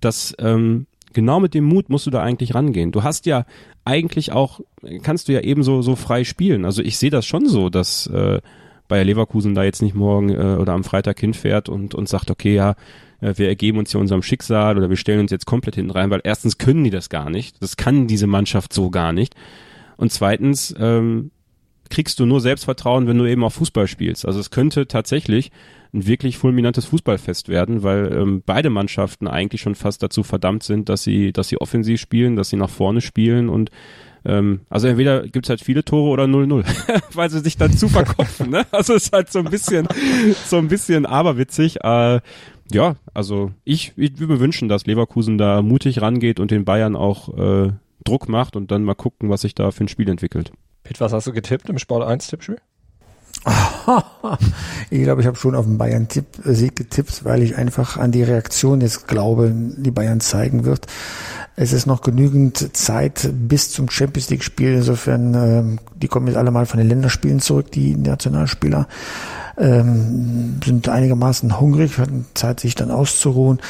Das, 0.00 0.34
ähm, 0.38 0.86
genau 1.12 1.40
mit 1.40 1.54
dem 1.54 1.64
Mut 1.64 1.88
musst 1.88 2.06
du 2.06 2.10
da 2.10 2.22
eigentlich 2.22 2.54
rangehen. 2.54 2.92
Du 2.92 3.02
hast 3.02 3.26
ja 3.26 3.44
eigentlich 3.84 4.32
auch, 4.32 4.60
kannst 5.02 5.28
du 5.28 5.32
ja 5.32 5.40
ebenso 5.40 5.82
so 5.82 5.96
frei 5.96 6.24
spielen. 6.24 6.64
Also 6.64 6.82
ich 6.82 6.98
sehe 6.98 7.10
das 7.10 7.26
schon 7.26 7.46
so, 7.46 7.70
dass 7.70 8.06
äh, 8.08 8.40
Bayer 8.88 9.04
Leverkusen 9.04 9.54
da 9.54 9.64
jetzt 9.64 9.82
nicht 9.82 9.94
morgen 9.94 10.30
äh, 10.30 10.56
oder 10.58 10.72
am 10.72 10.84
Freitag 10.84 11.20
hinfährt 11.20 11.68
und, 11.68 11.94
und 11.94 12.08
sagt, 12.08 12.30
okay, 12.30 12.54
ja, 12.54 12.74
äh, 13.20 13.34
wir 13.36 13.48
ergeben 13.48 13.78
uns 13.78 13.92
hier 13.92 14.00
unserem 14.00 14.22
Schicksal 14.22 14.76
oder 14.76 14.90
wir 14.90 14.96
stellen 14.96 15.20
uns 15.20 15.30
jetzt 15.30 15.46
komplett 15.46 15.76
hinten 15.76 15.90
rein, 15.90 16.10
weil 16.10 16.20
erstens 16.24 16.58
können 16.58 16.84
die 16.84 16.90
das 16.90 17.08
gar 17.08 17.30
nicht. 17.30 17.62
Das 17.62 17.76
kann 17.76 18.06
diese 18.06 18.26
Mannschaft 18.26 18.72
so 18.72 18.90
gar 18.90 19.12
nicht. 19.12 19.34
Und 19.96 20.12
zweitens 20.12 20.74
ähm, 20.78 21.30
kriegst 21.90 22.20
du 22.20 22.26
nur 22.26 22.40
Selbstvertrauen, 22.40 23.06
wenn 23.06 23.18
du 23.18 23.26
eben 23.26 23.44
auch 23.44 23.52
Fußball 23.52 23.86
spielst. 23.86 24.26
Also 24.26 24.40
es 24.40 24.50
könnte 24.50 24.86
tatsächlich 24.86 25.50
ein 25.92 26.06
wirklich 26.06 26.36
fulminantes 26.36 26.86
Fußballfest 26.86 27.48
werden, 27.48 27.82
weil 27.82 28.12
ähm, 28.12 28.42
beide 28.44 28.70
Mannschaften 28.70 29.26
eigentlich 29.26 29.62
schon 29.62 29.74
fast 29.74 30.02
dazu 30.02 30.22
verdammt 30.22 30.62
sind, 30.62 30.88
dass 30.88 31.02
sie, 31.02 31.32
dass 31.32 31.48
sie 31.48 31.60
offensiv 31.60 32.00
spielen, 32.00 32.36
dass 32.36 32.50
sie 32.50 32.56
nach 32.56 32.70
vorne 32.70 33.00
spielen 33.00 33.48
und 33.48 33.70
ähm, 34.24 34.60
also 34.68 34.88
entweder 34.88 35.26
gibt's 35.26 35.48
halt 35.48 35.62
viele 35.62 35.84
Tore 35.84 36.10
oder 36.10 36.24
0-0, 36.24 36.64
weil 37.14 37.30
sie 37.30 37.40
sich 37.40 37.56
dann 37.56 37.72
zu 37.72 37.88
verkopfen. 37.88 38.50
Ne? 38.50 38.66
Also 38.70 38.94
es 38.94 39.04
ist 39.04 39.12
halt 39.12 39.32
so 39.32 39.38
ein 39.38 39.46
bisschen, 39.46 39.88
so 40.44 40.58
ein 40.58 40.68
bisschen 40.68 41.06
aberwitzig. 41.06 41.76
Äh, 41.82 42.20
ja, 42.70 42.96
also 43.14 43.52
ich, 43.64 43.94
ich 43.96 44.18
würde 44.18 44.34
mir 44.34 44.40
wünschen, 44.40 44.68
dass 44.68 44.86
Leverkusen 44.86 45.38
da 45.38 45.62
mutig 45.62 46.02
rangeht 46.02 46.40
und 46.40 46.50
den 46.50 46.64
Bayern 46.64 46.96
auch 46.96 47.36
äh, 47.38 47.72
Druck 48.04 48.28
macht 48.28 48.56
und 48.56 48.70
dann 48.70 48.84
mal 48.84 48.94
gucken, 48.94 49.30
was 49.30 49.42
sich 49.42 49.54
da 49.54 49.70
für 49.70 49.84
ein 49.84 49.88
Spiel 49.88 50.08
entwickelt. 50.08 50.52
Pitt, 50.88 51.02
was 51.02 51.12
hast 51.12 51.26
du 51.26 51.34
getippt 51.34 51.68
im 51.68 51.78
Sport 51.78 52.08
1 52.08 52.28
Tippspiel? 52.28 52.56
ich 54.88 55.02
glaube, 55.02 55.20
ich 55.20 55.26
habe 55.26 55.36
schon 55.36 55.54
auf 55.54 55.66
den 55.66 55.76
Bayern-Sieg 55.76 56.76
getippt, 56.76 57.26
weil 57.26 57.42
ich 57.42 57.56
einfach 57.56 57.98
an 57.98 58.10
die 58.10 58.22
Reaktion 58.22 58.80
jetzt 58.80 59.06
glaube, 59.06 59.52
die 59.54 59.90
Bayern 59.90 60.20
zeigen 60.20 60.64
wird. 60.64 60.86
Es 61.56 61.74
ist 61.74 61.84
noch 61.84 62.00
genügend 62.00 62.74
Zeit 62.74 63.28
bis 63.34 63.70
zum 63.70 63.90
Champions 63.90 64.30
League-Spiel. 64.30 64.76
Insofern, 64.76 65.34
äh, 65.34 65.78
die 65.94 66.08
kommen 66.08 66.26
jetzt 66.26 66.38
alle 66.38 66.50
mal 66.50 66.64
von 66.64 66.78
den 66.78 66.88
Länderspielen 66.88 67.40
zurück, 67.40 67.70
die 67.70 67.94
Nationalspieler 67.94 68.88
ähm, 69.58 70.60
sind 70.64 70.88
einigermaßen 70.88 71.60
hungrig, 71.60 71.98
hatten 71.98 72.26
Zeit, 72.34 72.60
sich 72.60 72.74
dann 72.74 72.90
auszuruhen. 72.90 73.60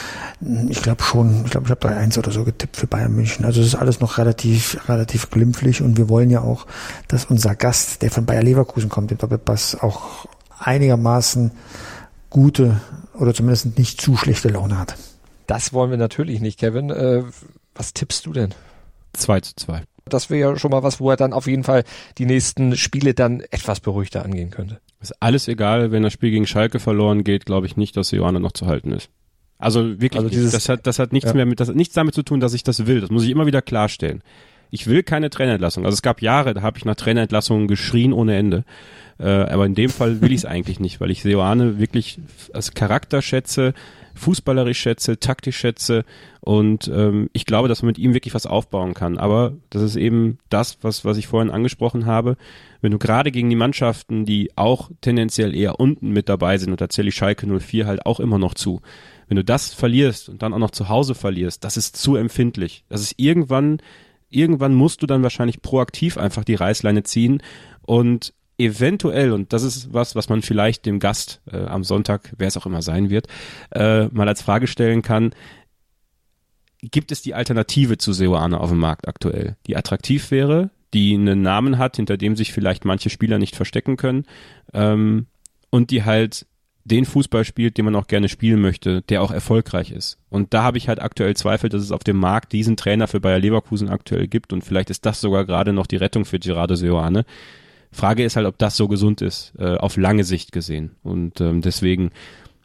Ich 0.69 0.83
glaube 0.83 1.03
schon, 1.03 1.45
ich 1.45 1.51
glaube, 1.51 1.67
ich 1.67 1.71
habe 1.71 1.89
3-1 1.89 2.19
oder 2.19 2.31
so 2.31 2.45
getippt 2.45 2.77
für 2.77 2.87
Bayern 2.87 3.15
München. 3.15 3.45
Also 3.45 3.61
es 3.61 3.69
ist 3.69 3.75
alles 3.75 4.01
noch 4.01 4.19
relativ, 4.19 4.89
relativ 4.89 5.31
glimpflich 5.31 5.83
und 5.83 5.97
wir 5.97 6.09
wollen 6.09 6.31
ja 6.31 6.43
auch, 6.43 6.67
dass 7.09 7.25
unser 7.25 7.55
Gast, 7.55 8.03
der 8.03 8.11
von 8.11 8.27
Bayer 8.27 8.43
Leverkusen 8.43 8.89
kommt, 8.89 9.11
im 9.13 9.19
Doppelpass, 9.19 9.77
auch 9.81 10.27
einigermaßen 10.59 11.53
gute 12.31 12.81
oder 13.15 13.33
zumindest 13.33 13.79
nicht 13.79 14.01
zu 14.01 14.17
schlechte 14.17 14.49
Laune 14.49 14.79
hat. 14.79 14.97
Das 15.47 15.73
wollen 15.73 15.91
wir 15.91 15.99
natürlich 15.99 16.41
nicht, 16.41 16.59
Kevin. 16.59 16.91
Äh, 16.91 17.23
was 17.75 17.95
tippst 17.95 18.27
du 18.27 18.33
denn? 18.33 18.55
2 19.15 19.41
zu 19.41 19.57
2. 19.57 19.83
Das 20.05 20.31
wäre 20.31 20.53
ja 20.53 20.59
schon 20.59 20.71
mal 20.71 20.83
was, 20.83 21.01
wo 21.01 21.11
er 21.11 21.17
dann 21.17 21.33
auf 21.33 21.47
jeden 21.47 21.65
Fall 21.65 21.85
die 22.19 22.27
nächsten 22.27 22.77
Spiele 22.77 23.15
dann 23.15 23.41
etwas 23.41 23.81
beruhigter 23.81 24.25
angehen 24.25 24.51
könnte. 24.51 24.81
Ist 25.01 25.23
alles 25.23 25.47
egal, 25.49 25.93
wenn 25.93 26.03
das 26.03 26.13
Spiel 26.13 26.31
gegen 26.31 26.47
Schalke 26.47 26.81
verloren 26.81 27.23
geht, 27.23 27.47
glaube 27.47 27.67
ich 27.67 27.77
nicht, 27.77 27.97
dass 27.97 28.11
Johanna 28.11 28.41
noch 28.41 28.53
zu 28.53 28.67
halten 28.67 28.93
ist. 28.93 29.11
Also 29.59 30.01
wirklich, 30.01 30.17
also 30.17 30.29
dieses, 30.29 30.53
das 30.53 30.69
hat, 30.69 30.87
das 30.87 30.99
hat 30.99 31.13
nichts 31.13 31.31
ja. 31.31 31.37
mehr 31.37 31.47
mit, 31.47 31.61
das 31.61 31.69
hat 31.69 31.77
nichts 31.77 31.95
damit 31.95 32.15
zu 32.15 32.23
tun, 32.23 32.41
dass 32.41 32.55
ich 32.55 32.63
das 32.63 32.87
will. 32.87 33.01
Das 33.01 33.11
muss 33.11 33.25
ich 33.25 33.31
immer 33.31 33.47
wieder 33.47 33.63
klarstellen. 33.63 34.23
Ich 34.71 34.87
will 34.87 35.03
keine 35.03 35.31
Trainerentlassung. 35.31 35.85
Also 35.85 35.95
es 35.95 36.03
gab 36.03 36.23
Jahre, 36.23 36.55
da 36.55 36.63
habe 36.63 36.79
ich 36.79 36.85
nach 36.85 36.97
Trainerentlassungen 36.97 37.69
geschrien 37.69 38.13
ohne 38.13 38.37
Ende. 38.37 38.65
Äh, 39.19 39.29
aber 39.29 39.67
in 39.67 39.75
dem 39.75 39.91
Fall 39.91 40.21
will 40.21 40.33
ich 40.33 40.39
es 40.39 40.45
eigentlich 40.45 40.79
nicht, 40.79 41.01
weil 41.01 41.11
ich 41.11 41.23
Seoane 41.23 41.79
wirklich 41.79 42.21
als 42.53 42.75
Charakter 42.75 43.21
schätze, 43.21 43.75
fußballerisch 44.15 44.79
schätze, 44.79 45.19
taktisch 45.19 45.57
schätze 45.57 46.05
und 46.41 46.89
ähm, 46.89 47.31
ich 47.33 47.47
glaube, 47.47 47.69
dass 47.69 47.83
man 47.83 47.89
mit 47.89 47.99
ihm 47.99 48.15
wirklich 48.15 48.35
was 48.35 48.47
aufbauen 48.47 48.95
kann. 48.95 49.19
Aber 49.19 49.55
das 49.71 49.83
ist 49.83 49.97
eben 49.97 50.39
das, 50.51 50.79
was, 50.83 51.05
was 51.05 51.17
ich 51.17 51.27
vorhin 51.27 51.51
angesprochen 51.51 52.07
habe. 52.07 52.37
Wenn 52.81 52.93
du 52.93 52.99
gerade 52.99 53.33
gegen 53.33 53.51
die 53.51 53.57
Mannschaften, 53.57 54.25
die 54.25 54.51
auch 54.57 54.91
tendenziell 55.01 55.55
eher 55.55 55.81
unten 55.81 56.11
mit 56.11 56.29
dabei 56.29 56.59
sind, 56.59 56.71
und 56.71 56.81
da 56.81 56.89
zähle 56.89 57.09
ich 57.09 57.17
Schalke 57.17 57.47
04 57.47 57.87
halt 57.87 58.07
auch 58.07 58.21
immer 58.21 58.39
noch 58.39 58.55
zu, 58.55 58.83
wenn 59.29 59.37
du 59.37 59.45
das 59.45 59.75
verlierst 59.75 60.29
und 60.29 60.43
dann 60.43 60.55
auch 60.55 60.59
noch 60.59 60.71
zu 60.71 60.89
Hause 60.89 61.15
verlierst, 61.15 61.65
das 61.65 61.77
ist 61.77 61.97
zu 61.97 62.17
empfindlich. 62.17 62.85
Das 62.89 63.03
ist 63.03 63.15
irgendwann, 63.19 63.81
irgendwann 64.31 64.75
musst 64.75 65.03
du 65.03 65.07
dann 65.07 65.23
wahrscheinlich 65.23 65.63
proaktiv 65.63 66.19
einfach 66.19 66.45
die 66.45 66.55
Reißleine 66.55 67.03
ziehen 67.03 67.43
und 67.83 68.35
eventuell, 68.59 69.33
und 69.33 69.53
das 69.53 69.63
ist 69.63 69.93
was, 69.93 70.15
was 70.17 70.29
man 70.29 70.43
vielleicht 70.43 70.85
dem 70.85 70.99
Gast 70.99 71.41
äh, 71.51 71.65
am 71.65 71.85
Sonntag, 71.85 72.35
wer 72.37 72.49
es 72.49 72.57
auch 72.57 72.67
immer 72.67 72.83
sein 72.83 73.09
wird, 73.09 73.29
äh, 73.71 74.07
mal 74.09 74.29
als 74.29 74.43
Frage 74.43 74.67
stellen 74.67 75.03
kann, 75.03 75.31
gibt 76.83 77.13
es 77.13 77.23
die 77.23 77.35
Alternative 77.35 77.99
zu 77.99 78.13
Seoane 78.13 78.61
auf 78.61 78.71
dem 78.71 78.79
Markt 78.79 79.09
aktuell, 79.09 79.57
die 79.67 79.77
attraktiv 79.77 80.31
wäre, 80.31 80.71
die 80.95 81.15
einen 81.15 81.43
Namen 81.43 81.79
hat, 81.79 81.97
hinter 81.97 82.17
dem 82.17 82.37
sich 82.37 82.53
vielleicht 82.53 82.85
manche 82.85 83.11
Spieler 83.11 83.39
nicht 83.39 83.57
verstecken 83.57 83.97
können 83.97 84.27
ähm, 84.73 85.27
und 85.71 85.91
die 85.91 86.05
halt 86.05 86.47
den 86.89 87.05
Fußball 87.05 87.45
spielt, 87.45 87.79
den 87.79 87.85
man 87.85 87.95
auch 87.95 88.07
gerne 88.07 88.29
spielen 88.29 88.61
möchte, 88.61 89.03
der 89.03 89.23
auch 89.23 89.31
erfolgreich 89.31 89.93
ist. 89.93 90.19
Und 90.31 90.55
da 90.55 90.63
habe 90.63 90.79
ich 90.79 90.89
halt 90.89 91.01
aktuell 91.01 91.37
Zweifel, 91.37 91.69
dass 91.71 91.83
es 91.83 91.93
auf 91.93 92.05
dem 92.05 92.17
Markt 92.17 92.53
diesen 92.53 92.77
Trainer 92.77 93.07
für 93.07 93.21
Bayer 93.21 93.39
Leverkusen 93.39 93.89
aktuell 93.89 94.27
gibt 94.27 94.53
und 94.53 94.65
vielleicht 94.65 94.91
ist 94.91 95.07
das 95.07 95.21
sogar 95.21 95.45
gerade 95.45 95.73
noch 95.73 95.87
die 95.87 95.97
Rettung 95.97 96.25
für 96.25 96.39
Gerardo 96.39 96.75
Seoane. 96.75 97.25
Frage 97.91 98.25
ist 98.25 98.37
halt, 98.37 98.47
ob 98.47 98.59
das 98.59 98.77
so 98.77 98.89
gesund 98.89 99.23
ist, 99.23 99.53
äh, 99.59 99.77
auf 99.77 99.97
lange 99.97 100.25
Sicht 100.25 100.53
gesehen. 100.53 100.93
Und 101.03 101.41
ähm, 101.41 101.63
deswegen, 101.63 102.11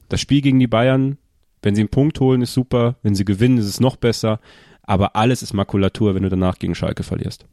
das 0.10 0.20
Spiel 0.20 0.42
gegen 0.42 0.60
die 0.60 0.68
Bayern, 0.68 1.18
wenn 1.62 1.76
sie 1.76 1.82
einen 1.82 1.90
Punkt 1.90 2.20
holen, 2.20 2.42
ist 2.42 2.54
super. 2.54 2.98
Wenn 3.04 3.16
sie 3.16 3.26
gewinnen, 3.26 3.58
ist 3.58 3.68
es 3.68 3.80
noch 3.80 3.96
besser. 3.96 4.40
Aber 4.82 5.16
alles 5.16 5.42
ist 5.42 5.54
Makulatur, 5.54 6.14
wenn 6.14 6.24
du 6.24 6.30
danach 6.30 6.60
gegen 6.60 6.76
Schalke 6.76 7.04
verlierst. 7.04 7.46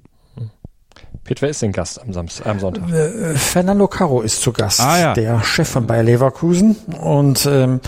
Pete, 1.25 1.43
wer 1.43 1.51
ist 1.51 1.63
denn 1.63 1.73
Gast 1.73 2.01
am, 2.01 2.13
Samstag, 2.13 2.47
am 2.47 2.59
Sonntag? 2.59 2.91
Äh, 2.91 3.35
Fernando 3.35 3.87
Caro 3.87 4.23
ist 4.23 4.43
zu 4.43 4.53
Gast, 4.53 4.81
ah, 4.81 4.99
ja. 4.99 5.15
der 5.15 5.43
Chef 5.43 5.69
von 5.69 5.87
Bayer 5.87 6.03
Leverkusen. 6.03 6.77
Und 7.01 7.47
ähm, 7.47 7.81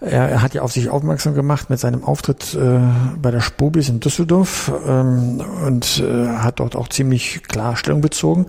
er, 0.00 0.28
er, 0.28 0.42
hat 0.42 0.54
ja 0.54 0.62
auf 0.62 0.72
sich 0.72 0.90
aufmerksam 0.90 1.34
gemacht 1.34 1.70
mit 1.70 1.80
seinem 1.80 2.04
Auftritt 2.04 2.54
äh, 2.54 2.78
bei 3.20 3.30
der 3.30 3.40
Spobis 3.40 3.88
in 3.88 4.00
Düsseldorf 4.00 4.70
ähm, 4.86 5.42
und 5.64 6.02
äh, 6.04 6.28
hat 6.28 6.60
dort 6.60 6.76
auch 6.76 6.88
ziemlich 6.88 7.42
klar 7.44 7.76
Stellung 7.76 8.00
bezogen. 8.00 8.46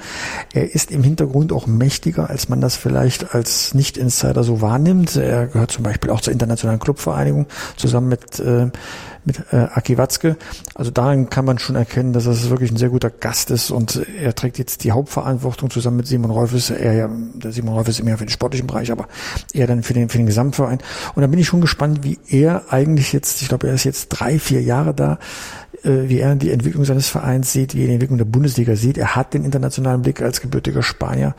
Er 0.53 0.73
ist 0.73 0.91
im 0.91 1.03
Hintergrund 1.03 1.53
auch 1.53 1.67
mächtiger, 1.67 2.29
als 2.29 2.49
man 2.49 2.61
das 2.61 2.75
vielleicht 2.75 3.33
als 3.33 3.73
Nicht-Insider 3.73 4.43
so 4.43 4.61
wahrnimmt. 4.61 5.15
Er 5.15 5.47
gehört 5.47 5.71
zum 5.71 5.83
Beispiel 5.83 6.09
auch 6.11 6.21
zur 6.21 6.33
Internationalen 6.33 6.79
Clubvereinigung 6.79 7.47
zusammen 7.77 8.09
mit 8.09 8.39
äh, 8.39 8.69
mit 9.25 9.41
äh, 9.51 9.57
Aki 9.57 9.97
Watzke. 9.97 10.37
Also 10.73 10.91
darin 10.91 11.29
kann 11.29 11.45
man 11.45 11.59
schon 11.59 11.75
erkennen, 11.75 12.13
dass 12.13 12.25
es 12.25 12.49
wirklich 12.49 12.71
ein 12.71 12.77
sehr 12.77 12.89
guter 12.89 13.09
Gast 13.09 13.51
ist 13.51 13.71
und 13.71 14.05
er 14.19 14.35
trägt 14.35 14.57
jetzt 14.57 14.83
die 14.83 14.91
Hauptverantwortung 14.91 15.69
zusammen 15.69 15.97
mit 15.97 16.07
Simon 16.07 16.31
Rolfes. 16.31 16.69
Er 16.69 16.93
ja, 16.93 17.09
der 17.33 17.51
Simon 17.51 17.73
Rolfes 17.73 17.95
ist 17.95 17.99
immer 18.01 18.17
für 18.17 18.25
den 18.25 18.29
sportlichen 18.29 18.67
Bereich, 18.67 18.91
aber 18.91 19.07
er 19.53 19.67
dann 19.67 19.83
für 19.83 19.93
den, 19.93 20.09
für 20.09 20.17
den 20.17 20.27
Gesamtverein. 20.27 20.79
Und 21.15 21.21
da 21.21 21.27
bin 21.27 21.39
ich 21.39 21.47
schon 21.47 21.61
gespannt, 21.61 22.03
wie 22.03 22.19
er 22.29 22.71
eigentlich 22.71 23.13
jetzt, 23.13 23.41
ich 23.41 23.49
glaube, 23.49 23.67
er 23.67 23.73
ist 23.73 23.83
jetzt 23.83 24.09
drei, 24.09 24.39
vier 24.39 24.61
Jahre 24.61 24.93
da, 24.93 25.19
äh, 25.83 26.07
wie 26.09 26.19
er 26.19 26.35
die 26.35 26.51
Entwicklung 26.51 26.85
seines 26.85 27.09
Vereins 27.09 27.51
sieht, 27.51 27.75
wie 27.75 27.81
er 27.81 27.87
die 27.87 27.93
Entwicklung 27.93 28.17
der 28.17 28.25
Bundesliga 28.25 28.75
sieht. 28.75 28.97
Er 28.97 29.15
hat 29.15 29.33
den 29.33 29.43
internationalen 29.43 30.01
Blick 30.01 30.21
als 30.21 30.41
gebürtiger 30.41 30.83
Spanier. 30.83 31.35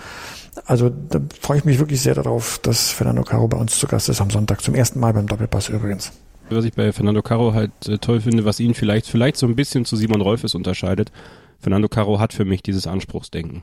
Also 0.65 0.89
da 0.89 1.21
freue 1.41 1.59
ich 1.59 1.65
mich 1.65 1.79
wirklich 1.79 2.01
sehr 2.01 2.15
darauf, 2.15 2.59
dass 2.63 2.91
Fernando 2.91 3.23
Caro 3.23 3.47
bei 3.47 3.59
uns 3.59 3.79
zu 3.79 3.87
Gast 3.87 4.09
ist 4.09 4.21
am 4.21 4.31
Sonntag, 4.31 4.63
zum 4.63 4.75
ersten 4.75 4.99
Mal 5.01 5.13
beim 5.13 5.27
Doppelpass 5.27 5.69
übrigens 5.69 6.13
was 6.51 6.65
ich 6.65 6.73
bei 6.75 6.93
Fernando 6.93 7.23
Caro 7.23 7.55
halt 7.55 7.73
äh, 7.89 7.99
toll 7.99 8.21
finde, 8.21 8.45
was 8.45 8.61
ihn 8.61 8.75
vielleicht, 8.75 9.07
vielleicht 9.07 9.37
so 9.37 9.47
ein 9.47 9.57
bisschen 9.57 9.85
zu 9.85 9.97
Simon 9.97 10.21
Rolfes 10.21 10.55
unterscheidet. 10.55 11.13
Fernando 11.59 11.89
Caro 11.89 12.21
hat 12.21 12.33
für 12.33 12.45
mich 12.45 12.63
dieses 12.63 12.87
Anspruchsdenken. 12.87 13.63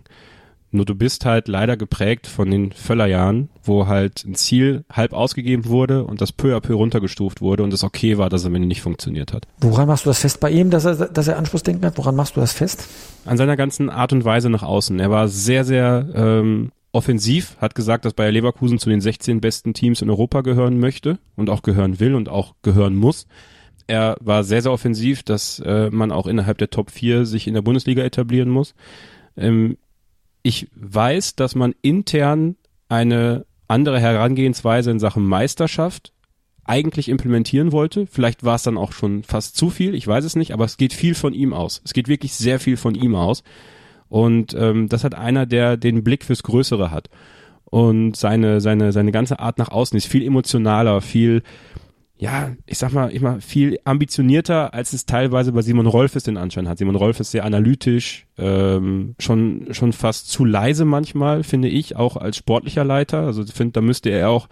Nur 0.72 0.86
du 0.86 0.96
bist 0.96 1.24
halt 1.26 1.48
leider 1.48 1.78
geprägt 1.78 2.26
von 2.26 2.50
den 2.50 2.72
Völlerjahren, 2.72 3.50
wo 3.64 3.86
halt 3.86 4.26
ein 4.26 4.34
Ziel 4.34 4.86
halb 4.92 5.14
ausgegeben 5.14 5.66
wurde 5.66 6.04
und 6.04 6.20
das 6.20 6.32
peu 6.32 6.58
à 6.58 6.62
peu 6.62 6.74
runtergestuft 6.74 7.42
wurde 7.42 7.62
und 7.62 7.72
es 7.72 7.84
okay 7.84 8.18
war, 8.18 8.30
dass 8.30 8.42
es 8.42 8.48
am 8.48 8.56
Ende 8.56 8.68
nicht 8.68 8.82
funktioniert 8.82 9.34
hat. 9.34 9.46
Woran 9.62 9.88
machst 9.88 10.06
du 10.06 10.10
das 10.10 10.18
fest 10.18 10.40
bei 10.40 10.50
ihm, 10.50 10.72
dass 10.72 10.86
er, 10.86 10.96
dass 10.96 11.28
er 11.28 11.38
Anspruchsdenken 11.38 11.86
hat? 11.86 12.00
Woran 12.00 12.16
machst 12.16 12.36
du 12.36 12.40
das 12.40 12.54
fest? 12.54 12.88
An 13.24 13.38
seiner 13.38 13.56
ganzen 13.56 13.92
Art 13.92 14.14
und 14.14 14.26
Weise 14.26 14.50
nach 14.50 14.64
außen. 14.64 15.00
Er 15.00 15.12
war 15.12 15.28
sehr, 15.28 15.64
sehr 15.64 16.08
ähm, 16.16 16.72
offensiv, 16.94 17.58
hat 17.60 17.76
gesagt, 17.76 18.06
dass 18.06 18.14
Bayer 18.14 18.32
Leverkusen 18.32 18.80
zu 18.80 18.89
den 18.89 19.02
16 19.02 19.41
besten 19.41 19.74
Teams 19.74 20.02
in 20.02 20.10
Europa 20.10 20.41
gehören 20.41 20.80
möchte 20.80 21.18
und 21.36 21.50
auch 21.50 21.64
gehören 21.64 22.00
will 22.00 22.16
und 22.16 22.30
auch 22.30 22.54
gehören 22.62 22.96
muss. 22.96 23.28
Er 23.88 24.16
war 24.22 24.44
sehr, 24.44 24.62
sehr 24.62 24.72
offensiv, 24.72 25.24
dass 25.24 25.60
äh, 25.60 25.89
man 25.89 26.12
auch 26.12 26.28
innerhalb 26.28 26.60
der 26.60 26.70
Top 26.70 26.91
4 26.91 27.26
sich 27.26 27.48
in 27.48 27.56
der 27.56 27.64
Bundesliga 27.64 28.04
etablieren 28.04 28.50
muss. 28.50 28.76
Ähm, 29.36 29.78
ich 30.44 30.70
weiß, 30.76 31.36
dass 31.36 31.56
man 31.56 31.74
intern 31.82 32.56
eine 32.88 33.46
andere 33.68 34.00
Herangehensweise 34.00 34.91
in 34.91 35.00
Sachen 35.00 35.26
Meisterschaft 35.26 36.14
eigentlich 36.64 37.10
implementieren 37.10 37.72
wollte. 37.72 38.08
Vielleicht 38.08 38.44
war 38.44 38.56
es 38.56 38.64
dann 38.64 38.78
auch 38.78 38.91
schon 38.91 39.24
fast 39.24 39.58
zu 39.58 39.70
viel, 39.70 39.96
ich 39.96 40.08
weiß 40.08 40.24
es 40.24 40.36
nicht, 40.36 40.54
aber 40.54 40.66
es 40.66 40.78
geht 40.78 40.94
viel 40.94 41.16
von 41.16 41.34
ihm 41.34 41.54
aus. 41.54 41.82
Es 41.84 41.94
geht 41.94 42.08
wirklich 42.08 42.34
sehr 42.34 42.60
viel 42.60 42.78
von 42.78 42.96
ihm 42.96 43.16
aus. 43.16 43.44
Und 44.14 44.53
ähm, 44.53 44.89
das 44.89 45.03
hat 45.03 45.16
einer, 45.16 45.47
der 45.47 45.76
den 45.76 46.03
Blick 46.03 46.24
fürs 46.24 46.43
Größere 46.43 46.91
hat. 46.91 47.09
Und 47.66 48.16
seine, 48.16 48.61
seine, 48.61 48.91
seine 48.91 49.11
ganze 49.11 49.39
Art 49.39 49.57
nach 49.57 49.70
außen 49.70 49.97
ist 49.97 50.05
viel 50.05 50.24
emotionaler, 50.24 51.01
viel, 51.01 51.41
ja, 52.16 52.51
ich 52.68 52.78
sag 52.78 52.93
mal, 52.93 53.07
immer 53.07 53.41
viel 53.41 53.80
ambitionierter, 53.86 54.72
als 54.76 54.93
es 54.93 55.07
teilweise 55.07 55.51
bei 55.51 55.64
Simon 55.64 55.88
Rolfes 55.88 56.22
den 56.22 56.38
Anschein 56.38 56.70
hat. 56.70 56.78
Simon 56.78 56.95
Rolfes 56.95 57.32
sehr 57.32 57.43
analytisch, 57.43 58.28
ähm, 58.38 59.16
schon, 59.18 59.70
schon 59.72 59.93
fast 59.93 60.30
zu 60.30 60.45
leise 60.45 60.86
manchmal, 60.86 61.41
finde 61.41 61.70
ich, 61.70 61.95
auch 61.95 62.16
als 62.16 62.38
sportlicher 62.38 62.84
Leiter. 62.84 63.22
Also 63.22 63.41
ich 63.41 63.51
finde, 63.51 63.72
da 63.72 63.82
müsste 63.82 64.11
er 64.11 64.30
auch 64.30 64.47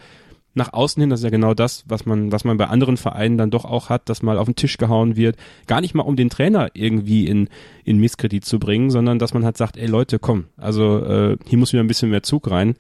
nach 0.54 0.74
außen 0.74 1.00
hin, 1.00 1.10
das 1.10 1.22
ist 1.22 1.24
ja 1.24 1.30
genau 1.30 1.54
das, 1.54 1.86
was 1.88 2.06
man, 2.06 2.32
was 2.32 2.44
man 2.44 2.58
bei 2.58 2.68
anderen 2.68 2.98
Vereinen 2.98 3.38
dann 3.38 3.52
doch 3.52 3.66
auch 3.66 3.90
hat, 3.90 4.10
dass 4.10 4.22
mal 4.22 4.38
auf 4.38 4.48
den 4.48 4.56
Tisch 4.56 4.78
gehauen 4.78 5.16
wird. 5.16 5.38
Gar 5.68 5.82
nicht 5.82 5.94
mal 5.94 6.04
um 6.04 6.16
den 6.16 6.30
Trainer 6.30 6.70
irgendwie 6.74 7.28
in, 7.28 7.48
in 7.86 8.00
Misskredit 8.00 8.44
zu 8.44 8.60
bringen, 8.60 8.92
sondern 8.92 9.18
dass 9.18 9.34
man 9.34 9.46
halt 9.46 9.58
sagt, 9.58 9.78
ey 9.78 9.88
Leute, 9.88 10.20
komm, 10.20 10.46
also 10.58 11.00
äh, 11.06 11.38
hier 11.48 11.58
muss 11.58 11.72
wieder 11.72 11.84
ein 11.84 11.88
bisschen 11.88 12.10
mehr 12.10 12.24
Zug 12.24 12.52
rein. 12.52 12.76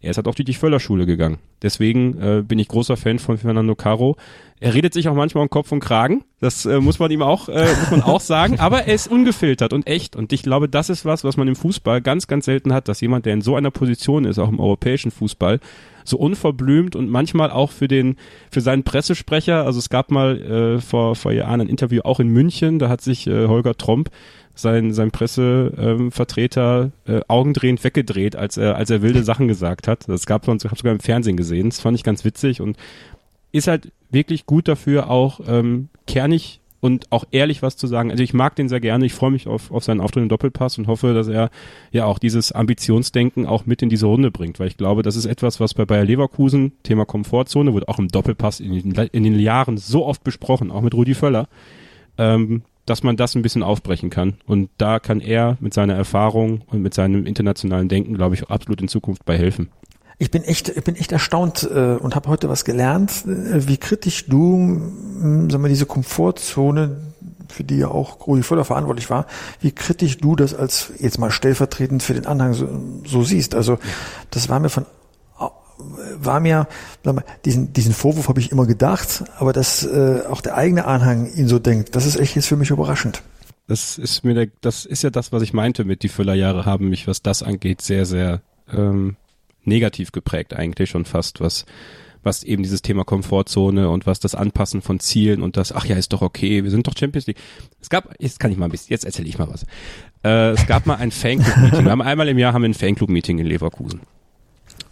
Er 0.00 0.10
ist 0.10 0.18
halt 0.18 0.28
auch 0.28 0.34
durch 0.34 0.44
die 0.44 0.54
Völlerschule 0.54 1.06
gegangen. 1.06 1.38
Deswegen 1.62 2.20
äh, 2.20 2.42
bin 2.42 2.58
ich 2.58 2.68
großer 2.68 2.96
Fan 2.96 3.18
von 3.18 3.38
Fernando 3.38 3.74
Caro. 3.74 4.16
Er 4.60 4.74
redet 4.74 4.92
sich 4.92 5.08
auch 5.08 5.14
manchmal 5.14 5.42
um 5.42 5.50
Kopf 5.50 5.72
und 5.72 5.80
Kragen. 5.80 6.24
Das 6.38 6.66
äh, 6.66 6.80
muss 6.80 6.98
man 6.98 7.10
ihm 7.10 7.22
auch, 7.22 7.48
äh, 7.48 7.66
muss 7.80 7.90
man 7.90 8.02
auch 8.02 8.20
sagen. 8.20 8.58
Aber 8.60 8.84
er 8.84 8.94
ist 8.94 9.08
ungefiltert 9.08 9.72
und 9.72 9.86
echt. 9.86 10.14
Und 10.14 10.32
ich 10.32 10.42
glaube, 10.42 10.68
das 10.68 10.90
ist 10.90 11.04
was, 11.04 11.24
was 11.24 11.36
man 11.36 11.48
im 11.48 11.56
Fußball 11.56 12.02
ganz, 12.02 12.26
ganz 12.26 12.44
selten 12.44 12.72
hat, 12.72 12.88
dass 12.88 13.00
jemand, 13.00 13.26
der 13.26 13.34
in 13.34 13.40
so 13.40 13.56
einer 13.56 13.70
Position 13.70 14.26
ist, 14.26 14.38
auch 14.38 14.48
im 14.50 14.60
europäischen 14.60 15.10
Fußball, 15.10 15.60
so 16.04 16.18
unverblümt 16.18 16.94
und 16.94 17.10
manchmal 17.10 17.50
auch 17.50 17.72
für 17.72 17.88
den, 17.88 18.16
für 18.50 18.60
seinen 18.60 18.84
Pressesprecher. 18.84 19.64
Also 19.64 19.78
es 19.78 19.88
gab 19.88 20.10
mal 20.10 20.40
äh, 20.40 20.80
vor, 20.80 21.16
vor 21.16 21.32
Jahren 21.32 21.62
ein 21.62 21.68
Interview 21.68 22.02
auch 22.02 22.20
in 22.20 22.28
München, 22.28 22.78
da 22.78 22.88
hat 22.88 23.00
sich 23.00 23.26
äh, 23.26 23.48
Holger 23.48 23.76
Tromp 23.76 24.10
sein, 24.56 24.92
sein 24.92 25.10
Pressevertreter 25.10 26.90
äh, 27.06 27.20
augendrehend 27.28 27.84
weggedreht, 27.84 28.36
als 28.36 28.56
er, 28.56 28.76
als 28.76 28.90
er 28.90 29.02
wilde 29.02 29.22
Sachen 29.22 29.48
gesagt 29.48 29.86
hat. 29.86 30.08
Das 30.08 30.26
gab 30.26 30.48
es, 30.48 30.64
ich 30.64 30.70
habe 30.70 30.76
sogar 30.76 30.92
im 30.92 31.00
Fernsehen 31.00 31.36
gesehen. 31.36 31.70
Das 31.70 31.80
fand 31.80 31.96
ich 31.96 32.04
ganz 32.04 32.24
witzig 32.24 32.60
und 32.60 32.76
ist 33.52 33.68
halt 33.68 33.92
wirklich 34.10 34.46
gut 34.46 34.68
dafür, 34.68 35.10
auch 35.10 35.40
ähm, 35.46 35.88
kernig 36.06 36.60
und 36.80 37.10
auch 37.10 37.24
ehrlich 37.30 37.62
was 37.62 37.76
zu 37.76 37.86
sagen. 37.86 38.10
Also 38.10 38.22
ich 38.22 38.34
mag 38.34 38.54
den 38.54 38.68
sehr 38.68 38.80
gerne. 38.80 39.06
Ich 39.06 39.14
freue 39.14 39.30
mich 39.30 39.46
auf, 39.46 39.70
auf 39.70 39.84
seinen 39.84 40.00
Auftritt 40.00 40.22
im 40.22 40.28
Doppelpass 40.28 40.78
und 40.78 40.86
hoffe, 40.86 41.14
dass 41.14 41.28
er 41.28 41.50
ja 41.90 42.04
auch 42.04 42.18
dieses 42.18 42.52
Ambitionsdenken 42.52 43.46
auch 43.46 43.66
mit 43.66 43.82
in 43.82 43.88
diese 43.88 44.06
Runde 44.06 44.30
bringt, 44.30 44.60
weil 44.60 44.68
ich 44.68 44.76
glaube, 44.76 45.02
das 45.02 45.16
ist 45.16 45.26
etwas, 45.26 45.58
was 45.58 45.74
bei 45.74 45.84
Bayer 45.84 46.04
Leverkusen, 46.04 46.72
Thema 46.82 47.04
Komfortzone, 47.04 47.74
wird 47.74 47.88
auch 47.88 47.98
im 47.98 48.08
Doppelpass 48.08 48.60
in 48.60 48.72
den, 48.72 49.08
in 49.12 49.24
den 49.24 49.38
Jahren 49.38 49.78
so 49.78 50.06
oft 50.06 50.22
besprochen, 50.22 50.70
auch 50.70 50.82
mit 50.82 50.94
Rudi 50.94 51.14
Völler, 51.14 51.48
ähm, 52.18 52.62
dass 52.86 53.02
man 53.02 53.16
das 53.16 53.34
ein 53.34 53.42
bisschen 53.42 53.62
aufbrechen 53.62 54.10
kann. 54.10 54.34
Und 54.46 54.70
da 54.78 54.98
kann 54.98 55.20
er 55.20 55.56
mit 55.60 55.74
seiner 55.74 55.94
Erfahrung 55.94 56.62
und 56.68 56.82
mit 56.82 56.94
seinem 56.94 57.26
internationalen 57.26 57.88
Denken, 57.88 58.14
glaube 58.14 58.34
ich, 58.34 58.48
absolut 58.48 58.80
in 58.80 58.88
Zukunft 58.88 59.24
bei 59.24 59.36
helfen. 59.36 59.68
Ich 60.18 60.30
bin 60.30 60.44
echt, 60.44 60.70
ich 60.70 60.82
bin 60.82 60.96
echt 60.96 61.12
erstaunt 61.12 61.68
äh, 61.70 61.96
und 61.96 62.14
habe 62.14 62.30
heute 62.30 62.48
was 62.48 62.64
gelernt, 62.64 63.26
äh, 63.26 63.68
wie 63.68 63.76
kritisch 63.76 64.26
du, 64.26 64.80
äh, 65.22 65.50
sag 65.50 65.60
mal, 65.60 65.68
diese 65.68 65.84
Komfortzone, 65.84 66.96
für 67.48 67.64
die 67.64 67.76
ja 67.76 67.88
auch 67.88 68.26
Rudi 68.26 68.42
Völler 68.42 68.64
verantwortlich 68.64 69.10
war, 69.10 69.26
wie 69.60 69.72
kritisch 69.72 70.18
du 70.18 70.34
das 70.34 70.54
als 70.54 70.92
jetzt 70.98 71.18
mal 71.18 71.30
stellvertretend 71.30 72.02
für 72.02 72.14
den 72.14 72.26
Anhang 72.26 72.54
so, 72.54 72.68
so 73.04 73.22
siehst. 73.22 73.54
Also 73.54 73.78
das 74.30 74.48
war 74.48 74.58
mir 74.58 74.68
von 74.68 74.86
war 76.18 76.40
mir, 76.40 76.68
diesen, 77.44 77.72
diesen 77.72 77.92
Vorwurf 77.92 78.28
habe 78.28 78.40
ich 78.40 78.52
immer 78.52 78.66
gedacht, 78.66 79.24
aber 79.38 79.52
dass 79.52 79.84
äh, 79.84 80.22
auch 80.28 80.40
der 80.40 80.56
eigene 80.56 80.84
Anhang 80.84 81.32
ihn 81.34 81.48
so 81.48 81.58
denkt, 81.58 81.94
das 81.94 82.06
ist 82.06 82.16
echt 82.16 82.36
jetzt 82.36 82.46
für 82.46 82.56
mich 82.56 82.70
überraschend. 82.70 83.22
Das 83.68 83.98
ist 83.98 84.24
mir 84.24 84.34
der, 84.34 84.48
das 84.60 84.84
ist 84.84 85.02
ja 85.02 85.10
das, 85.10 85.32
was 85.32 85.42
ich 85.42 85.52
meinte 85.52 85.84
mit 85.84 86.02
die 86.02 86.08
Füllerjahre 86.08 86.64
haben 86.64 86.88
mich, 86.88 87.06
was 87.06 87.22
das 87.22 87.42
angeht, 87.42 87.82
sehr, 87.82 88.06
sehr 88.06 88.40
ähm, 88.72 89.16
negativ 89.64 90.12
geprägt 90.12 90.54
eigentlich 90.54 90.90
schon 90.90 91.04
fast, 91.04 91.40
was 91.40 91.64
was 92.26 92.42
eben 92.42 92.62
dieses 92.62 92.82
Thema 92.82 93.04
Komfortzone 93.04 93.88
und 93.88 94.04
was 94.04 94.20
das 94.20 94.34
Anpassen 94.34 94.82
von 94.82 95.00
Zielen 95.00 95.42
und 95.42 95.56
das, 95.56 95.72
ach 95.72 95.86
ja, 95.86 95.96
ist 95.96 96.12
doch 96.12 96.20
okay, 96.20 96.64
wir 96.64 96.70
sind 96.70 96.86
doch 96.86 96.94
Champions 96.98 97.28
League. 97.28 97.38
Es 97.80 97.88
gab, 97.88 98.12
jetzt 98.20 98.40
kann 98.40 98.50
ich 98.50 98.58
mal 98.58 98.66
ein 98.66 98.72
bisschen, 98.72 98.90
jetzt 98.90 99.04
erzähle 99.04 99.28
ich 99.28 99.38
mal 99.38 99.48
was. 99.48 99.62
Äh, 100.24 100.50
es 100.50 100.66
gab 100.66 100.86
mal 100.86 100.96
ein 100.96 101.12
Fanclub-Meeting. 101.12 101.86
Einmal 101.86 102.28
im 102.28 102.36
Jahr 102.36 102.52
haben 102.52 102.62
wir 102.62 102.68
ein 102.68 102.74
Fanclub-Meeting 102.74 103.38
in 103.38 103.46
Leverkusen. 103.46 104.00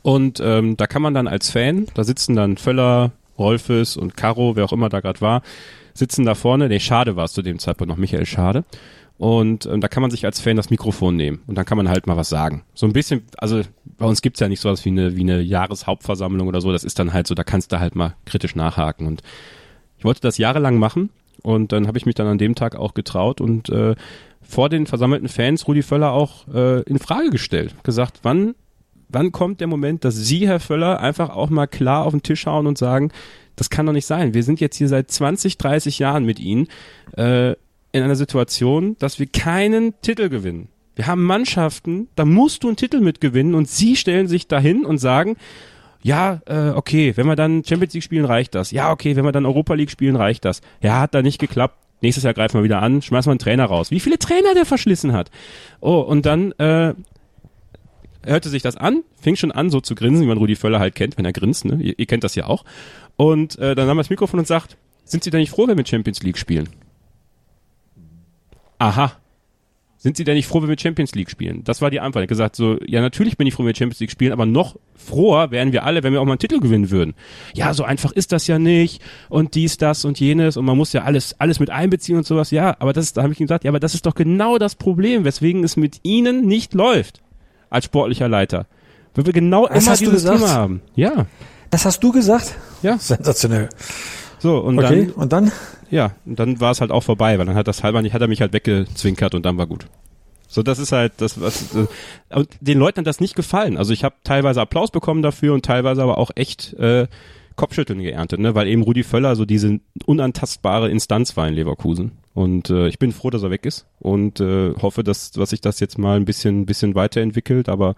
Und 0.05 0.39
ähm, 0.45 0.77
da 0.77 0.87
kann 0.87 1.01
man 1.01 1.15
dann 1.15 1.27
als 1.27 1.51
Fan, 1.51 1.87
da 1.95 2.05
sitzen 2.05 2.37
dann 2.37 2.59
Völler, 2.59 3.13
Rolfes 3.39 3.97
und 3.97 4.19
Caro, 4.19 4.55
wer 4.55 4.67
auch 4.67 4.73
immer 4.73 4.91
da 4.91 5.01
gerade 5.01 5.23
war, 5.23 5.41
sitzen 5.95 6.27
da 6.27 6.35
vorne. 6.35 6.69
Nee, 6.69 6.79
Schade 6.79 7.17
war 7.17 7.25
es 7.25 7.33
zu 7.33 7.41
dem 7.41 7.59
Zeitpunkt 7.59 7.89
noch, 7.89 7.97
Michael 7.97 8.27
Schade. 8.27 8.65
Und 9.17 9.65
ähm, 9.65 9.81
da 9.81 9.89
kann 9.89 10.03
man 10.03 10.11
sich 10.11 10.27
als 10.27 10.41
Fan 10.41 10.59
das 10.59 10.69
Mikrofon 10.69 11.17
nehmen 11.17 11.41
und 11.47 11.57
dann 11.57 11.65
kann 11.65 11.79
man 11.79 11.89
halt 11.89 12.07
mal 12.07 12.19
was 12.19 12.29
sagen. 12.29 12.65
So 12.75 12.85
ein 12.85 12.93
bisschen, 12.93 13.23
also 13.39 13.63
bei 13.97 14.05
uns 14.05 14.21
gibt's 14.21 14.41
ja 14.41 14.49
nicht 14.49 14.61
sowas 14.61 14.85
wie 14.85 14.91
eine, 14.91 15.17
wie 15.17 15.23
eine 15.23 15.41
Jahreshauptversammlung 15.41 16.49
oder 16.49 16.61
so, 16.61 16.71
das 16.71 16.85
ist 16.85 16.99
dann 16.99 17.15
halt 17.15 17.27
so, 17.27 17.35
da 17.35 17.43
kannst 17.43 17.73
du 17.73 17.81
halt 17.81 17.95
mal 17.95 18.15
kritisch 18.27 18.55
nachhaken. 18.55 19.07
Und 19.07 19.23
ich 19.97 20.05
wollte 20.05 20.21
das 20.21 20.37
jahrelang 20.37 20.77
machen 20.77 21.09
und 21.43 21.73
dann 21.73 21.87
habe 21.87 21.97
ich 21.97 22.05
mich 22.05 22.15
dann 22.15 22.27
an 22.27 22.37
dem 22.37 22.55
Tag 22.55 22.77
auch 22.77 22.93
getraut 22.93 23.41
und 23.41 23.71
äh, 23.71 23.95
vor 24.43 24.69
den 24.69 24.87
versammelten 24.87 25.29
Fans 25.29 25.67
Rudi 25.67 25.83
Völler 25.83 26.13
auch 26.13 26.47
äh, 26.53 26.83
in 26.83 26.99
Frage 26.99 27.31
gestellt. 27.31 27.75
Gesagt, 27.85 28.19
wann, 28.23 28.55
wann 29.15 29.33
kommt 29.33 29.61
der 29.61 29.69
Moment, 29.69 30.05
dass 30.05 30.17
Sie, 30.17 30.47
Herr 30.47 30.61
Völler, 30.61 31.01
einfach 31.01 31.31
auch 31.31 31.51
mal 31.51 31.67
klar 31.67 32.05
auf 32.05 32.13
den 32.13 32.23
Tisch 32.23 32.47
hauen 32.47 32.67
und 32.67 32.77
sagen, 32.77 33.11
das 33.57 33.71
kann 33.71 33.87
doch 33.87 33.93
nicht 33.93 34.07
sein. 34.07 34.35
Wir 34.35 34.43
sind 34.43 34.61
jetzt 34.61 34.77
hier 34.77 34.89
seit 34.89 35.11
20, 35.11 35.59
30 35.59 35.99
Jahren 35.99 36.25
mit 36.25 36.41
Ihnen. 36.41 36.69
Äh, 37.17 37.55
in 37.95 38.03
einer 38.03 38.17
Situation, 38.17 38.97
dass 38.99 39.21
wir 39.21 39.27
keinen 39.27 39.95
Titel 40.03 40.29
gewinnen. 40.29 40.67
Wir 40.97 41.07
haben 41.07 41.23
Mannschaften, 41.23 42.09
da 42.17 42.25
musst 42.25 42.65
du 42.65 42.69
einen 42.69 42.77
Titel 42.77 43.01
mitgewinnen 43.01 43.55
und 43.55 43.69
sie 43.69 43.95
stellen 43.95 44.27
sich 44.27 44.49
dahin 44.49 44.85
und 44.85 44.99
sagen, 44.99 45.37
ja, 46.03 46.41
äh, 46.47 46.71
okay, 46.71 47.17
wenn 47.17 47.27
wir 47.27 47.37
dann 47.37 47.63
Champions 47.65 47.95
League 47.95 48.03
spielen, 48.03 48.25
reicht 48.25 48.57
das. 48.57 48.73
Ja, 48.73 48.91
okay, 48.91 49.15
wenn 49.15 49.25
wir 49.25 49.31
dann 49.31 49.47
Europa 49.47 49.75
League 49.75 49.93
spielen, 49.93 50.17
reicht 50.17 50.45
das. 50.45 50.61
Ja, 50.83 51.01
hat 51.01 51.15
da 51.15 51.23
nicht 51.23 51.39
geklappt. 51.39 51.79
Nächstes 52.01 52.25
Jahr 52.25 52.35
greifen 52.35 52.59
wir 52.59 52.65
wieder 52.65 52.83
an, 52.83 53.01
schmeißen 53.01 53.31
wir 53.31 53.33
einen 53.33 53.39
Trainer 53.39 53.67
raus. 53.67 53.93
Wie 53.93 54.01
viele 54.01 54.19
Trainer 54.19 54.55
der 54.55 54.67
verschlissen 54.67 55.13
hat. 55.13 55.31
Oh, 55.81 56.01
und 56.01 56.27
dann 56.27 56.51
äh, 56.53 56.95
hörte 58.27 58.49
sich 58.49 58.63
das 58.63 58.77
an, 58.77 59.03
fing 59.21 59.37
schon 59.37 59.53
an, 59.53 59.71
so 59.71 59.81
zu 59.81 59.95
grinsen, 59.95 60.25
wie 60.25 60.29
man 60.29 60.39
Rudi 60.39 60.57
Völler 60.57 60.81
halt 60.81 60.95
kennt, 60.95 61.19
wenn 61.19 61.25
er 61.25 61.33
grinst. 61.33 61.65
Ne? 61.65 61.79
Ihr, 61.81 61.99
ihr 61.99 62.07
kennt 62.07 62.25
das 62.25 62.35
ja 62.35 62.47
auch. 62.47 62.65
Und 63.17 63.59
äh, 63.59 63.75
dann 63.75 63.87
nahm 63.87 63.99
er 63.99 64.03
das 64.03 64.11
Mikrofon 64.11 64.41
und 64.41 64.47
sagt, 64.47 64.77
sind 65.05 65.23
Sie 65.23 65.31
denn 65.31 65.41
nicht 65.41 65.51
froh, 65.51 65.67
wenn 65.67 65.77
wir 65.77 65.87
Champions 65.87 66.23
League 66.23 66.39
spielen? 66.39 66.69
aha, 68.79 69.13
sind 69.97 70.19
Sie 70.19 70.25
denn 70.25 70.35
nicht 70.35 70.47
froh, 70.47 70.61
wenn 70.61 70.69
wir 70.69 70.79
Champions 70.79 71.15
League 71.15 71.31
spielen? 71.31 71.65
Das 71.65 71.81
war 71.81 71.91
die 71.91 72.01
Antwort. 72.01 72.21
Er 72.21 72.25
hat 72.25 72.29
gesagt 72.29 72.57
so, 72.57 72.79
ja, 72.87 73.01
natürlich 73.01 73.39
bin 73.39 73.47
ich 73.47 73.55
froh, 73.55 73.63
wenn 73.63 73.69
wir 73.69 73.75
Champions 73.75 74.01
League 74.01 74.11
spielen, 74.11 74.33
aber 74.33 74.45
noch 74.45 74.77
froher 74.95 75.51
wären 75.51 75.73
wir 75.73 75.85
alle, 75.85 76.03
wenn 76.03 76.13
wir 76.13 76.21
auch 76.21 76.27
mal 76.27 76.33
einen 76.33 76.39
Titel 76.39 76.61
gewinnen 76.61 76.91
würden. 76.91 77.15
Ja, 77.55 77.73
so 77.73 77.85
einfach 77.85 78.13
ist 78.13 78.33
das 78.33 78.47
ja 78.47 78.59
nicht 78.59 79.01
und 79.31 79.55
dies, 79.55 79.79
das 79.79 80.05
und 80.05 80.21
jenes 80.21 80.59
und 80.59 80.67
man 80.67 80.77
muss 80.77 80.93
ja 80.93 81.05
alles, 81.05 81.41
alles 81.41 81.59
mit 81.59 81.71
einbeziehen 81.71 82.19
und 82.19 82.27
sowas. 82.27 82.51
Ja, 82.51 82.77
aber 82.81 82.93
das 82.93 83.07
ist, 83.07 83.17
da 83.17 83.23
habe 83.23 83.33
ich 83.33 83.41
ihm 83.41 83.47
gesagt, 83.47 83.65
ja, 83.65 83.71
aber 83.71 83.81
das 83.81 83.95
ist 83.95 84.05
doch 84.05 84.15
genau 84.15 84.59
das 84.59 84.75
Problem, 84.75 85.25
weswegen 85.25 85.65
es 85.65 85.79
mit 85.79 86.01
Ihnen 86.03 86.47
nicht 86.47 86.75
läuft 86.75 87.24
als 87.75 87.87
sportlicher 87.87 88.29
Leiter. 88.29 88.67
Weil 89.15 89.27
wir 89.27 89.33
genau 89.33 89.67
das 89.67 89.87
immer 89.87 89.97
dieses 89.97 90.25
Thema 90.25 90.51
haben. 90.51 90.83
Ja. 90.95 91.27
Das 91.71 91.85
hast 91.85 92.03
du 92.03 92.13
gesagt? 92.13 92.55
Ja. 92.83 92.99
Sensationell. 92.99 93.69
So, 94.39 94.59
und 94.59 94.79
okay, 94.79 95.07
dann. 95.07 95.11
und 95.15 95.33
dann? 95.33 95.53
Ja, 95.91 96.13
und 96.27 96.39
dann 96.39 96.61
war 96.61 96.71
es 96.71 96.81
halt 96.81 96.91
auch 96.91 97.03
vorbei, 97.03 97.39
weil 97.39 97.47
dann 97.47 97.55
hat 97.55 97.69
das 97.69 97.83
halber 97.83 98.03
nicht, 98.03 98.15
hat 98.15 98.23
er 98.23 98.29
mich 98.29 98.41
halt 98.41 98.53
weggezwinkert 98.53 99.35
und 99.35 99.47
dann 99.47 99.59
war 99.59 99.67
gut. 99.67 99.87
So, 100.49 100.63
das 100.63 100.79
ist 100.79 100.93
halt 100.93 101.15
das, 101.19 101.41
was 101.41 101.75
äh, 101.75 101.87
und 102.35 102.49
den 102.61 102.79
Leuten 102.79 103.01
hat 103.01 103.07
das 103.07 103.21
nicht 103.21 103.35
gefallen. 103.35 103.77
Also 103.77 103.93
ich 103.93 104.05
habe 104.05 104.17
teilweise 104.23 104.61
Applaus 104.61 104.91
bekommen 104.91 105.23
dafür 105.23 105.55
und 105.55 105.65
teilweise 105.65 106.03
aber 106.03 106.19
auch 106.19 106.31
echt 106.35 106.75
äh, 106.75 107.07
Kopfschütteln 107.57 108.01
geerntet, 108.01 108.41
ne, 108.41 108.55
weil 108.55 108.69
eben 108.69 108.83
Rudi 108.83 109.03
Völler 109.03 109.37
so 109.37 109.45
diese 109.45 109.81
unantastbare 110.05 110.91
Instanz 110.91 111.37
war 111.37 111.49
in 111.49 111.55
Leverkusen. 111.55 112.13
Und 112.35 112.69
äh, 112.71 112.89
ich 112.89 112.99
bin 112.99 113.13
froh, 113.13 113.31
dass 113.31 113.45
er 113.45 113.51
weg 113.51 113.65
ist 113.65 113.87
und 114.01 114.41
äh, 114.41 114.75
hoffe, 114.75 115.05
dass, 115.05 115.31
dass 115.31 115.51
sich 115.51 115.61
das 115.61 115.79
jetzt 115.79 115.99
mal 115.99 116.17
ein 116.17 116.25
bisschen, 116.25 116.67
bisschen 116.67 116.97
weiterentwickelt. 116.97 117.69
Aber 117.69 117.95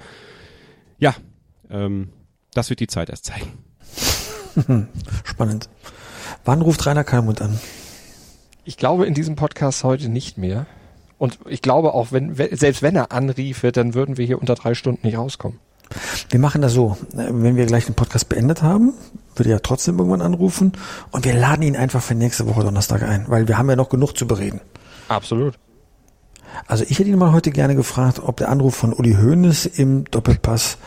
ja, 0.99 1.15
ähm, 1.71 2.11
das 2.53 2.69
wird 2.69 2.81
die 2.81 2.87
Zeit 2.87 3.09
erst 3.09 3.25
zeigen. 3.25 3.49
Spannend. 5.25 5.71
Wann 6.45 6.63
ruft 6.63 6.85
Rainer 6.87 7.05
Kalmund 7.05 7.41
an? 7.41 7.59
Ich 8.65 8.77
glaube 8.77 9.07
in 9.07 9.15
diesem 9.15 9.37
Podcast 9.37 9.85
heute 9.85 10.09
nicht 10.09 10.39
mehr. 10.39 10.67
Und 11.19 11.39
ich 11.49 11.63
glaube 11.63 11.95
auch, 11.95 12.13
wenn, 12.13 12.35
selbst 12.35 12.83
wenn 12.83 12.95
er 12.95 13.13
anriefe, 13.13 13.73
dann 13.73 13.95
würden 13.95 14.19
wir 14.19 14.27
hier 14.27 14.39
unter 14.39 14.55
drei 14.55 14.75
Stunden 14.75 15.07
nicht 15.07 15.17
rauskommen. 15.17 15.59
Wir 16.29 16.41
machen 16.41 16.61
das 16.61 16.73
so, 16.73 16.99
wenn 17.13 17.57
wir 17.57 17.65
gleich 17.67 17.87
den 17.87 17.95
Podcast 17.95 18.29
beendet 18.29 18.63
haben, 18.63 18.93
würde 19.39 19.51
ja 19.51 19.59
trotzdem 19.59 19.99
irgendwann 19.99 20.23
anrufen 20.23 20.73
und 21.11 21.25
wir 21.25 21.35
laden 21.35 21.63
ihn 21.63 21.77
einfach 21.77 22.03
für 22.03 22.15
nächste 22.15 22.47
Woche 22.47 22.63
Donnerstag 22.63 23.03
ein, 23.03 23.25
weil 23.29 23.49
wir 23.49 23.59
haben 23.59 23.69
ja 23.69 23.77
noch 23.77 23.89
genug 23.89 24.17
zu 24.17 24.27
bereden. 24.27 24.61
Absolut. 25.09 25.59
Also 26.67 26.85
ich 26.89 26.99
hätte 26.99 27.11
ihn 27.11 27.19
mal 27.19 27.33
heute 27.33 27.51
gerne 27.51 27.75
gefragt, 27.75 28.21
ob 28.23 28.37
der 28.39 28.49
Anruf 28.49 28.75
von 28.75 28.93
Uli 28.93 29.15
Hoeneß 29.15 29.67
im 29.67 30.05
Doppelpass 30.05 30.79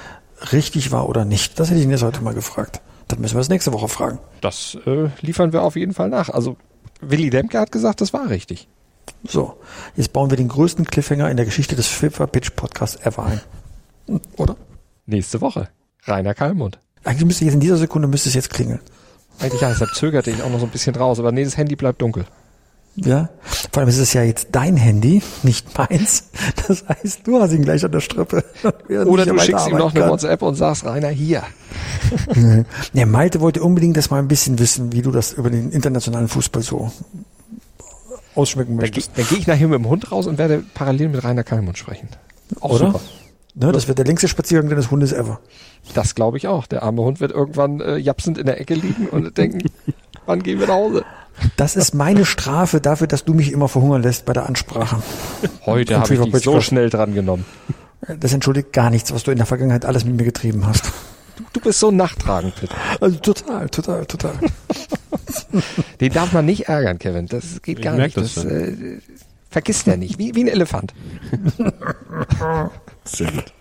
richtig 0.52 0.91
war 0.91 1.08
oder 1.08 1.26
nicht. 1.26 1.60
Das 1.60 1.70
hätte 1.70 1.80
ich 1.80 1.86
ihn 1.86 1.91
jetzt 1.91 2.04
heute 2.04 2.22
mal 2.22 2.34
gefragt. 2.34 2.82
Das 3.08 3.20
müssen 3.20 3.36
wir 3.36 3.41
es 3.41 3.50
nächste 3.50 3.74
Woche 3.74 3.88
fragen. 3.88 4.20
Das 4.41 4.78
äh, 4.86 5.10
liefern 5.22 5.54
wir 5.54 5.64
auf 5.64 5.76
jeden 5.76 5.93
Fall 5.93 6.10
nach. 6.10 6.30
Also 6.30 6.58
Willi 7.02 7.30
Demke 7.30 7.60
hat 7.60 7.72
gesagt, 7.72 8.02
das 8.02 8.14
war 8.14 8.30
richtig. 8.30 8.68
So, 9.24 9.58
jetzt 9.95 10.14
bauen 10.14 10.30
wir 10.30 10.38
den 10.38 10.47
größten 10.47 10.86
Cliffhanger 10.86 11.30
in 11.30 11.38
der 11.38 11.45
Geschichte 11.45 11.76
des 11.76 11.88
FIFA 11.88 12.28
Pitch 12.28 12.52
Podcasts 12.56 13.04
ever 13.06 13.26
ein. 13.26 13.41
Hm, 14.08 14.22
Oder? 14.38 14.56
Nächste 15.06 15.41
Woche. 15.41 15.70
Rainer 16.06 16.34
Kalmund. 16.34 16.80
Eigentlich 17.04 17.26
müsste 17.26 17.45
jetzt 17.45 17.54
in 17.54 17.60
dieser 17.60 17.78
Sekunde 17.78 18.08
müsste 18.08 18.30
es 18.30 18.36
jetzt 18.36 18.50
klingeln. 18.50 18.80
Eigentlich 19.39 19.62
ja, 19.62 19.70
deshalb 19.70 19.93
zögerte 19.95 20.32
ich 20.32 20.43
auch 20.43 20.50
noch 20.50 20.60
so 20.60 20.66
ein 20.66 20.72
bisschen 20.72 20.95
raus, 20.95 21.20
aber 21.20 21.32
nee, 21.32 21.43
das 21.43 21.56
Handy 21.58 21.76
bleibt 21.76 22.02
dunkel. 22.02 22.26
Ja, 22.95 23.30
vor 23.72 23.82
allem 23.82 23.89
ist 23.89 24.00
es 24.00 24.12
ja 24.12 24.24
jetzt 24.24 24.50
dein 24.52 24.76
Handy, 24.76 25.22
nicht 25.43 25.78
meins. 25.78 26.26
Das 26.68 26.84
heißt, 26.88 27.26
du 27.26 27.39
hast 27.41 27.54
ihn 27.54 27.64
gleich 27.64 27.86
an 27.86 27.91
der 27.91 28.02
Strippe. 28.02 28.43
Oder 28.89 29.26
du 29.26 29.39
schickst 29.39 29.70
ihm 29.70 29.78
noch 29.78 29.95
eine 29.95 30.10
WhatsApp 30.10 30.41
und 30.41 30.56
sagst, 30.56 30.86
Rainer, 30.86 31.10
hier. 31.10 31.43
Ja, 32.93 33.06
Malte 33.06 33.39
wollte 33.39 33.62
unbedingt 33.62 33.95
das 33.95 34.10
mal 34.10 34.18
ein 34.20 34.28
bisschen 34.28 34.60
wissen, 34.60 34.91
wie 34.91 35.02
du 35.02 35.12
das 35.12 35.34
über 35.34 35.50
den 35.50 35.72
internationalen 35.72 36.28
Fußball 36.28 36.64
so 36.64 36.91
ausschmecken 38.36 38.72
Dann, 38.72 38.82
möchtest. 38.82 39.12
dann 39.16 39.28
gehe 39.28 39.38
ich 39.38 39.47
nachher 39.47 39.68
mit 39.68 39.80
dem 39.80 39.88
Hund 39.88 40.12
raus 40.12 40.28
und 40.28 40.38
werde 40.38 40.64
parallel 40.74 41.10
mit 41.10 41.24
Rainer 41.24 41.43
Kalmund 41.43 41.78
sprechen. 41.78 42.10
Auch 42.60 42.72
Oder? 42.72 42.88
super. 42.88 43.02
Ne, 43.62 43.74
das 43.74 43.89
wird 43.89 43.97
der 43.97 44.05
längste 44.05 44.30
Spaziergang 44.30 44.70
deines 44.70 44.89
Hundes 44.89 45.12
ever. 45.12 45.41
Das 45.93 46.16
glaube 46.16 46.38
ich 46.38 46.47
auch. 46.47 46.66
Der 46.66 46.82
arme 46.84 47.01
Hund 47.01 47.20
wird 47.20 47.32
irgendwann 47.32 47.82
äh, 47.82 47.97
japsend 47.97 48.38
in 48.38 48.45
der 48.45 48.62
Ecke 48.62 48.74
liegen 48.74 49.07
und 49.07 49.38
denken, 49.38 49.70
wann 50.26 50.41
gehen 50.41 50.60
wir 50.62 50.68
nach 50.68 50.76
Hause? 50.76 51.03
Das 51.57 51.76
ist 51.76 51.93
meine 51.93 52.26
Strafe 52.26 52.80
dafür, 52.80 53.07
dass 53.07 53.26
du 53.26 53.34
mich 53.34 53.51
immer 53.51 53.68
verhungern 53.68 54.01
lässt 54.01 54.26
bei 54.26 54.34
der 54.34 54.45
Ansprache. 54.45 55.01
Heute 55.66 55.99
habe 55.99 56.14
ich 56.14 56.22
dich 56.22 56.43
so 56.43 56.62
schnell 56.62 56.89
dran 56.89 57.14
genommen. 57.14 57.45
Das 58.20 58.34
entschuldigt 58.34 58.72
gar 58.72 58.89
nichts, 58.89 59.14
was 59.14 59.24
du 59.24 59.32
in 59.32 59.38
der 59.38 59.45
Vergangenheit 59.45 59.86
alles 59.86 60.05
mit 60.05 60.16
mir 60.16 60.24
getrieben 60.24 60.66
hast. 60.66 60.91
Du 61.53 61.60
bist 61.62 61.80
so 61.80 61.91
nachtragend, 61.91 62.55
Pitt. 62.55 62.70
Also 62.99 63.18
total, 63.20 63.70
total, 63.70 64.05
total. 64.05 64.34
Den 66.01 66.14
darf 66.14 66.32
man 66.34 66.45
nicht 66.45 66.68
ärgern, 66.68 66.99
Kevin. 66.99 67.28
Das 67.28 67.62
geht 67.62 67.80
Ich 67.80 67.84
gar 67.84 67.95
nicht. 67.95 68.16
das 68.18 68.36
Das, 68.36 68.43
schon. 68.43 68.51
äh, 68.51 68.99
vergisst 69.50 69.88
er 69.88 69.97
nicht. 69.97 70.18
Wie, 70.18 70.36
wie 70.36 70.43
ein 70.43 70.47
Elefant. 70.47 70.93
Sehr 73.04 73.32
gut. 73.32 73.54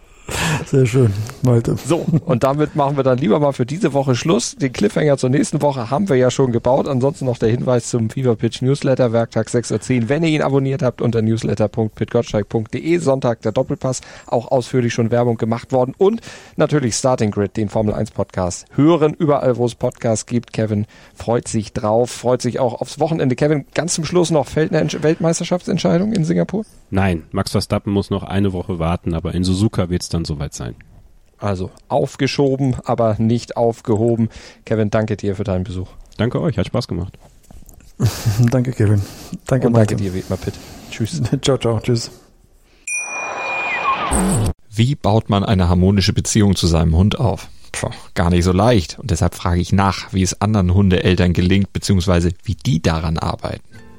Sehr 0.67 0.85
schön, 0.87 1.13
Malte. 1.43 1.77
So, 1.87 2.05
und 2.27 2.43
damit 2.45 2.77
machen 2.77 2.97
wir 2.97 3.05
dann 3.05 3.17
lieber 3.19 3.41
mal 3.41 3.53
für 3.53 3.65
diese 3.65 3.93
Woche 3.95 4.15
Schluss. 4.15 4.57
Den 4.57 4.73
Cliffhanger 4.73 5.17
zur 5.17 5.31
nächsten 5.31 5.63
Woche 5.63 5.91
haben 5.91 6.09
wir 6.09 6.17
ja 6.17 6.31
schon 6.31 6.53
gebaut. 6.53 6.87
Ansonsten 6.87 7.25
noch 7.25 7.39
der 7.39 7.49
Hinweis 7.49 7.89
zum 7.89 8.11
Fever 8.11 8.37
Pitch 8.37 8.61
Newsletter, 8.61 9.13
Werktag 9.13 9.49
6.10 9.49 10.03
Uhr. 10.03 10.09
Wenn 10.11 10.23
ihr 10.25 10.29
ihn 10.31 10.43
abonniert 10.43 10.83
habt 10.83 11.01
unter 11.01 11.23
newsletter.pitgottschalk.de, 11.23 12.99
Sonntag 12.99 13.41
der 13.43 13.53
Doppelpass, 13.53 14.01
auch 14.27 14.51
ausführlich 14.51 14.93
schon 14.93 15.11
Werbung 15.11 15.37
gemacht 15.39 15.73
worden. 15.73 15.95
Und 15.97 16.21
natürlich 16.57 16.95
Starting 16.95 17.31
Grid, 17.31 17.57
den 17.57 17.69
Formel 17.69 17.95
1 17.95 18.11
Podcast. 18.11 18.67
Hören 18.75 19.15
überall, 19.15 19.57
wo 19.57 19.65
es 19.65 19.75
Podcasts 19.75 20.27
gibt. 20.27 20.53
Kevin 20.53 20.87
freut 21.15 21.49
sich 21.49 21.73
drauf, 21.73 22.11
freut 22.11 22.43
sich 22.43 22.59
auch 22.61 22.81
aufs 22.81 23.01
Wochenende. 23.01 23.37
Kevin, 23.37 23.65
ganz 23.75 23.95
zum 23.95 24.05
Schluss 24.05 24.31
noch, 24.31 24.47
fällt 24.47 24.73
eine 24.75 24.85
Entsch- 24.85 25.03
Weltmeisterschaftsentscheidung 25.03 26.13
in 26.13 26.25
Singapur? 26.25 26.65
Nein, 26.91 27.25
Max 27.33 27.53
Verstappen 27.53 27.93
muss 27.93 28.11
noch 28.11 28.23
eine 28.23 28.53
Woche 28.53 28.79
warten, 28.79 29.15
aber 29.15 29.35
in 29.35 29.45
Suzuka 29.45 29.89
wird 29.91 30.03
es 30.03 30.09
dann 30.09 30.18
soweit 30.25 30.55
sein. 30.55 30.75
Also 31.39 31.71
aufgeschoben, 31.89 32.77
aber 32.85 33.17
nicht 33.19 33.57
aufgehoben. 33.57 34.29
Kevin, 34.65 34.91
danke 34.91 35.17
dir 35.17 35.37
für 35.37 35.45
deinen 35.45 35.65
Besuch. 35.65 35.89
Danke 36.17 36.41
euch, 36.41 36.59
hat 36.59 36.67
Spaß 36.67 36.89
gemacht. 36.89 37.17
Danke, 38.51 38.73
Kevin. 38.73 39.03
Danke, 39.47 39.67
Und 39.67 39.73
danke 39.73 39.97
dir, 39.97 40.15
Wedmer 40.15 40.37
Pitt. 40.37 40.55
Tschüss. 40.91 41.21
Ciao, 41.43 41.59
ciao, 41.59 41.81
tschüss. 41.81 42.13
Wie 44.71 44.95
baut 44.95 45.29
man 45.29 45.45
eine 45.45 45.69
harmonische 45.69 46.13
Beziehung 46.13 46.55
zu 46.55 46.69
seinem 46.69 46.95
Hund 46.97 47.19
auf? 47.19 47.49
Puh, 47.73 47.91
gar 48.15 48.31
nicht 48.31 48.45
so 48.45 48.53
leicht. 48.53 48.99
Und 48.99 49.11
deshalb 49.11 49.35
frage 49.35 49.61
ich 49.61 49.73
nach, 49.73 50.13
wie 50.13 50.23
es 50.23 50.41
anderen 50.41 50.73
Hundeeltern 50.73 51.33
gelingt, 51.33 51.73
beziehungsweise 51.73 52.33
wie 52.45 52.55
die 52.55 52.81
daran 52.81 53.19
arbeiten. 53.19 53.68